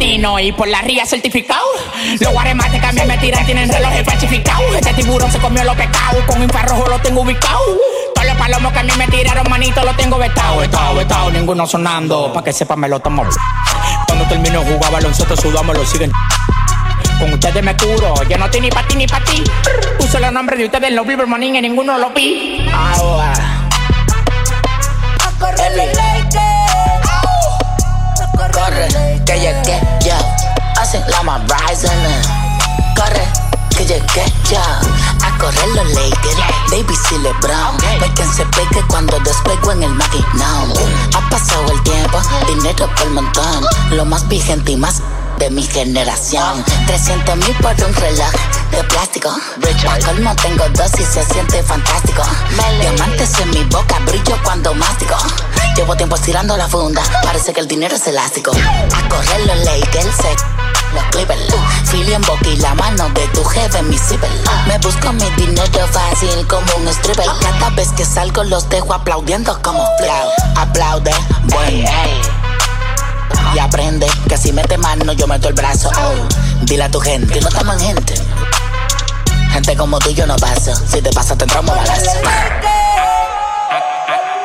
Platino 0.08 0.38
y 0.38 0.52
por 0.52 0.68
la 0.68 0.80
ría 0.82 1.04
certificado. 1.04 1.64
Los 2.20 2.32
guaremates 2.32 2.80
que 2.80 2.86
a 2.86 2.92
mí 2.92 3.00
me 3.06 3.18
tiran 3.18 3.44
tienen 3.44 3.68
relojes 3.68 4.04
falsificados. 4.04 4.74
Este 4.74 4.94
tiburón 4.94 5.30
se 5.30 5.38
comió 5.38 5.64
los 5.64 5.76
pecados. 5.76 6.24
Con 6.26 6.42
infrarrojo 6.42 6.88
lo 6.88 6.98
tengo 7.00 7.22
ubicado. 7.22 7.60
Todos 8.14 8.26
los 8.26 8.36
palomos 8.36 8.72
que 8.72 8.78
a 8.78 8.82
mí 8.82 8.92
me 8.96 9.06
tiraron, 9.08 9.48
manito, 9.50 9.84
lo 9.84 9.94
tengo 9.94 10.18
vetado, 10.18 10.58
vetado, 10.58 10.94
vetado. 10.94 11.30
Ninguno 11.30 11.66
sonando. 11.66 12.32
Pa' 12.32 12.42
que 12.42 12.52
sepan, 12.52 12.80
me 12.80 12.88
lo 12.88 13.00
tomo. 13.00 13.24
Cuando 14.06 14.24
termino 14.26 14.62
jugar 14.62 14.92
baloncesto, 14.92 15.36
sudamos, 15.36 15.76
lo 15.76 15.84
siguen. 15.84 16.10
Con 17.18 17.32
ustedes 17.32 17.62
me 17.62 17.76
curo, 17.76 18.14
yo 18.28 18.38
no 18.38 18.44
estoy 18.46 18.60
ni 18.60 18.70
pa' 18.70 18.86
ti 18.86 18.96
ni 18.96 19.06
pa' 19.06 19.20
ti. 19.24 19.42
Puse 19.98 20.20
los 20.20 20.32
nombres 20.32 20.58
de 20.58 20.66
ustedes 20.66 20.88
en 20.88 20.96
los 20.96 21.06
Billboard 21.06 21.28
Morning 21.28 21.54
y 21.54 21.60
ninguno 21.60 21.98
lo 21.98 22.10
vi. 22.10 22.66
Ahora. 22.72 23.32
Corre 25.38 25.76
los 25.76 25.86
Corre, 28.52 28.88
que. 29.24 29.87
Hacen 30.88 31.04
la 31.10 31.22
más 31.22 31.42
rising. 31.42 31.90
Corre, 32.96 33.28
que 33.76 33.84
llegué 33.84 34.24
yo. 34.50 34.58
A 34.58 35.38
correr 35.38 35.68
los 35.74 35.86
Lakers, 35.92 36.38
baby 36.70 36.94
si 37.06 37.18
LeBron. 37.18 37.76
Me 38.00 38.10
quien 38.14 38.32
se 38.32 38.46
pegue 38.46 38.82
cuando 38.88 39.20
despego 39.20 39.72
en 39.72 39.82
el 39.82 39.90
maquinón. 39.90 40.72
Ha 41.14 41.28
pasado 41.28 41.70
el 41.72 41.82
tiempo, 41.82 42.22
dinero 42.46 42.88
por 42.96 43.10
montón. 43.10 43.66
Lo 43.90 44.06
más 44.06 44.26
vigente 44.28 44.72
y 44.72 44.76
más 44.76 45.02
de 45.38 45.50
mi 45.50 45.62
generación. 45.62 46.64
300 46.86 47.36
mil 47.36 47.54
por 47.56 47.72
un 47.72 47.94
reloj 47.94 48.32
de 48.70 48.82
plástico. 48.84 49.30
Pa' 49.84 49.98
colmo 50.06 50.34
tengo 50.36 50.64
dos 50.70 50.92
y 50.98 51.04
se 51.04 51.22
siente 51.22 51.62
fantástico. 51.64 52.22
Diamantes 52.80 53.38
en 53.40 53.50
mi 53.50 53.62
boca, 53.64 53.98
brillo 54.06 54.38
cuando 54.42 54.72
mástico. 54.72 55.16
Llevo 55.76 55.94
tiempo 55.96 56.16
estirando 56.16 56.56
la 56.56 56.66
funda, 56.66 57.02
parece 57.22 57.52
que 57.52 57.60
el 57.60 57.68
dinero 57.68 57.94
es 57.94 58.06
elástico. 58.06 58.52
A 58.52 59.08
correr 59.10 59.46
los 59.46 59.58
Lakers, 59.66 60.16
se 60.16 60.77
los 60.94 61.04
Clippers. 61.10 61.40
Philly 61.90 62.16
y 62.44 62.56
la 62.56 62.74
mano 62.74 63.08
de 63.10 63.26
tu 63.28 63.44
jefe 63.44 63.82
mi 63.82 63.98
zipper. 63.98 64.30
Me 64.66 64.78
busco 64.78 65.12
mi 65.12 65.30
dinero 65.30 65.86
fácil 65.90 66.46
como 66.46 66.66
un 66.76 66.88
stripper. 66.88 67.26
Cada 67.40 67.70
vez 67.70 67.88
que 67.92 68.04
salgo 68.04 68.44
los 68.44 68.68
dejo 68.68 68.92
aplaudiendo 68.94 69.60
como 69.62 69.84
flow. 69.98 70.30
Aplaude, 70.56 71.14
bueno. 71.44 71.90
Y 73.54 73.58
aprende 73.58 74.06
que 74.28 74.36
si 74.36 74.52
mete 74.52 74.76
mano 74.78 75.12
yo 75.12 75.26
meto 75.26 75.48
el 75.48 75.54
brazo. 75.54 75.90
Oh, 75.96 76.28
dile 76.62 76.84
a 76.84 76.90
tu 76.90 77.00
gente 77.00 77.40
no 77.40 77.48
estamos 77.48 77.74
en 77.76 77.80
gente. 77.80 78.14
Gente 79.52 79.76
como 79.76 79.98
tú 79.98 80.10
yo 80.10 80.26
no 80.26 80.36
paso. 80.36 80.74
Si 80.74 81.00
te 81.00 81.10
pasa 81.12 81.36
te 81.36 81.44
entramos 81.44 81.74
balazo. 81.74 82.10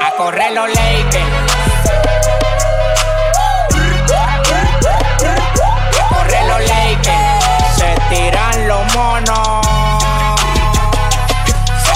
A 0.05 0.17
correr 0.17 0.53
los 0.53 0.67
Lakers. 0.69 1.52
Los 8.73 8.95
monos. 8.95 9.67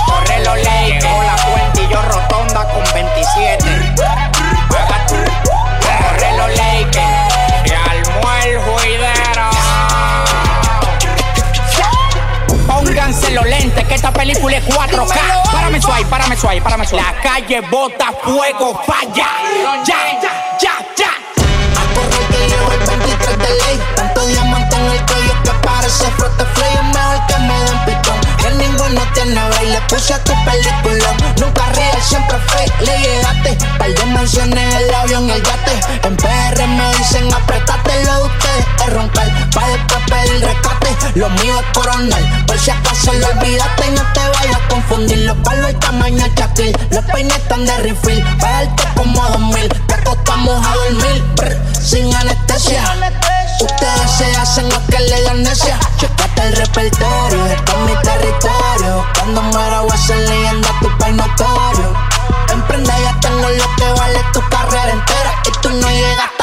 Corre 0.06 0.40
los 0.44 0.58
Lakers. 0.58 1.04
Llegó 1.04 1.24
la 1.24 1.36
cuenta 1.46 1.82
y 1.82 1.88
yo 1.88 2.02
rotonda 2.02 2.68
con 2.72 2.84
27. 2.94 3.96
Paga 4.70 5.06
tú. 5.08 5.16
A 5.16 5.98
correr 6.04 6.34
los 6.36 6.50
Lakers. 6.50 7.66
Y 7.66 7.72
armó. 7.72 8.28
Pónganse 12.68 13.32
los 13.32 13.46
lentes 13.46 13.88
que 13.88 13.96
esta 13.96 14.12
película 14.12 14.58
es 14.58 14.66
4K. 14.66 15.52
Párame 15.52 15.82
suave, 15.82 16.06
párame 16.06 16.38
suave, 16.38 16.62
párame 16.62 16.86
suave. 16.86 17.06
La 17.06 17.22
calle 17.22 17.62
bota 17.62 18.14
fuego, 18.24 18.82
falla. 18.86 19.28
Ya, 19.86 20.20
ya, 20.22 20.30
ya, 20.60 20.74
ya. 20.98 21.17
Frote 25.90 26.46
flay. 26.54 26.74
Es 26.74 26.84
mejor 26.84 27.28
que 27.28 27.38
me 27.40 27.60
den 27.64 27.86
pitón. 27.86 28.20
Que 28.38 28.50
ninguno 28.52 29.02
tiene 29.14 29.50
baile. 29.50 29.82
Puse 29.88 30.14
a 30.14 30.24
tu 30.24 30.34
película. 30.46 31.14
Nunca 31.40 31.66
real, 31.74 32.02
siempre 32.02 32.38
fake. 32.48 32.82
Le 32.82 32.98
llegaste. 33.00 33.58
Par 33.78 33.94
de 33.94 34.06
mansiones, 34.06 34.76
el 34.76 34.96
avión, 34.96 35.30
el 35.30 35.42
yate. 35.44 36.08
En 36.08 36.18
PR 36.18 36.68
me 36.68 36.98
dicen 36.98 37.34
apretate 37.34 38.04
lo 38.06 38.14
de 38.16 38.24
ustedes. 38.24 38.66
Es 38.86 38.94
roncar. 38.94 39.50
Pa' 39.54 39.68
después 39.68 40.04
pedir 40.10 40.42
rescate. 40.42 41.20
Lo 41.20 41.30
mío 41.30 41.60
es 41.60 41.78
coronel. 41.78 42.46
Por 42.46 42.60
si 42.60 42.72
acaso 42.72 43.14
lo 43.14 43.28
olvidaste. 43.28 43.92
No 43.92 44.02
te 44.14 44.20
vayas 44.20 44.56
a 44.56 44.68
confundir. 44.68 45.20
Los 45.20 45.38
palos 45.38 45.70
el 45.70 45.80
tamaño 45.80 46.26
chaquil. 46.36 46.78
Los 46.92 47.06
peines 47.06 47.38
están 47.38 47.66
de 47.66 47.78
refill. 47.78 48.24
Pa' 48.40 48.52
darte 48.52 48.84
como 48.96 49.24
dos 49.30 49.40
mil. 49.40 49.70
Te 49.88 49.94
acostamos 49.94 50.66
a 50.66 50.76
dormir. 50.76 51.24
brr, 51.36 51.58
sin 51.82 52.14
anestesia. 52.14 52.84
Ustedes 53.60 54.12
se 54.18 54.36
hacen 54.38 54.70
lo 54.70 54.86
que 54.86 55.00
le 55.00 55.22
dan 55.24 55.42
necia. 55.42 55.80
Checate 55.98 56.42
el 56.44 56.56
repertorio, 56.56 57.46
esto 57.48 57.72
es 57.72 57.78
mi 57.80 58.02
territorio. 58.02 59.06
Cuando 59.16 59.42
muera 59.42 59.82
voy 59.82 59.92
a 59.92 59.98
ser 59.98 60.18
leyenda, 60.30 60.70
tu 60.80 60.98
país 60.98 61.16
notorio. 61.16 61.94
Emprende, 62.54 62.92
ya 63.04 63.20
tengo 63.20 63.50
lo 63.50 63.76
que 63.76 63.92
vale 64.00 64.20
tu 64.34 64.42
carrera 64.50 64.92
entera. 64.92 65.42
Y 65.48 65.52
tú 65.62 65.70
no 65.70 65.90
llegaste 65.90 66.37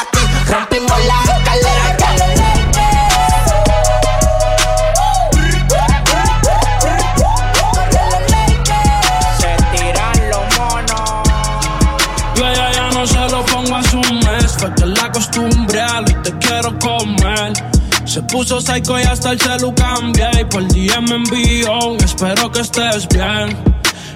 puso 18.35 18.59
psycho 18.59 18.99
y 18.99 19.03
hasta 19.03 19.31
el 19.31 19.39
celu 19.39 19.73
cambié. 19.75 20.29
Y 20.41 20.43
por 20.45 20.67
día 20.67 20.99
me 20.99 21.15
envió 21.15 21.95
espero 22.03 22.51
que 22.51 22.59
estés 22.59 23.07
bien. 23.07 23.57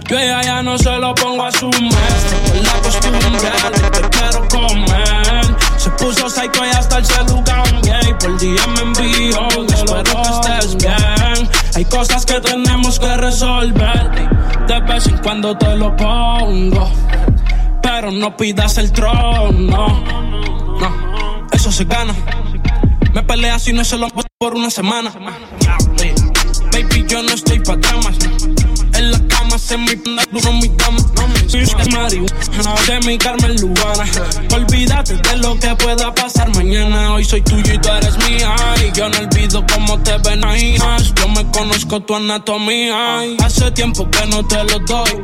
Yo 0.09 0.17
ya 0.19 0.61
no 0.61 0.77
se 0.77 0.91
lo 0.97 1.15
pongo 1.15 1.45
a 1.45 1.51
su 1.53 1.69
mes. 1.69 2.19
Fue 2.27 2.51
que 2.51 2.61
la 2.61 2.73
costumbre 2.81 3.49
y 3.77 3.91
te 3.91 4.09
quiero 4.09 4.47
comer. 4.49 5.55
Se 5.77 5.89
puso 5.91 6.29
psycho 6.29 6.65
y 6.65 6.69
hasta 6.69 6.97
el 6.97 7.05
celu 7.05 7.43
cambié. 7.45 7.99
Y 8.09 8.13
por 8.15 8.37
día 8.37 8.67
me 8.67 8.81
envió 8.81 9.47
espero 9.69 10.03
que 10.03 10.49
estés 10.49 10.75
bien. 10.75 11.49
Hay 11.75 11.85
cosas 11.85 12.25
que 12.25 12.41
tenemos 12.41 12.99
que 12.99 13.15
resolver. 13.15 14.11
De 14.67 14.79
vez 14.81 15.07
en 15.07 15.17
cuando 15.19 15.57
te 15.57 15.75
lo 15.77 15.95
pongo 15.95 16.91
pero 17.81 18.11
no 18.11 18.35
pidas 18.37 18.77
el 18.77 18.91
trono. 18.91 20.03
No, 20.79 21.47
eso 21.51 21.71
se 21.71 21.85
gana. 21.85 22.13
Me 23.13 23.23
peleas 23.23 23.63
si 23.63 23.73
no 23.73 23.83
se 23.83 23.97
lo 23.97 24.07
por 24.37 24.55
una 24.55 24.69
semana. 24.69 25.11
Baby, 26.71 27.05
yo 27.07 27.21
no 27.23 27.31
estoy 27.33 27.59
pa' 27.59 27.75
dramas. 27.75 28.15
En 28.93 29.11
la 29.11 29.19
cama 29.27 29.57
se 29.57 29.77
me 29.77 29.95
duro 29.95 30.53
mi 30.53 30.69
cama. 30.77 30.99
Soy 31.47 31.65
marihuana 31.91 32.75
de 32.87 32.99
mi 33.07 33.17
Carmen 33.17 33.55
Lugana. 33.59 34.05
Olvídate 34.53 35.15
de 35.15 35.37
lo 35.37 35.59
que 35.59 35.75
pueda 35.75 36.13
pasar 36.13 36.53
mañana. 36.55 37.13
Hoy 37.13 37.25
soy 37.25 37.41
tuyo 37.41 37.73
y 37.73 37.77
tú 37.79 37.89
eres 37.89 38.17
mía. 38.29 38.55
Y 38.87 38.97
yo 38.97 39.09
no 39.09 39.17
olvido 39.17 39.65
cómo 39.73 39.99
te 39.99 40.17
ven 40.19 40.45
ahí. 40.45 40.77
Yo 41.15 41.27
me 41.29 41.49
conozco 41.51 41.99
tu 42.01 42.15
anatomía. 42.15 43.21
Hace 43.43 43.71
tiempo 43.71 44.09
que 44.09 44.25
no 44.27 44.45
te 44.45 44.63
lo 44.63 44.79
doy. 44.79 45.21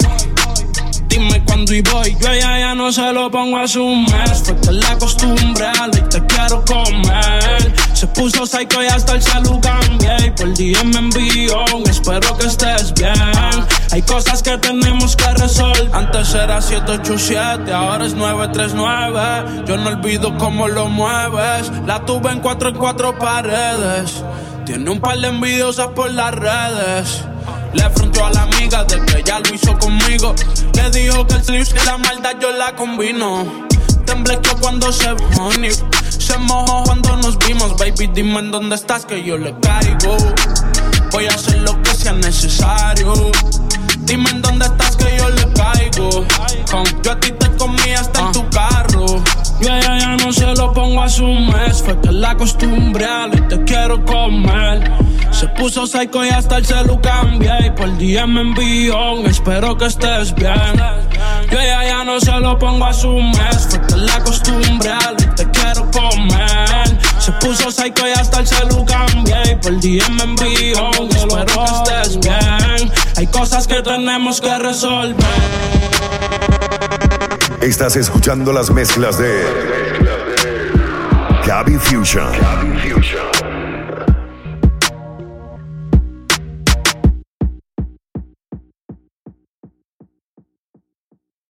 Dime 1.15 1.41
cuándo 1.45 1.73
y 1.73 1.81
voy. 1.81 2.17
Yo 2.19 2.33
ya, 2.33 2.59
ya 2.59 2.75
no 2.75 2.91
se 2.91 3.13
lo 3.13 3.31
pongo 3.31 3.57
a 3.57 3.65
su 3.69 3.85
mes. 3.85 4.43
Fue 4.43 4.53
que 4.57 4.71
la 4.73 4.97
costumbre 4.97 5.65
y 5.93 6.01
te 6.09 6.25
quiero 6.25 6.61
comer. 6.65 7.73
Se 7.93 8.05
puso 8.07 8.45
psycho 8.45 8.83
y 8.83 8.87
hasta 8.87 9.13
el 9.13 9.21
salud 9.21 9.61
cambié. 9.61 10.27
Y 10.27 10.31
por 10.31 10.53
día 10.53 10.83
me 10.83 10.97
envió. 10.97 11.63
Espero 11.89 12.37
que 12.37 12.47
estés 12.47 12.93
bien. 12.95 13.13
Hay 13.93 14.01
cosas 14.01 14.43
que 14.43 14.57
tenemos 14.57 15.15
que 15.15 15.29
resolver. 15.35 15.89
Antes 15.93 16.33
era 16.33 16.61
787, 16.61 17.71
ahora 17.71 18.05
es 18.05 18.13
939. 18.13 19.63
Yo 19.65 19.77
no 19.77 19.91
olvido 19.91 20.37
cómo 20.37 20.67
lo 20.67 20.89
mueves. 20.89 21.71
La 21.85 22.03
tuve 22.05 22.29
en 22.33 22.41
cuatro 22.41 22.67
en 22.67 22.75
cuatro 22.75 23.17
paredes. 23.17 24.21
Tiene 24.65 24.89
un 24.89 24.99
par 24.99 25.17
de 25.17 25.29
envidiosas 25.29 25.87
por 25.95 26.11
las 26.11 26.35
redes. 26.35 27.23
Le 27.75 27.89
fronteó 27.91 28.25
a 28.25 28.31
la 28.31 28.43
amiga 28.43 28.83
de 28.85 29.05
que 29.05 29.23
ya 29.23 29.39
lo 29.39 29.53
hizo 29.53 29.77
conmigo. 29.77 30.33
Le 30.73 30.89
dijo 30.91 31.27
que 31.27 31.35
el 31.35 31.43
slip 31.43 31.67
de 31.67 31.85
la 31.85 31.97
maldad 31.97 32.31
yo 32.41 32.51
la 32.51 32.75
combino. 32.75 33.45
Temblequeó 34.05 34.55
cuando 34.61 34.91
se 34.91 35.09
honey. 35.39 35.71
Se 36.09 36.37
mojó 36.37 36.83
cuando 36.83 37.17
nos 37.17 37.37
vimos, 37.37 37.75
baby. 37.77 38.07
Dime 38.13 38.39
en 38.39 38.51
dónde 38.51 38.75
estás 38.75 39.05
que 39.05 39.23
yo 39.23 39.37
le 39.37 39.53
caigo. 39.59 40.17
Voy 41.11 41.25
a 41.25 41.33
hacer 41.33 41.59
lo 41.59 41.81
que 41.83 41.91
sea 41.91 42.13
necesario. 42.13 43.13
Dime 43.99 44.29
en 44.29 44.41
dónde 44.41 44.65
estás 44.65 44.95
que 44.95 45.17
yo 45.17 45.29
le 45.29 45.53
caigo. 45.53 46.25
Yo 47.03 47.11
a 47.11 47.19
ti 47.19 47.31
te 47.31 47.51
comí 47.57 47.91
hasta 47.91 48.21
en 48.21 48.31
tu 48.31 48.49
carro. 48.49 49.05
Yo 49.59 49.67
ya, 49.67 49.97
ya 49.97 50.15
no 50.17 50.31
se 50.31 50.45
lo 50.55 50.71
pongo 50.73 51.01
a 51.01 51.09
su 51.09 51.25
mes. 51.25 51.81
Fue 51.83 51.99
que 51.99 52.11
la 52.11 52.35
costumbre 52.37 53.05
y 53.33 53.41
te 53.41 53.63
quiero 53.63 54.03
comer. 54.05 54.91
Se 55.37 55.49
puso 55.49 55.85
psycho 55.85 56.23
y 56.23 56.29
hasta 56.29 56.57
el 56.57 56.65
celu 56.65 57.01
cambié. 57.01 57.67
Y 57.67 57.69
por 57.71 57.97
día 57.97 58.25
me 58.25 58.39
envió. 58.39 59.25
Espero 59.25 59.77
que 59.77 59.87
estés 59.87 60.33
bien. 60.33 60.53
Yo 61.51 61.57
ya, 61.57 61.83
ya 61.83 62.05
no 62.05 62.21
se 62.21 62.31
lo 62.39 62.57
pongo 62.57 62.85
a 62.85 62.93
su 62.93 63.11
mes. 63.11 63.67
Fue 63.69 63.81
que 63.81 63.95
la 63.97 64.23
costumbre 64.23 64.91
y 65.19 65.35
te 65.35 65.51
quiero 65.51 65.91
comer. 65.91 66.97
Se 67.19 67.33
puso 67.33 67.69
psycho 67.69 68.07
y 68.07 68.11
hasta 68.11 68.39
el 68.39 68.47
celu 68.47 68.85
cambié. 68.85 69.51
Y 69.51 69.55
por 69.55 69.77
día 69.81 70.07
me 70.09 70.23
envió. 70.23 70.89
Espero 70.91 71.45
que 71.45 71.99
estés 71.99 72.19
bien. 72.21 72.91
Hay 73.17 73.27
cosas 73.27 73.67
que 73.67 73.81
tenemos 73.81 74.39
que 74.39 74.57
resolver. 74.57 75.25
Estás 77.61 77.97
escuchando 77.97 78.53
las 78.53 78.71
mezclas 78.71 79.17
de 79.17 79.43
Gaby 81.45 81.75
Fusion. 81.75 82.31
Gaby 82.31 82.89
Fusion. 82.89 83.34